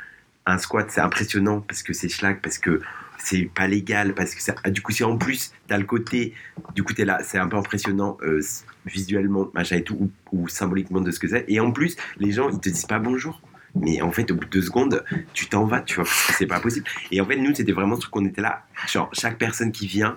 un 0.45 0.57
squat, 0.57 0.87
c'est 0.89 1.01
impressionnant 1.01 1.61
parce 1.61 1.83
que 1.83 1.93
c'est 1.93 2.09
schlag, 2.09 2.39
parce 2.41 2.57
que 2.57 2.81
c'est 3.17 3.43
pas 3.45 3.67
légal, 3.67 4.13
parce 4.13 4.35
que 4.35 4.41
ça, 4.41 4.53
du 4.69 4.81
coup, 4.81 4.91
si 4.91 5.03
en 5.03 5.17
plus, 5.17 5.53
t'as 5.67 5.77
le 5.77 5.85
côté, 5.85 6.33
du 6.75 6.83
coup, 6.83 6.93
t'es 6.93 7.05
là, 7.05 7.19
c'est 7.23 7.37
un 7.37 7.47
peu 7.47 7.57
impressionnant 7.57 8.17
euh, 8.21 8.41
visuellement, 8.85 9.49
machin 9.53 9.77
et 9.77 9.83
tout, 9.83 10.11
ou, 10.31 10.47
symboliquement 10.47 11.01
de 11.01 11.11
ce 11.11 11.19
que 11.19 11.27
c'est. 11.27 11.45
Et 11.47 11.59
en 11.59 11.71
plus, 11.71 11.95
les 12.17 12.31
gens, 12.31 12.49
ils 12.49 12.59
te 12.59 12.69
disent 12.69 12.85
pas 12.85 12.99
bonjour. 12.99 13.41
Mais 13.75 14.01
en 14.01 14.11
fait, 14.11 14.29
au 14.29 14.35
bout 14.35 14.45
de 14.45 14.49
deux 14.49 14.61
secondes, 14.61 15.03
tu 15.33 15.47
t'en 15.47 15.65
vas, 15.65 15.81
tu 15.81 15.95
vois, 15.95 16.05
c'est 16.37 16.45
pas 16.45 16.59
possible. 16.59 16.85
Et 17.11 17.21
en 17.21 17.25
fait, 17.25 17.37
nous, 17.37 17.55
c'était 17.55 17.71
vraiment 17.71 17.99
ce 17.99 18.07
qu'on 18.07 18.25
était 18.25 18.41
là. 18.41 18.63
Genre, 18.87 19.09
chaque 19.13 19.37
personne 19.37 19.71
qui 19.71 19.87
vient, 19.87 20.15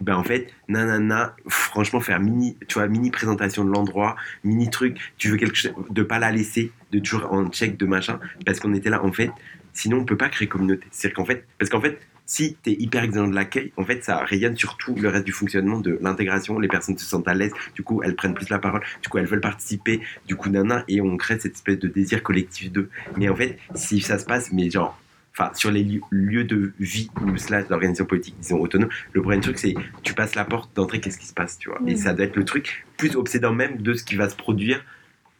ben 0.00 0.16
en 0.16 0.24
fait, 0.24 0.48
nanana, 0.68 1.34
franchement, 1.48 2.00
faire 2.00 2.20
mini, 2.20 2.56
tu 2.68 2.74
vois, 2.74 2.88
mini 2.88 3.10
présentation 3.10 3.64
de 3.64 3.70
l'endroit, 3.70 4.16
mini 4.42 4.70
truc, 4.70 4.98
tu 5.18 5.30
veux 5.30 5.36
quelque 5.36 5.56
chose, 5.56 5.72
de 5.90 6.02
pas 6.02 6.18
la 6.18 6.30
laisser, 6.30 6.72
de 6.92 6.98
toujours 6.98 7.32
en 7.32 7.48
check, 7.48 7.76
de 7.76 7.86
machin, 7.86 8.20
parce 8.46 8.60
qu'on 8.60 8.74
était 8.74 8.90
là, 8.90 9.04
en 9.04 9.12
fait, 9.12 9.30
sinon 9.72 9.98
on 9.98 10.04
peut 10.04 10.16
pas 10.16 10.28
créer 10.28 10.48
communauté. 10.48 10.86
C'est-à-dire 10.90 11.16
qu'en 11.16 11.24
fait, 11.24 11.46
parce 11.58 11.70
qu'en 11.70 11.80
fait, 11.80 11.98
si 12.26 12.56
tu 12.62 12.70
es 12.70 12.72
hyper 12.74 13.04
exigeant 13.04 13.28
de 13.28 13.34
l'accueil, 13.34 13.72
en 13.76 13.84
fait, 13.84 14.02
ça 14.02 14.18
rayonne 14.24 14.56
sur 14.56 14.76
tout 14.76 14.94
le 14.94 15.08
reste 15.08 15.24
du 15.24 15.32
fonctionnement 15.32 15.80
de 15.80 15.98
l'intégration. 16.00 16.58
Les 16.58 16.68
personnes 16.68 16.96
se 16.96 17.04
sentent 17.04 17.28
à 17.28 17.34
l'aise, 17.34 17.52
du 17.74 17.82
coup, 17.82 18.02
elles 18.02 18.16
prennent 18.16 18.34
plus 18.34 18.48
la 18.48 18.58
parole, 18.58 18.80
du 19.02 19.08
coup, 19.08 19.18
elles 19.18 19.26
veulent 19.26 19.40
participer, 19.40 20.00
du 20.26 20.36
coup, 20.36 20.48
nana, 20.48 20.84
et 20.88 21.00
on 21.00 21.16
crée 21.16 21.38
cette 21.38 21.54
espèce 21.54 21.78
de 21.78 21.88
désir 21.88 22.22
collectif 22.22 22.72
d'eux. 22.72 22.88
Mais 23.16 23.28
en 23.28 23.36
fait, 23.36 23.58
si 23.74 24.00
ça 24.00 24.18
se 24.18 24.24
passe, 24.24 24.52
mais 24.52 24.70
genre, 24.70 24.98
enfin, 25.36 25.52
sur 25.54 25.70
les 25.70 26.00
lieux 26.10 26.44
de 26.44 26.72
vie 26.78 27.10
ou 27.20 27.36
slash 27.36 27.68
d'organisation 27.68 28.04
politique, 28.04 28.36
disons, 28.40 28.60
autonome, 28.60 28.90
le 29.12 29.22
premier 29.22 29.40
truc, 29.40 29.58
c'est 29.58 29.74
tu 30.02 30.14
passes 30.14 30.34
la 30.34 30.44
porte 30.44 30.74
d'entrée, 30.76 31.00
qu'est-ce 31.00 31.18
qui 31.18 31.26
se 31.26 31.34
passe, 31.34 31.58
tu 31.58 31.68
vois? 31.68 31.80
Et 31.86 31.96
ça 31.96 32.14
doit 32.14 32.24
être 32.26 32.36
le 32.36 32.44
truc 32.44 32.86
plus 32.96 33.16
obsédant 33.16 33.52
même 33.52 33.78
de 33.78 33.94
ce 33.94 34.04
qui 34.04 34.16
va 34.16 34.28
se 34.28 34.36
produire 34.36 34.84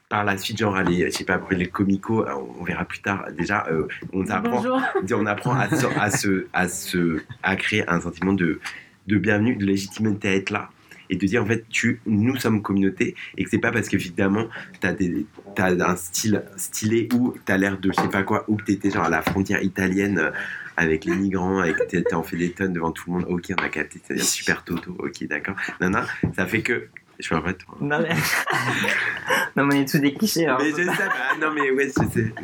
par 0.08 0.24
la 0.24 0.36
suite, 0.36 0.58
genre, 0.58 0.76
allez, 0.76 1.10
je 1.10 1.16
sais 1.16 1.24
pas, 1.24 1.34
après 1.34 1.56
les 1.56 1.66
comicos, 1.66 2.24
euh, 2.26 2.34
on 2.60 2.64
verra 2.64 2.84
plus 2.84 3.00
tard. 3.00 3.24
Déjà, 3.36 3.66
euh, 3.70 3.88
on 4.12 4.28
apprend, 4.28 4.62
on 5.12 5.26
apprend 5.26 5.54
à, 5.54 5.68
se, 5.70 5.86
à, 5.98 6.10
se, 6.10 6.46
à, 6.52 6.68
se, 6.68 7.20
à 7.42 7.56
créer 7.56 7.88
un 7.88 8.00
sentiment 8.00 8.32
de, 8.32 8.60
de 9.06 9.18
bienvenue, 9.18 9.56
de 9.56 9.64
légitimité 9.64 10.28
à 10.28 10.34
être 10.34 10.50
là. 10.50 10.70
Et 11.10 11.16
de 11.16 11.26
dire 11.26 11.42
en 11.42 11.46
fait 11.46 11.64
tu 11.68 12.00
nous 12.06 12.36
sommes 12.36 12.62
communauté 12.62 13.14
et 13.36 13.44
que 13.44 13.50
c'est 13.50 13.58
pas 13.58 13.72
parce 13.72 13.88
que 13.88 13.96
évidemment 13.96 14.46
t'as 14.80 14.92
des 14.92 15.26
t'as 15.54 15.70
un 15.90 15.96
style 15.96 16.42
stylé 16.56 17.08
ou 17.14 17.34
t'as 17.44 17.56
l'air 17.56 17.78
de 17.78 17.90
je 17.92 18.00
sais 18.00 18.08
pas 18.08 18.22
quoi 18.22 18.44
ou 18.48 18.56
que 18.56 18.64
t'étais 18.64 18.90
genre 18.90 19.04
à 19.04 19.10
la 19.10 19.22
frontière 19.22 19.62
italienne 19.62 20.18
euh, 20.18 20.30
avec 20.76 21.04
les 21.04 21.14
migrants 21.14 21.62
et 21.62 21.72
que 21.72 21.84
t'es- 21.84 22.02
t'as 22.02 22.16
en 22.16 22.22
fait 22.22 22.36
des 22.36 22.50
tonnes 22.50 22.72
devant 22.72 22.90
tout 22.90 23.04
le 23.12 23.18
monde. 23.20 23.26
Ok 23.28 23.52
on 23.58 23.62
a 23.62 23.68
capté 23.68 24.00
c'est-à-dire 24.04 24.24
super 24.24 24.64
toto. 24.64 24.96
Ok 24.98 25.26
d'accord. 25.28 25.54
Non 25.80 25.90
non 25.90 26.02
ça 26.34 26.46
fait 26.46 26.62
que 26.62 26.88
je 27.18 27.24
suis 27.24 27.34
en 27.34 27.42
fait 27.42 27.58
Non 27.80 27.98
mais... 28.00 28.08
non 29.56 29.64
mais 29.66 29.74
on 29.76 29.80
est 29.82 29.88
tous 29.88 29.98
des 29.98 30.12
clichés. 30.14 30.46
hein. 30.46 30.56
mais 30.60 30.70
je 30.70 30.76
sais 30.76 30.84
bah, 30.86 31.36
non 31.40 31.52
mais 31.54 31.70
ouais 31.70 31.86
je 31.88 32.08
sais 32.08 32.34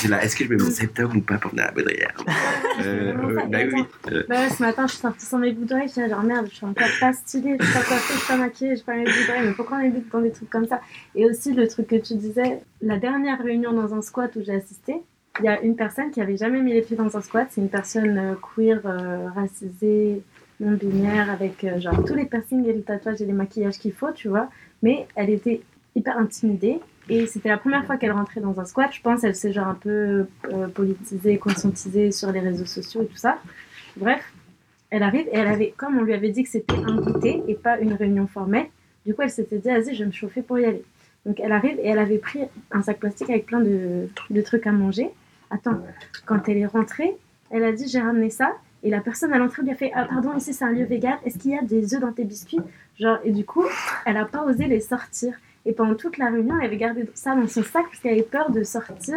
j'ai 0.00 0.08
là 0.08 0.22
est-ce 0.24 0.34
que 0.36 0.44
je 0.44 0.50
mets 0.50 0.62
mon 0.62 0.70
septum 0.70 1.16
ou 1.16 1.20
pas 1.20 1.38
pour 1.38 1.52
la 1.54 1.70
baudrière? 1.70 2.14
Euh, 2.84 3.14
euh, 3.14 3.46
bah 3.46 3.58
oui 3.72 3.84
euh, 4.10 4.24
Bah 4.28 4.34
ouais, 4.40 4.50
ce 4.50 4.60
matin, 4.60 4.88
je 4.88 4.94
suis 4.94 5.00
sortie 5.00 5.24
sans 5.24 5.38
mes 5.38 5.52
boucles 5.52 5.68
d'oreilles. 5.68 5.86
Je 5.86 5.92
suis 5.92 6.00
là, 6.00 6.08
genre 6.08 6.24
merde, 6.24 6.48
je 6.50 6.56
suis 6.56 6.66
encore 6.66 6.88
pas 6.98 7.12
stylée, 7.12 7.56
je 7.60 7.64
suis 7.64 7.72
pas 7.72 7.84
coiffée, 7.84 8.14
je 8.14 8.18
suis 8.18 8.26
pas 8.26 8.36
maquillée, 8.36 8.70
je 8.70 8.76
suis 8.76 8.84
pas 8.84 8.96
mes 8.96 9.04
boucles 9.04 9.26
d'oreilles. 9.28 9.46
Mais 9.46 9.52
pourquoi 9.52 9.76
on 9.76 9.80
évite 9.82 10.10
dans 10.10 10.20
des 10.20 10.32
trucs 10.32 10.50
comme 10.50 10.66
ça? 10.66 10.80
Et 11.14 11.24
aussi, 11.24 11.52
le 11.52 11.68
truc 11.68 11.86
que 11.86 11.94
tu 11.94 12.14
disais, 12.16 12.58
la 12.82 12.98
dernière 12.98 13.38
réunion 13.40 13.72
dans 13.72 13.94
un 13.94 14.02
squat 14.02 14.34
où 14.34 14.40
j'ai 14.44 14.56
assisté, 14.56 14.96
il 15.38 15.44
y 15.44 15.48
a 15.48 15.60
une 15.60 15.76
personne 15.76 16.10
qui 16.10 16.20
avait 16.20 16.36
jamais 16.36 16.60
mis 16.60 16.72
les 16.72 16.82
pieds 16.82 16.96
dans 16.96 17.16
un 17.16 17.20
squat. 17.20 17.46
C'est 17.50 17.60
une 17.60 17.70
personne 17.70 18.18
euh, 18.18 18.34
queer, 18.56 18.80
euh, 18.84 19.28
racisée, 19.36 20.20
non 20.60 20.72
binaire, 20.72 21.30
avec 21.30 21.64
euh, 21.64 21.80
genre 21.80 22.04
tous 22.04 22.14
les 22.14 22.26
piercings 22.26 22.66
et 22.66 22.72
les 22.72 22.82
tatouages 22.82 23.20
et 23.20 23.26
les 23.26 23.32
maquillages 23.32 23.78
qu'il 23.78 23.92
faut, 23.92 24.12
tu 24.12 24.28
vois. 24.28 24.48
Mais 24.82 25.06
elle 25.16 25.30
était 25.30 25.62
hyper 25.94 26.18
intimidée. 26.18 26.80
Et 27.08 27.26
c'était 27.26 27.50
la 27.50 27.58
première 27.58 27.84
fois 27.84 27.96
qu'elle 27.96 28.12
rentrait 28.12 28.40
dans 28.40 28.58
un 28.58 28.64
squat. 28.64 28.90
Je 28.92 29.00
pense 29.02 29.24
elle 29.24 29.34
s'est 29.34 29.52
genre 29.52 29.68
un 29.68 29.74
peu 29.74 30.26
euh, 30.52 30.68
politisée, 30.68 31.36
conscientisée 31.38 32.12
sur 32.12 32.32
les 32.32 32.40
réseaux 32.40 32.64
sociaux 32.64 33.02
et 33.02 33.06
tout 33.06 33.16
ça. 33.16 33.38
Bref, 33.96 34.32
elle 34.90 35.02
arrive 35.02 35.26
et 35.28 35.36
elle 35.36 35.48
avait, 35.48 35.74
comme 35.76 35.98
on 35.98 36.02
lui 36.02 36.14
avait 36.14 36.30
dit 36.30 36.44
que 36.44 36.48
c'était 36.48 36.76
un 36.76 36.96
goûter 36.96 37.42
et 37.46 37.54
pas 37.54 37.78
une 37.78 37.92
réunion 37.92 38.26
formelle, 38.26 38.66
du 39.04 39.14
coup 39.14 39.22
elle 39.22 39.30
s'était 39.30 39.58
dit, 39.58 39.68
vas-y, 39.68 39.94
je 39.94 40.00
vais 40.00 40.06
me 40.06 40.12
chauffer 40.12 40.40
pour 40.40 40.58
y 40.58 40.64
aller. 40.64 40.82
Donc 41.26 41.40
elle 41.40 41.52
arrive 41.52 41.78
et 41.78 41.88
elle 41.88 41.98
avait 41.98 42.18
pris 42.18 42.40
un 42.70 42.82
sac 42.82 43.00
plastique 43.00 43.28
avec 43.28 43.46
plein 43.46 43.60
de, 43.60 44.08
de 44.30 44.40
trucs 44.40 44.66
à 44.66 44.72
manger. 44.72 45.10
Attends, 45.50 45.80
quand 46.26 46.48
elle 46.48 46.58
est 46.58 46.66
rentrée, 46.66 47.16
elle 47.50 47.64
a 47.64 47.72
dit, 47.72 47.86
j'ai 47.86 48.00
ramené 48.00 48.30
ça. 48.30 48.52
Et 48.84 48.90
la 48.90 49.00
personne 49.00 49.32
à 49.32 49.38
l'entrée 49.38 49.62
lui 49.62 49.70
a 49.70 49.74
fait, 49.74 49.90
ah 49.94 50.04
pardon, 50.04 50.36
ici 50.36 50.52
c'est 50.52 50.64
un 50.64 50.70
lieu 50.70 50.84
vegan, 50.84 51.16
est-ce 51.24 51.38
qu'il 51.38 51.52
y 51.52 51.58
a 51.58 51.62
des 51.62 51.94
œufs 51.94 52.00
dans 52.00 52.12
tes 52.12 52.24
biscuits? 52.24 52.60
Genre, 53.00 53.18
et 53.24 53.32
du 53.32 53.44
coup, 53.44 53.64
elle 54.04 54.18
a 54.18 54.26
pas 54.26 54.44
osé 54.44 54.66
les 54.66 54.80
sortir. 54.80 55.34
Et 55.64 55.72
pendant 55.72 55.94
toute 55.94 56.18
la 56.18 56.26
réunion, 56.26 56.56
elle 56.60 56.66
avait 56.66 56.76
gardé 56.76 57.08
ça 57.14 57.34
dans 57.34 57.48
son 57.48 57.62
sac 57.62 57.84
parce 57.86 57.98
qu'elle 58.00 58.12
avait 58.12 58.22
peur 58.22 58.50
de 58.50 58.62
sortir 58.62 59.16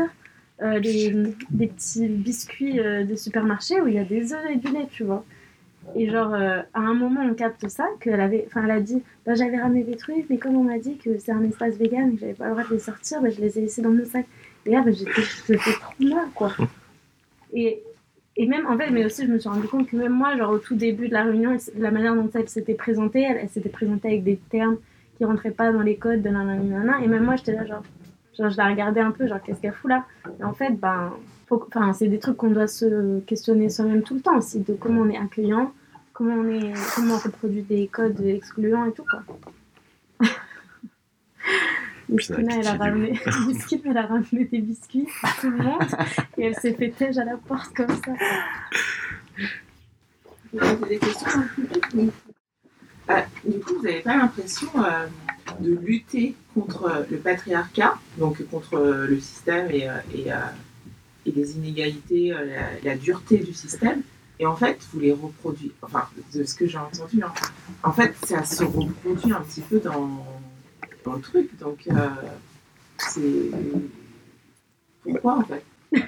euh, 0.62 0.80
les, 0.80 1.14
des 1.52 1.68
petits 1.68 2.08
biscuits 2.08 2.80
euh, 2.80 3.04
de 3.04 3.16
supermarché 3.16 3.82
où 3.82 3.88
il 3.88 3.96
y 3.96 4.00
a 4.00 4.06
des 4.06 4.34
œufs 4.34 4.50
et 4.50 4.56
du 4.56 4.72
lait, 4.72 4.88
tu 4.90 5.04
vois. 5.04 5.26
Et 5.96 6.10
genre, 6.10 6.34
euh, 6.34 6.62
à 6.74 6.80
un 6.80 6.94
moment, 6.94 7.22
on 7.22 7.34
capte 7.34 7.68
ça, 7.68 7.86
qu'elle 8.00 8.22
avait, 8.22 8.46
enfin, 8.48 8.64
elle 8.64 8.72
a 8.72 8.80
dit, 8.80 9.04
bah, 9.26 9.36
j'avais 9.36 9.58
ramené 9.58 9.84
des 9.84 9.98
trucs, 9.98 10.30
mais 10.30 10.38
comme 10.38 10.56
on 10.56 10.64
m'a 10.64 10.80
dit 10.80 10.98
que 10.98 11.18
c'est 11.20 11.32
un 11.32 11.44
espace 11.44 11.76
vegan 11.76 12.14
que 12.14 12.22
j'avais 12.22 12.34
pas 12.34 12.46
le 12.46 12.52
droit 12.52 12.64
de 12.64 12.74
les 12.74 12.80
sortir, 12.80 13.22
bah, 13.22 13.30
je 13.30 13.42
les 13.42 13.58
ai 13.58 13.62
laissés 13.62 13.82
dans 13.82 13.92
mon 13.92 14.06
sac. 14.06 14.26
Et 14.66 14.72
là, 14.72 14.82
bah, 14.82 14.92
j'étais, 14.92 15.22
j'étais 15.48 15.74
trop 15.74 15.94
mal, 16.00 16.28
quoi. 16.34 16.54
Et, 17.54 17.82
et 18.40 18.46
même, 18.46 18.68
en 18.68 18.78
fait, 18.78 18.92
mais 18.92 19.04
aussi, 19.04 19.26
je 19.26 19.32
me 19.32 19.40
suis 19.40 19.50
rendu 19.50 19.68
compte 19.68 19.90
que 19.90 19.96
même 19.96 20.14
moi, 20.14 20.38
genre, 20.38 20.52
au 20.52 20.60
tout 20.60 20.76
début 20.76 21.08
de 21.08 21.14
la 21.14 21.24
réunion, 21.24 21.58
la 21.76 21.90
manière 21.90 22.16
dont 22.16 22.30
elle 22.36 22.48
s'était 22.48 22.76
présentée, 22.76 23.24
elle, 23.24 23.50
s'était 23.50 23.68
présentée 23.70 24.10
avec 24.10 24.24
des 24.24 24.38
termes 24.38 24.78
qui 25.18 25.26
rentraient 25.26 25.50
pas 25.50 25.72
dans 25.72 25.82
les 25.82 25.96
codes 25.98 26.22
de 26.22 26.30
nanana. 26.30 27.02
Et 27.04 27.08
même 27.08 27.24
moi, 27.24 27.36
j'étais 27.36 27.54
là, 27.54 27.66
genre, 27.66 27.82
genre, 28.38 28.52
je 28.52 28.58
la 28.58 28.68
regardais 28.68 29.02
un 29.02 29.10
peu, 29.10 29.28
genre, 29.28 29.42
qu'est-ce 29.42 29.60
qu'elle 29.60 29.74
fout 29.74 29.90
là? 29.90 30.06
Et 30.40 30.44
en 30.44 30.54
fait, 30.54 30.80
ben, 30.80 31.14
enfin, 31.50 31.94
c'est 31.94 32.08
des 32.08 32.20
trucs 32.20 32.38
qu'on 32.38 32.52
doit 32.52 32.68
se 32.68 33.22
questionner 33.22 33.70
soi-même 33.70 34.04
tout 34.04 34.14
le 34.14 34.22
temps 34.22 34.38
aussi, 34.38 34.60
de 34.60 34.76
comment 34.76 35.02
on 35.02 35.10
est 35.10 35.18
accueillant, 35.18 35.74
comment 36.14 36.36
on, 36.36 36.48
est, 36.48 36.74
comment 36.94 37.16
on 37.16 37.18
reproduit 37.18 37.64
des 37.64 37.88
codes 37.88 38.22
excluants 38.22 38.86
et 38.86 38.92
tout, 38.92 39.06
quoi. 39.10 39.24
Christina, 42.16 42.56
elle 42.60 42.68
a 42.68 42.74
ramené, 42.74 43.20
elle 43.86 43.98
a 43.98 44.06
ramené 44.06 44.46
des 44.46 44.60
biscuits 44.60 45.08
à 45.24 45.30
tout 45.42 45.50
le 45.50 45.58
monde 45.58 45.84
et 46.38 46.44
elle 46.44 46.56
s'est 46.56 46.74
fait 46.74 46.90
tège 46.90 47.18
à 47.18 47.26
la 47.26 47.38
porte 47.38 47.74
comme 47.76 47.90
ça. 47.90 48.14
Vous 50.54 50.60
avez 50.60 50.88
des 50.88 51.00
questions. 51.00 51.42
Bah, 53.08 53.26
Du 53.46 53.60
coup, 53.60 53.76
vous 53.76 53.84
n'avez 53.84 54.02
pas 54.02 54.18
l'impression 54.18 54.70
euh, 54.78 55.06
de 55.60 55.74
lutter 55.74 56.36
contre 56.54 56.86
euh, 56.86 57.04
le 57.10 57.18
patriarcat, 57.18 57.98
donc 58.18 58.42
contre 58.50 58.76
euh, 58.76 59.08
le 59.08 59.20
système 59.20 59.70
et, 59.72 59.90
et, 60.14 60.28
et 61.26 61.32
les 61.32 61.58
inégalités, 61.58 62.30
la, 62.30 62.92
la 62.92 62.98
dureté 62.98 63.38
du 63.38 63.54
système, 63.54 64.02
et 64.40 64.46
en 64.46 64.56
fait, 64.56 64.78
vous 64.94 65.00
les 65.00 65.12
reproduisez, 65.12 65.74
enfin, 65.82 66.08
de 66.34 66.44
ce 66.44 66.56
que 66.56 66.68
j'ai 66.68 66.78
entendu, 66.78 67.22
hein. 67.24 67.34
en 67.84 67.92
fait, 67.92 68.14
ça 68.26 68.44
se 68.46 68.64
reproduit 68.64 69.34
un 69.34 69.42
petit 69.42 69.62
peu 69.62 69.80
dans, 69.80 70.24
dans 71.08 71.16
le 71.16 71.22
truc, 71.22 71.50
donc 71.60 71.80
euh, 71.90 71.94
c'est... 72.98 73.52
Pourquoi 75.04 75.38
en 75.38 75.44
fait? 75.44 75.64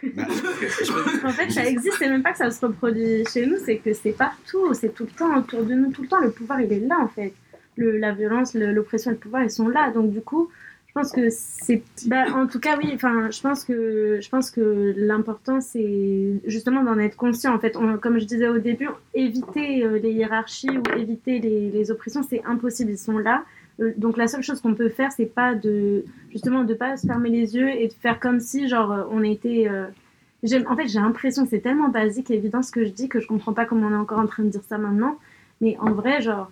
En 1.24 1.30
fait, 1.30 1.50
ça 1.52 1.66
existe 1.66 2.02
et 2.02 2.10
même 2.10 2.22
pas 2.24 2.32
que 2.34 2.38
ça 2.38 2.52
se 2.52 2.66
reproduit 2.66 3.24
chez 3.32 3.46
nous, 3.46 3.56
c'est 3.66 3.78
que 3.78 3.94
c'est 3.94 4.12
partout, 4.12 4.74
c'est 4.74 4.94
tout 4.94 5.04
le 5.06 5.12
temps 5.12 5.38
autour 5.38 5.64
de 5.64 5.74
nous, 5.74 5.92
tout 5.92 6.02
le 6.02 6.08
temps. 6.10 6.20
Le 6.20 6.32
pouvoir, 6.32 6.60
il 6.62 6.72
est 6.74 6.80
là 6.82 6.98
en 7.00 7.08
fait. 7.08 7.34
Le, 7.78 7.98
la 7.98 8.12
violence, 8.12 8.54
le- 8.56 8.74
l'oppression 8.74 9.12
et 9.12 9.14
le 9.14 9.20
pouvoir, 9.20 9.44
ils 9.44 9.52
sont 9.52 9.70
là. 9.70 9.90
Donc 9.92 10.12
du 10.12 10.20
coup, 10.22 10.50
je 10.88 10.94
pense 10.94 11.12
que 11.14 11.30
c'est, 11.30 11.82
bah, 12.08 12.26
en 12.34 12.48
tout 12.48 12.60
cas, 12.60 12.78
oui. 12.78 12.92
Enfin, 12.94 13.30
je 13.32 13.40
pense 13.40 13.64
que 13.64 14.20
je 14.22 14.30
pense 14.30 14.52
que 14.52 14.94
l'important, 14.98 15.62
c'est 15.62 16.42
justement 16.46 16.84
d'en 16.84 16.98
être 17.00 17.16
conscient. 17.16 17.56
En 17.56 17.60
fait, 17.60 17.78
comme 18.02 18.20
je 18.20 18.26
disais 18.26 18.50
au 18.50 18.58
début, 18.60 18.90
éviter 19.14 19.86
euh, 19.86 19.98
les 20.00 20.12
hiérarchies 20.12 20.72
ou 20.78 20.84
éviter 20.98 21.40
les, 21.40 21.70
les 21.72 21.92
oppressions, 21.92 22.24
c'est 22.30 22.44
impossible. 22.44 22.92
Ils 22.92 22.98
sont 22.98 23.18
là. 23.18 23.46
Euh, 23.80 23.94
Donc 23.98 24.18
la 24.18 24.28
seule 24.28 24.44
chose 24.44 24.62
qu'on 24.62 24.76
peut 24.76 24.90
faire, 24.90 25.12
c'est 25.12 25.26
pas 25.26 25.56
de 25.56 26.06
justement 26.32 26.64
de 26.64 26.74
pas 26.74 26.98
se 26.98 27.08
fermer 27.08 27.30
les 27.30 27.56
yeux 27.56 27.70
et 27.70 27.88
de 27.88 27.94
faire 27.94 28.20
comme 28.20 28.40
si 28.40 28.68
genre 28.68 28.92
euh, 28.92 29.04
on 29.12 29.24
était 29.24 29.68
euh, 29.70 29.88
en 30.68 30.76
fait, 30.76 30.88
j'ai 30.88 31.00
l'impression 31.00 31.44
que 31.44 31.50
c'est 31.50 31.60
tellement 31.60 31.90
basique 31.90 32.32
et 32.32 32.36
évident 32.36 32.62
ce 32.62 32.72
que 32.72 32.86
je 32.86 32.90
dis 32.90 33.10
que 33.10 33.20
je 33.20 33.28
comprends 33.28 33.54
pas 33.54 33.66
comment 33.66 33.88
on 33.88 33.92
est 33.92 33.98
encore 33.98 34.20
en 34.20 34.28
train 34.28 34.44
de 34.44 34.50
dire 34.50 34.64
ça 34.68 34.78
maintenant. 34.78 35.18
Mais 35.62 35.78
en 35.80 35.92
vrai, 35.92 36.22
genre, 36.22 36.50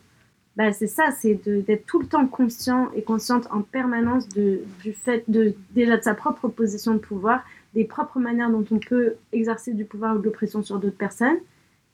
bah, 0.57 0.73
c'est 0.73 0.87
ça, 0.87 1.11
c'est 1.11 1.35
d'être 1.45 1.85
tout 1.85 1.99
le 1.99 2.07
temps 2.07 2.27
conscient 2.27 2.89
et 2.95 3.01
consciente 3.01 3.47
en 3.51 3.61
permanence 3.61 4.27
de, 4.29 4.61
du 4.83 4.91
fait 4.91 5.23
de 5.29 5.53
déjà 5.71 5.97
de 5.97 6.03
sa 6.03 6.15
propre 6.15 6.49
position 6.49 6.93
de 6.93 6.99
pouvoir, 6.99 7.45
des 7.73 7.85
propres 7.85 8.19
manières 8.19 8.49
dont 8.49 8.65
on 8.71 8.79
peut 8.79 9.13
exercer 9.31 9.73
du 9.73 9.85
pouvoir 9.85 10.15
ou 10.15 10.19
de 10.19 10.25
l'oppression 10.25 10.63
sur 10.63 10.79
d'autres 10.79 10.97
personnes 10.97 11.37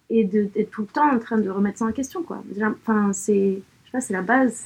et 0.09 0.23
d'être 0.23 0.71
tout 0.71 0.81
le 0.81 0.87
temps 0.87 1.11
en 1.11 1.19
train 1.19 1.37
de 1.37 1.49
remettre 1.49 1.79
ça 1.79 1.85
en 1.85 1.91
question, 1.91 2.23
quoi. 2.23 2.43
Enfin, 2.61 3.13
c'est, 3.13 3.61
c'est 3.99 4.13
la 4.13 4.21
base. 4.21 4.63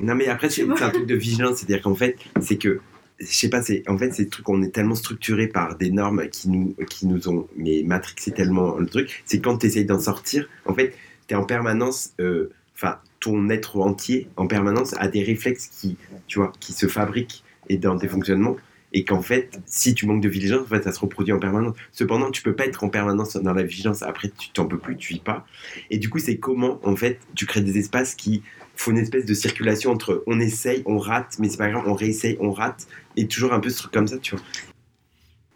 Non, 0.00 0.14
mais 0.14 0.28
après, 0.28 0.50
c'est 0.50 0.62
un 0.68 0.90
truc 0.90 1.06
de 1.06 1.14
vigilance. 1.14 1.58
C'est-à-dire 1.58 1.82
qu'en 1.82 1.94
fait, 1.94 2.16
c'est 2.40 2.56
que, 2.56 2.80
je 3.18 3.26
sais 3.26 3.48
pas, 3.48 3.62
c'est 3.62 3.82
en 3.88 3.96
fait, 3.98 4.12
c'est 4.12 4.24
le 4.24 4.28
truc, 4.28 4.48
on 4.48 4.62
est 4.62 4.70
tellement 4.70 4.94
structuré 4.94 5.46
par 5.46 5.76
des 5.76 5.90
normes 5.90 6.28
qui 6.28 6.48
nous, 6.48 6.74
qui 6.88 7.06
nous 7.06 7.28
ont, 7.28 7.48
mais 7.56 7.82
matrixé 7.84 8.32
tellement 8.32 8.76
le 8.76 8.86
truc. 8.86 9.22
C'est 9.24 9.40
quand 9.40 9.58
tu 9.58 9.66
essayes 9.66 9.84
d'en 9.84 10.00
sortir, 10.00 10.48
en 10.66 10.74
fait, 10.74 10.94
tu 11.28 11.34
es 11.34 11.36
en 11.36 11.44
permanence, 11.44 12.12
euh, 12.20 12.50
enfin, 12.74 12.98
ton 13.20 13.48
être 13.48 13.78
entier, 13.78 14.28
en 14.36 14.46
permanence, 14.46 14.94
a 14.98 15.08
des 15.08 15.22
réflexes 15.22 15.68
qui, 15.68 15.96
tu 16.26 16.38
vois, 16.38 16.52
qui 16.60 16.72
se 16.72 16.86
fabriquent 16.86 17.42
et 17.68 17.78
dans 17.78 17.98
tes 17.98 18.08
fonctionnements. 18.08 18.56
Et 18.98 19.04
qu'en 19.04 19.20
fait, 19.20 19.60
si 19.66 19.94
tu 19.94 20.06
manques 20.06 20.22
de 20.22 20.28
vigilance, 20.30 20.62
en 20.62 20.68
fait, 20.68 20.82
ça 20.82 20.90
se 20.90 21.00
reproduit 21.00 21.34
en 21.34 21.38
permanence. 21.38 21.76
Cependant, 21.92 22.30
tu 22.30 22.40
peux 22.40 22.54
pas 22.54 22.64
être 22.64 22.82
en 22.82 22.88
permanence 22.88 23.36
dans 23.36 23.52
la 23.52 23.62
vigilance. 23.62 24.02
Après, 24.02 24.30
tu 24.30 24.48
t'en 24.48 24.64
peux 24.64 24.78
plus, 24.78 24.96
tu 24.96 25.12
vis 25.12 25.20
pas. 25.20 25.46
Et 25.90 25.98
du 25.98 26.08
coup, 26.08 26.18
c'est 26.18 26.38
comment, 26.38 26.80
en 26.82 26.96
fait, 26.96 27.20
tu 27.34 27.44
crées 27.44 27.60
des 27.60 27.76
espaces 27.76 28.14
qui 28.14 28.42
faut 28.74 28.92
une 28.92 28.98
espèce 28.98 29.26
de 29.26 29.34
circulation 29.34 29.90
entre 29.90 30.24
on 30.26 30.40
essaye, 30.40 30.82
on 30.86 30.96
rate, 30.96 31.36
mais 31.38 31.50
c'est 31.50 31.58
pas 31.58 31.68
grave, 31.68 31.84
on 31.86 31.92
réessaye, 31.92 32.38
on 32.40 32.52
rate, 32.52 32.86
et 33.18 33.26
toujours 33.26 33.52
un 33.52 33.60
peu 33.60 33.68
ce 33.68 33.78
truc 33.80 33.92
comme 33.92 34.08
ça, 34.08 34.16
tu 34.16 34.34
vois. 34.34 34.44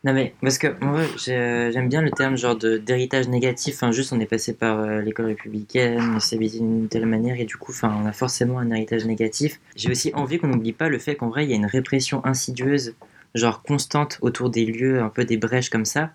Non 0.03 0.15
mais 0.15 0.33
parce 0.41 0.57
que 0.57 0.69
moi 0.83 1.03
j'ai- 1.23 1.71
j'aime 1.75 1.91
bien 1.91 2.01
le 2.01 2.11
terme 2.11 2.35
genre 2.39 2.57
d'héritage 2.57 3.29
négatif. 3.29 3.75
Enfin 3.75 3.93
juste 3.93 4.15
on 4.15 4.21
est 4.21 4.25
passé 4.25 4.55
par 4.55 4.81
euh, 4.81 5.03
l'école 5.03 5.27
républicaine, 5.27 6.01
on 6.17 6.21
s'est 6.21 6.39
d'une 6.39 6.89
telle 6.89 7.05
manière 7.05 7.39
et 7.39 7.45
du 7.45 7.59
coup 7.59 7.73
enfin 7.73 7.95
on 8.03 8.07
a 8.07 8.13
forcément 8.13 8.59
un 8.61 8.71
héritage 8.71 9.05
négatif. 9.05 9.61
J'ai 9.77 9.91
aussi 9.91 10.11
envie 10.15 10.39
qu'on 10.39 10.49
n'oublie 10.49 10.73
pas 10.73 10.89
le 10.89 10.99
fait 10.99 11.17
qu'en 11.17 11.29
vrai 11.29 11.45
il 11.45 11.51
y 11.51 11.53
a 11.53 11.57
une 11.57 11.67
répression 11.67 12.25
insidieuse, 12.25 12.95
genre 13.35 13.63
constante 13.63 14.19
autour 14.23 14.51
des 14.51 14.67
lieux, 14.67 15.01
un 15.01 15.09
peu 15.09 15.25
des 15.25 15.37
brèches 15.37 15.71
comme 15.71 15.85
ça, 15.85 16.11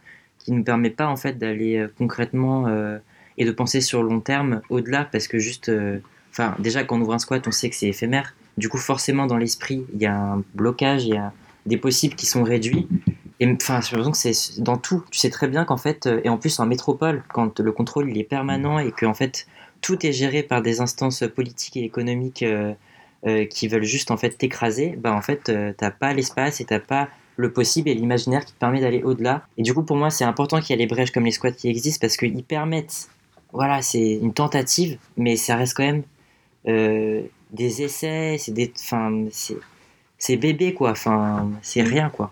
qui 0.46 0.52
ne 0.52 0.64
permet 0.64 0.92
pas 0.92 1.08
en 1.08 1.18
fait 1.18 1.38
d'aller 1.38 1.78
euh, 1.78 1.92
concrètement 1.98 2.68
euh, 2.68 2.98
et 3.38 3.46
de 3.46 3.52
penser 3.52 3.82
sur 3.82 4.04
long 4.04 4.20
terme 4.20 4.62
au-delà 4.70 5.06
parce 5.06 5.28
que 5.28 5.40
juste 5.40 5.70
euh, 5.70 6.00
enfin 6.32 6.56
déjà 6.60 6.84
quand 6.84 6.98
on 6.98 7.02
ouvre 7.02 7.14
un 7.14 7.20
squat 7.20 7.46
on 7.48 7.52
sait 7.52 7.70
que 7.70 7.76
c'est 7.76 7.88
éphémère. 7.88 8.36
Du 8.58 8.70
coup 8.70 8.78
forcément 8.78 9.26
dans 9.26 9.38
l'esprit 9.38 9.86
il 9.94 10.02
y 10.02 10.06
a 10.06 10.16
un 10.16 10.44
blocage, 10.54 11.06
il 11.06 11.16
y 11.16 11.18
a 11.18 11.34
des 11.66 11.78
possibles 11.78 12.16
qui 12.16 12.28
sont 12.28 12.44
réduits. 12.44 12.88
Et 13.42 13.52
enfin, 13.52 13.82
j'ai 13.82 13.98
l'impression 13.98 14.12
que 14.12 14.18
c'est 14.18 14.62
dans 14.62 14.78
tout. 14.78 15.04
Tu 15.12 15.20
sais 15.20 15.30
très 15.30 15.50
bien 15.50 15.66
qu'en 15.66 15.76
fait, 15.76 16.08
et 16.24 16.30
en 16.30 16.38
plus 16.38 16.58
en 16.60 16.66
métropole, 16.66 17.22
quand 17.34 17.60
le 17.60 17.72
contrôle 17.74 18.10
il 18.10 18.18
est 18.18 18.24
permanent 18.24 18.80
et 18.80 18.92
que 18.92 19.06
en 19.06 19.14
fait 19.14 19.48
tout 19.82 20.06
est 20.06 20.14
géré 20.14 20.42
par 20.42 20.62
des 20.62 20.80
instances 20.80 21.24
politiques 21.36 21.76
et 21.76 21.84
économiques 21.84 22.46
euh, 23.26 23.46
qui 23.46 23.68
veulent 23.68 23.84
juste 23.84 24.12
en 24.12 24.18
fait 24.18 24.38
t'écraser, 24.38 24.96
bah 25.00 25.12
en 25.12 25.22
fait 25.22 25.50
euh, 25.50 25.74
t'as 25.76 25.90
pas 25.90 26.14
l'espace 26.14 26.62
et 26.62 26.66
t'as 26.66 26.80
pas 26.80 27.10
le 27.38 27.52
possible 27.52 27.90
et 27.90 27.96
l'imaginaire 27.96 28.46
qui 28.46 28.54
te 28.54 28.60
permet 28.60 28.82
d'aller 28.82 29.02
au-delà. 29.02 29.48
Et 29.58 29.64
du 29.64 29.74
coup 29.74 29.82
pour 29.84 29.98
moi 29.98 30.12
c'est 30.12 30.26
important 30.26 30.60
qu'il 30.60 30.70
y 30.70 30.74
ait 30.74 30.86
les 30.86 30.88
brèches 30.88 31.12
comme 31.12 31.26
les 31.26 31.32
squats 31.32 31.52
qui 31.52 31.68
existent 31.68 32.00
parce 32.02 32.18
qu'ils 32.18 32.44
permettent, 32.44 33.10
voilà, 33.52 33.82
c'est 33.82 34.14
une 34.14 34.34
tentative, 34.34 35.00
mais 35.18 35.38
ça 35.38 35.56
reste 35.56 35.76
quand 35.76 35.84
même 35.84 36.04
euh, 36.68 37.24
des 37.52 37.82
essais, 37.82 38.38
c'est 38.38 38.52
des, 38.52 38.72
enfin, 38.80 39.26
c'est, 39.32 39.58
c'est 40.20 40.38
bébé 40.38 40.76
quoi, 40.76 40.92
enfin, 40.92 41.50
c'est 41.64 41.82
rien 41.82 42.10
quoi. 42.10 42.32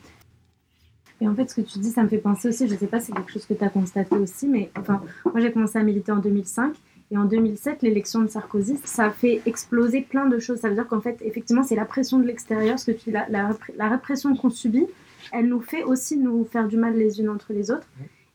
Et 1.22 1.28
en 1.28 1.34
fait, 1.34 1.50
ce 1.50 1.56
que 1.56 1.62
tu 1.62 1.80
dis, 1.80 1.90
ça 1.90 2.04
me 2.04 2.10
fait 2.10 2.18
penser 2.18 2.50
aussi, 2.50 2.68
je 2.68 2.76
sais 2.76 2.86
pas 2.86 3.00
si 3.00 3.08
c'est 3.08 3.14
quelque 3.14 3.32
chose 3.32 3.46
que 3.46 3.54
tu 3.54 3.64
as 3.64 3.70
constaté 3.70 4.16
aussi, 4.16 4.46
mais 4.46 4.70
enfin, 4.78 5.02
moi 5.26 5.40
j'ai 5.40 5.52
commencé 5.52 5.80
à 5.80 5.84
militer 5.84 6.12
en 6.12 6.18
2005 6.18 6.76
et 7.14 7.18
en 7.18 7.26
2007, 7.26 7.84
l'élection 7.84 8.22
de 8.22 8.28
Sarkozy, 8.28 8.80
ça 8.84 9.06
a 9.06 9.12
fait 9.12 9.42
exploser 9.46 10.02
plein 10.02 10.26
de 10.26 10.40
choses. 10.40 10.62
Ça 10.62 10.70
veut 10.70 10.74
dire 10.74 10.88
qu'en 10.88 11.00
fait, 11.00 11.22
effectivement, 11.22 11.62
c'est 11.62 11.76
la 11.76 11.86
pression 11.86 12.18
de 12.18 12.26
l'extérieur, 12.26 12.80
ce 12.80 12.92
que 12.92 12.98
tu 12.98 13.12
la, 13.12 13.30
la, 13.30 13.56
la 13.78 13.88
répression 13.88 14.36
qu'on 14.36 14.50
subit, 14.50 14.88
elle 15.32 15.48
nous 15.48 15.62
fait 15.62 15.84
aussi 15.84 16.18
nous 16.18 16.44
faire 16.44 16.68
du 16.68 16.76
mal 16.76 16.98
les 16.98 17.20
unes 17.20 17.30
entre 17.30 17.54
les 17.54 17.70
autres. 17.70 17.88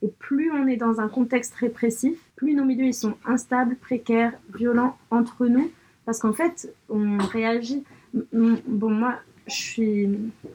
Et 0.03 0.13
plus 0.21 0.53
on 0.53 0.69
est 0.69 0.77
dans 0.77 1.01
un 1.01 1.09
contexte 1.09 1.57
répressif, 1.57 2.17
plus 2.37 2.55
nos 2.55 2.65
milieux 2.65 2.87
ils 2.87 2.95
sont 2.95 3.15
instables, 3.27 3.75
précaires, 3.75 4.33
violents 4.57 4.97
entre 5.11 5.47
nous, 5.47 5.73
parce 6.07 6.21
qu'en 6.21 6.33
fait, 6.33 6.73
on 6.89 7.19
réagit. 7.19 7.83
Bon, 8.33 8.91
moi, 8.91 9.17
je 9.49 9.55
suis, 9.55 10.09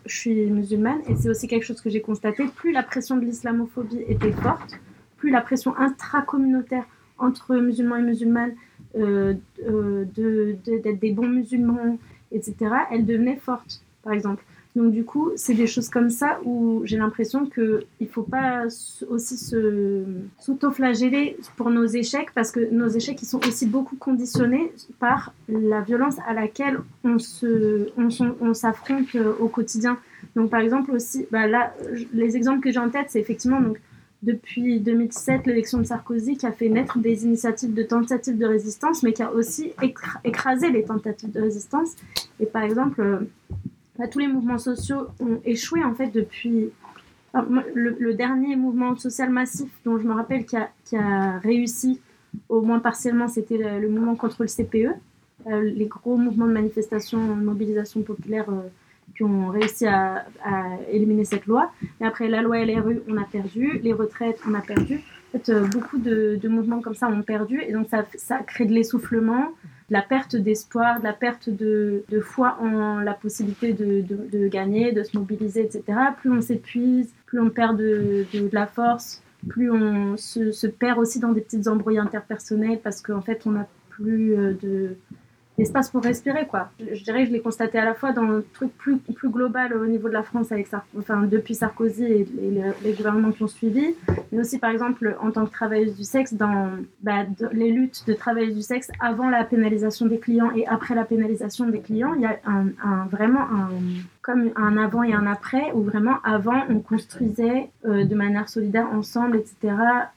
je 0.05 0.15
suis 0.15 0.45
musulmane 0.45 1.01
et 1.09 1.17
c'est 1.17 1.29
aussi 1.29 1.49
quelque 1.49 1.65
chose 1.65 1.81
que 1.81 1.89
j'ai 1.89 2.01
constaté. 2.01 2.45
Plus 2.55 2.71
la 2.71 2.83
pression 2.83 3.17
de 3.17 3.25
l'islamophobie 3.25 3.99
était 4.07 4.31
forte, 4.31 4.79
plus 5.17 5.29
la 5.29 5.41
pression 5.41 5.75
intracommunautaire 5.75 6.85
entre 7.23 7.55
musulmans 7.55 7.97
et 7.97 8.01
musulmanes 8.01 8.53
euh, 8.95 9.33
euh, 9.67 10.05
d'être 10.15 10.83
de, 10.83 10.99
des 10.99 11.11
bons 11.11 11.27
musulmans, 11.27 11.97
etc., 12.31 12.55
elle 12.91 13.05
devenait 13.05 13.37
forte, 13.37 13.81
par 14.03 14.13
exemple. 14.13 14.43
Donc 14.75 14.91
du 14.91 15.03
coup, 15.03 15.31
c'est 15.35 15.53
des 15.53 15.67
choses 15.67 15.89
comme 15.89 16.09
ça 16.09 16.39
où 16.43 16.81
j'ai 16.83 16.97
l'impression 16.97 17.45
qu'il 17.45 17.85
ne 18.01 18.07
faut 18.07 18.23
pas 18.23 18.63
aussi 19.07 19.37
s'auto-flageller 20.39 21.37
pour 21.55 21.69
nos 21.69 21.85
échecs 21.85 22.29
parce 22.33 22.51
que 22.51 22.71
nos 22.71 22.87
échecs, 22.87 23.21
ils 23.21 23.27
sont 23.27 23.45
aussi 23.47 23.67
beaucoup 23.67 23.95
conditionnés 23.95 24.71
par 24.99 25.33
la 25.47 25.81
violence 25.81 26.15
à 26.27 26.33
laquelle 26.33 26.79
on 27.03 27.19
s'affronte 27.19 29.15
on, 29.15 29.19
on 29.19 29.43
au 29.43 29.47
quotidien. 29.47 29.99
Donc 30.35 30.49
par 30.49 30.61
exemple 30.61 30.91
aussi, 30.91 31.27
bah 31.31 31.45
là, 31.45 31.73
les 32.11 32.35
exemples 32.35 32.61
que 32.61 32.71
j'ai 32.71 32.79
en 32.79 32.89
tête, 32.89 33.07
c'est 33.09 33.19
effectivement 33.19 33.61
donc, 33.61 33.77
depuis 34.23 34.79
2007 34.79 35.45
l'élection 35.45 35.77
de 35.79 35.83
Sarkozy 35.83 36.37
qui 36.37 36.45
a 36.45 36.51
fait 36.51 36.69
naître 36.69 36.97
des 36.97 37.25
initiatives 37.25 37.73
de 37.73 37.83
tentatives 37.83 38.37
de 38.37 38.45
résistance, 38.45 39.03
mais 39.03 39.13
qui 39.13 39.21
a 39.21 39.31
aussi 39.31 39.73
écrasé 40.23 40.71
les 40.71 40.83
tentatives 40.83 41.31
de 41.31 41.41
résistance. 41.41 41.89
Et 42.39 42.45
par 42.45 42.63
exemple, 42.63 43.27
bah, 43.99 44.07
tous 44.07 44.19
les 44.19 44.27
mouvements 44.27 44.57
sociaux 44.57 45.07
ont 45.19 45.39
échoué 45.45 45.83
en 45.83 45.93
fait 45.93 46.07
depuis. 46.07 46.71
le, 47.35 48.13
dernier 48.13 48.55
mouvement 48.55 48.95
social 48.95 49.29
massif 49.29 49.69
dont 49.85 49.97
je 49.97 50.07
me 50.07 50.13
rappelle 50.13 50.45
qui 50.45 50.95
a, 50.95 51.39
réussi, 51.39 51.99
au 52.47 52.61
moins 52.61 52.79
partiellement, 52.79 53.27
c'était 53.27 53.57
le, 53.57 53.89
mouvement 53.89 54.15
contre 54.15 54.43
le 54.43 54.47
CPE. 54.47 54.95
Euh, 55.47 55.61
les 55.61 55.87
gros 55.87 56.15
mouvements 56.15 56.47
de 56.47 56.53
manifestation, 56.53 57.35
de 57.35 57.41
mobilisation 57.41 58.01
populaire 58.01 58.49
euh, 58.49 58.61
qui 59.15 59.23
ont 59.23 59.49
réussi 59.49 59.85
à, 59.85 60.25
éliminer 60.91 61.25
cette 61.25 61.45
loi. 61.45 61.71
Et 62.01 62.05
après, 62.05 62.27
la 62.27 62.41
loi 62.41 62.63
LRU, 62.63 63.01
on 63.07 63.17
a 63.17 63.25
perdu. 63.25 63.79
Les 63.83 63.93
retraites, 63.93 64.39
on 64.47 64.53
a 64.53 64.61
perdu. 64.61 64.95
En 64.95 65.37
fait, 65.37 65.49
euh, 65.49 65.65
beaucoup 65.67 65.97
de, 65.97 66.39
mouvements 66.47 66.81
comme 66.81 66.95
ça 66.95 67.07
ont 67.07 67.21
perdu. 67.21 67.61
Et 67.61 67.71
donc, 67.71 67.87
ça, 67.89 68.37
crée 68.39 68.65
de 68.65 68.73
l'essoufflement 68.73 69.51
de 69.89 69.93
la 69.93 70.01
perte 70.01 70.35
d'espoir, 70.35 70.99
de 70.99 71.03
la 71.03 71.13
perte 71.13 71.49
de, 71.49 72.03
foi 72.21 72.57
en 72.61 72.99
la 72.99 73.13
possibilité 73.13 73.73
de, 73.73 74.47
gagner, 74.47 74.91
de 74.91 75.03
se 75.03 75.17
mobiliser, 75.17 75.61
etc. 75.61 75.83
Plus 76.19 76.31
on 76.31 76.41
s'épuise, 76.41 77.13
plus 77.25 77.39
on 77.39 77.49
perd 77.49 77.77
de, 77.77 78.25
la 78.51 78.65
force, 78.65 79.21
plus 79.47 79.69
on 79.69 80.15
se, 80.17 80.67
perd 80.67 80.99
aussi 80.99 81.19
dans 81.19 81.33
des 81.33 81.41
petites 81.41 81.67
embrouilles 81.67 81.99
interpersonnelles 81.99 82.79
parce 82.81 83.01
qu'en 83.01 83.21
fait 83.21 83.45
on 83.45 83.51
n'a 83.51 83.67
plus 83.89 84.35
euh, 84.35 84.53
de 84.61 84.95
l'espace 85.57 85.89
pour 85.89 86.03
respirer 86.03 86.47
quoi. 86.47 86.69
Je 86.79 87.03
dirais 87.03 87.23
que 87.23 87.29
je 87.29 87.33
l'ai 87.33 87.41
constaté 87.41 87.77
à 87.77 87.85
la 87.85 87.93
fois 87.93 88.11
dans 88.11 88.23
le 88.23 88.45
truc 88.53 88.75
plus, 88.77 88.97
plus 88.97 89.29
global 89.29 89.73
au 89.73 89.85
niveau 89.85 90.07
de 90.07 90.13
la 90.13 90.23
France 90.23 90.51
avec 90.51 90.67
enfin 90.97 91.23
depuis 91.23 91.55
Sarkozy 91.55 92.05
et, 92.05 92.27
les, 92.83 92.93
gouvernements 92.93 93.31
qui 93.31 93.43
ont 93.43 93.47
suivi, 93.47 93.95
mais 94.31 94.39
aussi 94.39 94.59
par 94.59 94.71
exemple 94.71 95.15
en 95.21 95.31
tant 95.31 95.45
que 95.45 95.51
travailleuse 95.51 95.95
du 95.95 96.03
sexe 96.03 96.33
dans, 96.33 96.69
bah, 97.01 97.25
les 97.51 97.71
luttes 97.71 98.03
de 98.07 98.13
travailleuses 98.13 98.55
du 98.55 98.61
sexe 98.61 98.89
avant 98.99 99.29
la 99.29 99.43
pénalisation 99.43 100.05
des 100.05 100.19
clients 100.19 100.51
et 100.55 100.65
après 100.67 100.95
la 100.95 101.05
pénalisation 101.05 101.67
des 101.67 101.79
clients, 101.79 102.13
il 102.15 102.21
y 102.21 102.25
a 102.25 102.39
un, 102.45 103.05
vraiment 103.07 103.41
un 103.41 103.69
comme 104.21 104.51
un 104.55 104.77
avant 104.77 105.03
et 105.03 105.13
un 105.13 105.27
après 105.27 105.71
où 105.73 105.81
vraiment 105.81 106.15
avant 106.23 106.63
on 106.69 106.79
construisait 106.79 107.69
euh, 107.85 108.05
de 108.05 108.15
manière 108.15 108.47
solidaire 108.47 108.87
ensemble 108.87 109.35
etc 109.35 109.75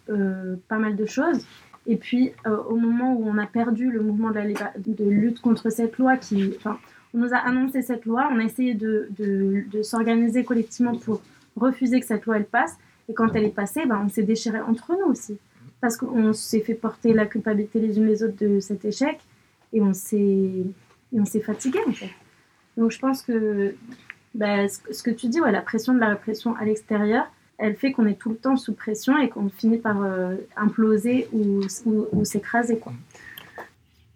euh, 0.08 0.54
pas 0.68 0.78
mal 0.78 0.94
de 0.94 1.04
choses 1.06 1.44
et 1.86 1.96
puis, 1.96 2.32
euh, 2.46 2.56
au 2.64 2.76
moment 2.76 3.14
où 3.14 3.28
on 3.28 3.38
a 3.38 3.46
perdu 3.46 3.90
le 3.90 4.02
mouvement 4.02 4.30
de, 4.30 5.08
lutte 5.08 5.40
contre 5.40 5.70
cette 5.70 5.98
loi, 5.98 6.16
qui, 6.16 6.52
enfin, 6.56 6.78
on 7.14 7.18
nous 7.18 7.32
a 7.32 7.38
annoncé 7.38 7.82
cette 7.82 8.04
loi, 8.06 8.28
on 8.32 8.40
a 8.40 8.44
essayé 8.44 8.74
de, 8.74 9.08
s'organiser 9.82 10.44
collectivement 10.44 10.96
pour 10.96 11.20
refuser 11.56 12.00
que 12.00 12.06
cette 12.06 12.26
loi 12.26 12.36
elle 12.36 12.46
passe. 12.46 12.76
Et 13.08 13.14
quand 13.14 13.34
elle 13.34 13.44
est 13.44 13.54
passée, 13.54 13.86
ben, 13.86 14.02
on 14.04 14.08
s'est 14.08 14.24
déchiré 14.24 14.60
entre 14.60 14.92
nous 14.92 15.12
aussi. 15.12 15.38
Parce 15.80 15.96
qu'on 15.96 16.32
s'est 16.32 16.60
fait 16.60 16.74
porter 16.74 17.12
la 17.12 17.26
culpabilité 17.26 17.78
les 17.78 17.98
unes 17.98 18.06
les 18.06 18.22
autres 18.24 18.36
de 18.44 18.58
cet 18.58 18.84
échec 18.84 19.20
et 19.72 19.80
on 19.80 19.92
s'est 19.92 20.64
fatigué 21.44 21.78
en 21.86 21.92
fait. 21.92 22.10
Donc 22.76 22.90
je 22.90 22.98
pense 22.98 23.22
que 23.22 23.74
ben, 24.34 24.68
ce 24.68 25.02
que 25.02 25.10
tu 25.10 25.28
dis, 25.28 25.40
ouais, 25.40 25.52
la 25.52 25.62
pression 25.62 25.94
de 25.94 26.00
la 26.00 26.08
répression 26.08 26.56
à 26.56 26.64
l'extérieur, 26.64 27.30
elle 27.58 27.76
fait 27.76 27.92
qu'on 27.92 28.06
est 28.06 28.18
tout 28.18 28.30
le 28.30 28.36
temps 28.36 28.56
sous 28.56 28.74
pression 28.74 29.18
et 29.18 29.28
qu'on 29.28 29.48
finit 29.48 29.78
par 29.78 30.02
euh, 30.02 30.36
imploser 30.56 31.28
ou, 31.32 31.62
s'écraser. 32.24 32.78
Quoi. 32.78 32.92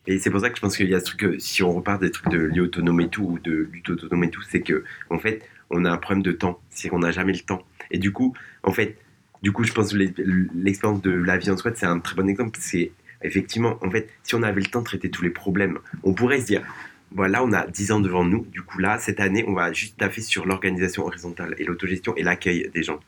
Et 0.06 0.18
c'est 0.18 0.30
pour 0.30 0.40
ça 0.40 0.50
que 0.50 0.56
je 0.56 0.60
pense 0.60 0.76
qu'il 0.76 0.88
y 0.88 0.94
a 0.94 1.00
ce 1.00 1.04
truc, 1.04 1.40
si 1.40 1.62
on 1.62 1.72
repart 1.72 2.00
des 2.00 2.10
trucs 2.10 2.30
de 2.30 2.38
lié 2.38 2.60
autonome 2.60 3.00
et 3.00 3.08
tout, 3.08 3.22
ou 3.22 3.38
de 3.38 3.68
lutte 3.72 3.90
autonome 3.90 4.24
et 4.24 4.30
tout, 4.30 4.42
c'est 4.42 4.60
que 4.60 4.84
en 5.08 5.18
fait, 5.18 5.42
on 5.70 5.84
a 5.84 5.90
un 5.90 5.96
problème 5.96 6.22
de 6.22 6.32
temps, 6.32 6.60
c'est 6.70 6.88
qu'on 6.88 6.98
n'a 6.98 7.12
jamais 7.12 7.32
le 7.32 7.40
temps. 7.40 7.62
Et 7.90 7.98
du 7.98 8.12
coup, 8.12 8.34
en 8.62 8.72
fait, 8.72 8.96
du 9.42 9.52
coup, 9.52 9.64
je 9.64 9.72
pense 9.72 9.92
que 9.92 9.98
l'expérience 10.54 11.00
de 11.00 11.10
la 11.10 11.38
vie 11.38 11.50
en 11.50 11.56
squat, 11.56 11.76
c'est 11.76 11.86
un 11.86 12.00
très 12.00 12.14
bon 12.14 12.28
exemple. 12.28 12.58
C'est 12.60 12.92
effectivement, 13.22 13.78
en 13.82 13.90
fait, 13.90 14.08
si 14.22 14.34
on 14.34 14.42
avait 14.42 14.60
le 14.60 14.66
temps 14.66 14.80
de 14.80 14.84
traiter 14.84 15.10
tous 15.10 15.22
les 15.22 15.30
problèmes, 15.30 15.78
on 16.02 16.12
pourrait 16.12 16.40
se 16.40 16.46
dire, 16.46 16.62
voilà, 17.12 17.42
on 17.42 17.52
a 17.52 17.66
10 17.66 17.92
ans 17.92 18.00
devant 18.00 18.24
nous. 18.24 18.46
Du 18.52 18.62
coup, 18.62 18.78
là, 18.78 18.98
cette 18.98 19.20
année, 19.20 19.44
on 19.46 19.54
va 19.54 19.72
juste 19.72 19.98
taffer 19.98 20.20
sur 20.20 20.46
l'organisation 20.46 21.06
horizontale 21.06 21.54
et 21.58 21.64
l'autogestion 21.64 22.14
et 22.16 22.22
l'accueil 22.22 22.70
des 22.72 22.82
gens. 22.82 23.00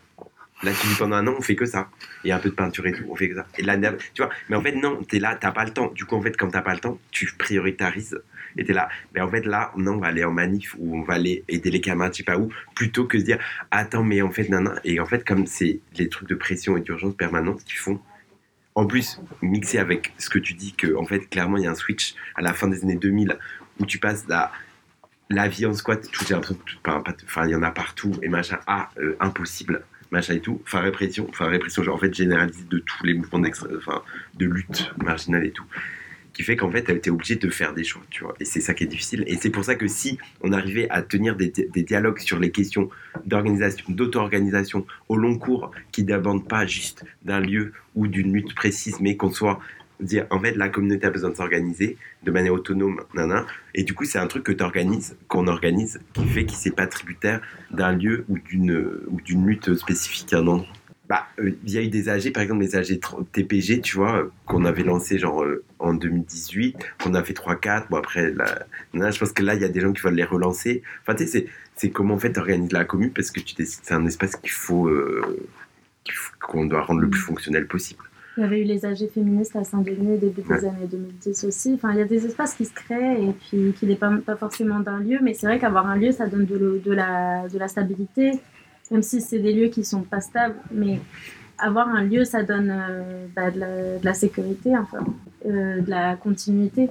Là, 0.62 0.70
tu 0.80 0.86
dis 0.86 0.94
pendant 0.96 1.16
un 1.16 1.26
an, 1.26 1.34
on 1.36 1.42
fait 1.42 1.56
que 1.56 1.64
ça. 1.64 1.88
A 2.28 2.34
un 2.34 2.38
peu 2.38 2.50
de 2.50 2.54
peinture 2.54 2.86
et 2.86 2.92
tout, 2.92 3.04
on 3.08 3.16
fait 3.16 3.28
que 3.28 3.34
ça. 3.34 3.46
Et 3.58 3.62
là, 3.62 3.76
tu 4.14 4.22
vois, 4.22 4.30
mais 4.48 4.56
en 4.56 4.62
fait, 4.62 4.72
non, 4.72 5.02
t'es 5.02 5.18
là, 5.18 5.36
t'as 5.40 5.50
pas 5.50 5.64
le 5.64 5.72
temps. 5.72 5.90
Du 5.92 6.04
coup, 6.04 6.14
en 6.14 6.22
fait, 6.22 6.36
quand 6.36 6.50
t'as 6.50 6.62
pas 6.62 6.74
le 6.74 6.80
temps, 6.80 6.98
tu 7.10 7.26
prioritarises. 7.36 8.20
Et 8.56 8.64
t'es 8.64 8.72
là, 8.72 8.88
mais 9.14 9.20
en 9.20 9.28
fait, 9.28 9.46
là, 9.46 9.72
non, 9.76 9.94
on 9.94 9.98
va 9.98 10.08
aller 10.08 10.24
en 10.24 10.30
manif 10.30 10.74
ou 10.78 10.98
on 10.98 11.02
va 11.02 11.14
aller 11.14 11.42
aider 11.48 11.70
les 11.70 11.80
camarades, 11.80 12.12
je 12.12 12.18
sais 12.18 12.22
pas 12.22 12.36
où, 12.36 12.52
plutôt 12.74 13.06
que 13.06 13.16
de 13.16 13.22
dire, 13.22 13.38
attends, 13.70 14.04
mais 14.04 14.20
en 14.20 14.30
fait, 14.30 14.48
nana. 14.48 14.74
Et 14.84 15.00
en 15.00 15.06
fait, 15.06 15.24
comme 15.24 15.46
c'est 15.46 15.80
les 15.96 16.08
trucs 16.08 16.28
de 16.28 16.34
pression 16.34 16.76
et 16.76 16.80
d'urgence 16.80 17.16
permanente 17.16 17.64
qui 17.64 17.76
font 17.76 17.98
en 18.74 18.86
plus, 18.86 19.20
mixé 19.42 19.78
avec 19.78 20.14
ce 20.18 20.30
que 20.30 20.38
tu 20.38 20.54
dis, 20.54 20.72
que 20.72 20.96
en 20.96 21.04
fait, 21.04 21.28
clairement, 21.28 21.58
il 21.58 21.64
y 21.64 21.66
a 21.66 21.70
un 21.70 21.74
switch 21.74 22.14
à 22.34 22.40
la 22.40 22.54
fin 22.54 22.68
des 22.68 22.82
années 22.82 22.96
2000 22.96 23.38
où 23.80 23.86
tu 23.86 23.98
passes 23.98 24.26
la, 24.28 24.50
la 25.28 25.48
vie 25.48 25.66
en 25.66 25.74
squat, 25.74 26.06
j'ai 26.26 26.34
l'impression 26.34 26.58
enfin, 26.86 27.46
il 27.46 27.50
y 27.50 27.54
en 27.54 27.62
a 27.62 27.70
partout 27.70 28.12
et 28.22 28.28
machin, 28.28 28.58
ah, 28.66 28.88
euh, 28.98 29.16
impossible 29.20 29.84
machin 30.12 30.34
et 30.34 30.40
tout, 30.40 30.60
enfin 30.62 30.80
répression, 30.80 31.26
enfin 31.30 31.46
répression 31.46 31.82
genre 31.82 31.96
en 31.96 31.98
fait 31.98 32.14
généralisée 32.14 32.64
de 32.70 32.78
tous 32.78 33.04
les 33.04 33.14
mouvements 33.14 33.40
de 33.40 34.46
lutte 34.46 34.92
marginale 35.02 35.46
et 35.46 35.50
tout, 35.50 35.64
qui 36.34 36.42
fait 36.42 36.54
qu'en 36.54 36.70
fait 36.70 36.84
elle 36.88 36.98
était 36.98 37.10
obligée 37.10 37.36
de 37.36 37.48
faire 37.48 37.72
des 37.72 37.82
choix, 37.82 38.02
tu 38.10 38.22
vois, 38.22 38.34
et 38.38 38.44
c'est 38.44 38.60
ça 38.60 38.74
qui 38.74 38.84
est 38.84 38.86
difficile, 38.86 39.24
et 39.26 39.36
c'est 39.36 39.50
pour 39.50 39.64
ça 39.64 39.74
que 39.74 39.88
si 39.88 40.18
on 40.42 40.52
arrivait 40.52 40.88
à 40.90 41.02
tenir 41.02 41.34
des, 41.34 41.50
dialogues 41.74 42.20
sur 42.20 42.38
les 42.38 42.50
questions 42.50 42.90
d'organisation, 43.24 43.86
d'auto-organisation 43.88 44.86
au 45.08 45.16
long 45.16 45.38
cours, 45.38 45.72
qui 45.92 46.04
n'abandonnent 46.04 46.44
pas 46.44 46.66
juste 46.66 47.04
d'un 47.24 47.40
lieu 47.40 47.72
ou 47.94 48.06
d'une 48.06 48.34
lutte 48.34 48.54
précise, 48.54 49.00
mais 49.00 49.16
qu'on 49.16 49.32
soit 49.32 49.60
dire 50.02 50.26
en 50.30 50.40
fait 50.40 50.52
la 50.56 50.68
communauté 50.68 51.06
a 51.06 51.10
besoin 51.10 51.30
de 51.30 51.36
s'organiser 51.36 51.96
de 52.22 52.30
manière 52.30 52.52
autonome 52.52 53.02
nana 53.14 53.46
et 53.74 53.84
du 53.84 53.94
coup 53.94 54.04
c'est 54.04 54.18
un 54.18 54.26
truc 54.26 54.44
que 54.44 54.52
tu 54.52 54.62
organises 54.62 55.16
qu'on 55.28 55.46
organise 55.46 56.00
qui 56.12 56.24
fait 56.26 56.44
qu'il 56.44 56.58
n'est 56.64 56.74
pas 56.74 56.86
tributaire 56.86 57.40
d'un 57.70 57.92
lieu 57.92 58.24
ou 58.28 58.38
d'une 58.38 59.00
ou 59.08 59.20
d'une 59.20 59.46
lutte 59.46 59.74
spécifique 59.74 60.32
à 60.32 60.38
un 60.38 60.46
endroit 60.46 60.68
bah, 61.12 61.26
euh, 61.40 61.52
il 61.64 61.70
y 61.70 61.76
a 61.76 61.82
eu 61.82 61.88
des 61.88 62.08
AG, 62.08 62.32
par 62.32 62.42
exemple 62.42 62.62
les 62.62 62.74
AG 62.74 62.98
TPG, 63.32 63.82
tu 63.82 63.96
vois, 63.98 64.30
qu'on 64.46 64.64
avait 64.64 64.82
lancé 64.82 65.18
genre 65.18 65.42
euh, 65.42 65.62
en 65.78 65.92
2018, 65.92 66.74
qu'on 67.02 67.12
a 67.12 67.22
fait 67.22 67.34
3-4, 67.34 67.88
bon 67.90 67.98
après, 67.98 68.32
là, 68.32 69.10
je 69.10 69.18
pense 69.18 69.32
que 69.32 69.42
là, 69.42 69.54
il 69.54 69.60
y 69.60 69.64
a 69.64 69.68
des 69.68 69.80
gens 69.80 69.92
qui 69.92 70.00
veulent 70.00 70.14
les 70.14 70.24
relancer. 70.24 70.82
Enfin, 71.02 71.14
tu 71.14 71.26
sais, 71.26 71.46
c'est 71.76 71.90
comment 71.90 72.14
en 72.14 72.18
fait 72.18 72.38
organiser 72.38 72.72
la 72.72 72.86
commune, 72.86 73.10
parce 73.12 73.30
que 73.30 73.40
c'est 73.44 73.92
un 73.92 74.06
espace 74.06 74.36
qu'il 74.36 74.52
faut, 74.52 74.88
euh, 74.88 75.46
qu'on 76.40 76.64
doit 76.64 76.80
rendre 76.80 77.00
le 77.00 77.10
plus 77.10 77.20
fonctionnel 77.20 77.66
possible. 77.66 78.04
Il 78.36 78.40
y 78.40 78.44
avait 78.44 78.60
eu 78.60 78.64
les 78.64 78.86
AG 78.86 79.08
féministes 79.12 79.56
à 79.56 79.64
Saint-Denis 79.64 80.18
début 80.18 80.42
des 80.42 80.64
années 80.64 80.86
2010 80.90 81.44
aussi. 81.44 81.74
Enfin, 81.74 81.92
il 81.92 81.98
y 81.98 82.02
a 82.02 82.06
des 82.06 82.24
espaces 82.24 82.54
qui 82.54 82.64
se 82.64 82.72
créent 82.72 83.22
et 83.22 83.32
puis 83.32 83.74
qui 83.78 83.86
n'est 83.86 83.96
pas, 83.96 84.10
pas 84.24 84.36
forcément 84.36 84.80
d'un 84.80 85.00
lieu, 85.00 85.18
mais 85.22 85.34
c'est 85.34 85.46
vrai 85.46 85.58
qu'avoir 85.58 85.86
un 85.86 85.96
lieu, 85.96 86.12
ça 86.12 86.26
donne 86.26 86.46
de, 86.46 86.80
de, 86.82 86.92
la, 86.92 87.46
de 87.48 87.58
la 87.58 87.68
stabilité, 87.68 88.40
même 88.90 89.02
si 89.02 89.20
c'est 89.20 89.38
des 89.38 89.52
lieux 89.52 89.68
qui 89.68 89.84
sont 89.84 90.02
pas 90.02 90.22
stables. 90.22 90.56
Mais 90.70 90.98
avoir 91.58 91.88
un 91.88 92.04
lieu, 92.04 92.24
ça 92.24 92.42
donne 92.42 92.70
euh, 92.70 93.26
bah, 93.36 93.50
de, 93.50 94.02
la, 94.02 94.14
sécurité, 94.14 94.76
enfin, 94.76 95.04
euh, 95.44 95.80
de 95.80 95.90
la 95.90 96.16
continuité. 96.16 96.88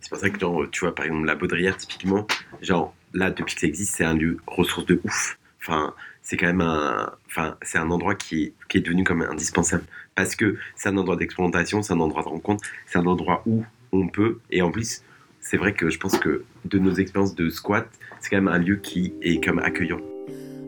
C'est 0.00 0.08
pour 0.08 0.18
ça 0.18 0.30
que, 0.30 0.38
genre, 0.38 0.64
tu 0.70 0.80
vois, 0.80 0.94
par 0.94 1.04
exemple, 1.04 1.26
la 1.26 1.34
Baudrière, 1.34 1.76
typiquement, 1.76 2.26
genre, 2.62 2.94
là, 3.12 3.30
depuis 3.30 3.54
que 3.56 3.60
ça 3.60 3.66
existe, 3.66 3.96
c'est 3.96 4.04
un 4.04 4.14
lieu 4.14 4.38
ressource 4.46 4.86
de 4.86 5.00
ouf. 5.04 5.36
Enfin, 5.60 5.94
c'est 6.22 6.36
quand 6.36 6.46
même 6.46 6.60
un, 6.60 7.90
endroit 7.90 8.14
qui 8.14 8.44
est, 8.44 8.52
qui 8.68 8.78
est 8.78 8.80
devenu 8.80 9.04
comme 9.04 9.22
indispensable. 9.22 9.84
Parce 10.14 10.36
que 10.36 10.56
c'est 10.76 10.88
un 10.88 10.96
endroit 10.96 11.16
d'expérimentation, 11.16 11.82
c'est 11.82 11.92
un 11.92 12.00
endroit 12.00 12.22
de 12.22 12.28
rencontre, 12.28 12.64
c'est 12.86 12.98
un 12.98 13.06
endroit 13.06 13.42
où 13.46 13.64
on 13.92 14.08
peut, 14.08 14.38
et 14.50 14.62
en 14.62 14.70
plus, 14.70 15.02
c'est 15.40 15.56
vrai 15.56 15.72
que 15.72 15.90
je 15.90 15.98
pense 15.98 16.18
que 16.18 16.44
de 16.64 16.78
nos 16.78 16.94
expériences 16.94 17.34
de 17.34 17.48
squat, 17.50 17.88
c'est 18.20 18.30
quand 18.30 18.36
même 18.36 18.48
un 18.48 18.58
lieu 18.58 18.76
qui 18.76 19.14
est 19.22 19.42
comme 19.42 19.58
accueillant. 19.58 20.00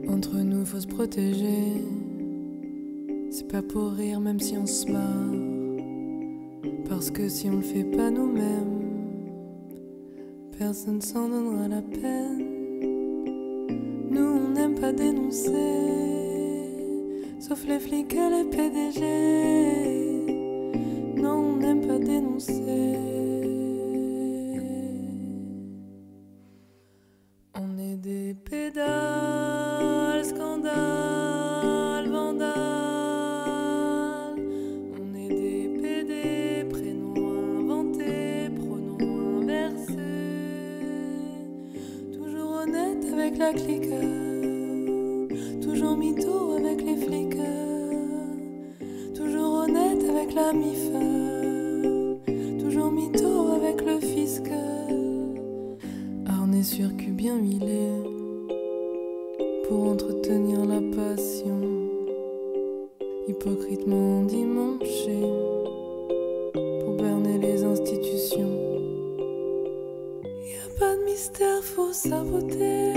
Entre 0.09 0.34
nous, 0.36 0.64
faut 0.64 0.80
se 0.80 0.86
protéger. 0.86 1.80
C'est 3.30 3.49
pas 3.49 3.62
pour 3.62 3.93
rire, 3.93 4.20
même 4.20 4.40
si 4.40 4.57
on 4.57 4.66
se 4.66 4.90
marre. 4.90 5.32
Parce 6.88 7.11
que 7.11 7.28
si 7.28 7.49
on 7.49 7.57
le 7.57 7.62
fait 7.62 7.84
pas 7.84 8.11
nous-mêmes, 8.11 8.82
personne 10.59 11.01
s'en 11.01 11.28
donnera 11.28 11.68
la 11.68 11.82
peine. 11.82 12.51
Pas 14.83 14.93
dénoncer, 14.93 15.53
sauf 17.39 17.64
les 17.68 17.78
flics 17.78 18.14
et 18.14 18.30
les 18.30 18.43
PDG. 18.51 19.01
Non, 21.22 21.53
on 21.53 21.57
n'aime 21.59 21.87
pas 21.87 22.01
dénoncer. 22.01 22.99
On 27.55 27.78
est 27.78 27.95
des 27.95 28.35
pédales, 28.35 30.24
scandales, 30.24 32.09
vandales. 32.11 32.51
On 35.01 35.14
est 35.14 35.28
des 35.28 35.68
PD, 35.80 36.64
prénoms 36.68 37.61
inventés, 37.61 38.51
pronoms 38.57 39.43
inversés. 39.43 39.95
Toujours 42.12 42.62
honnête 42.62 43.05
avec 43.12 43.39
la 43.39 43.53
clique. 43.53 43.91
La 50.53 50.59
mif. 50.59 50.88
Toujours 52.62 52.90
mytho 52.90 53.53
avec 53.57 53.84
le 53.84 54.00
fisc. 54.00 54.50
Harnais 56.26 56.62
sur 56.62 56.94
cul 56.96 57.12
bien 57.12 57.36
huilé 57.36 57.88
pour 59.68 59.84
entretenir 59.84 60.64
la 60.64 60.80
passion. 60.96 61.61
Hypocritement 63.28 64.22
dimanché 64.24 65.20
pour 66.80 66.96
berner 66.96 67.38
les 67.38 67.64
institutions. 67.64 68.59
Y 70.44 70.55
a 70.57 70.78
pas 70.78 70.96
de 70.96 71.05
mystère, 71.05 71.62
faut 71.62 71.92
saboter. 71.92 72.92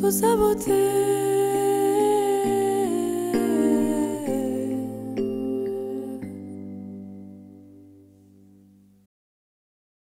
Faut 0.00 0.10
saboter. 0.10 1.31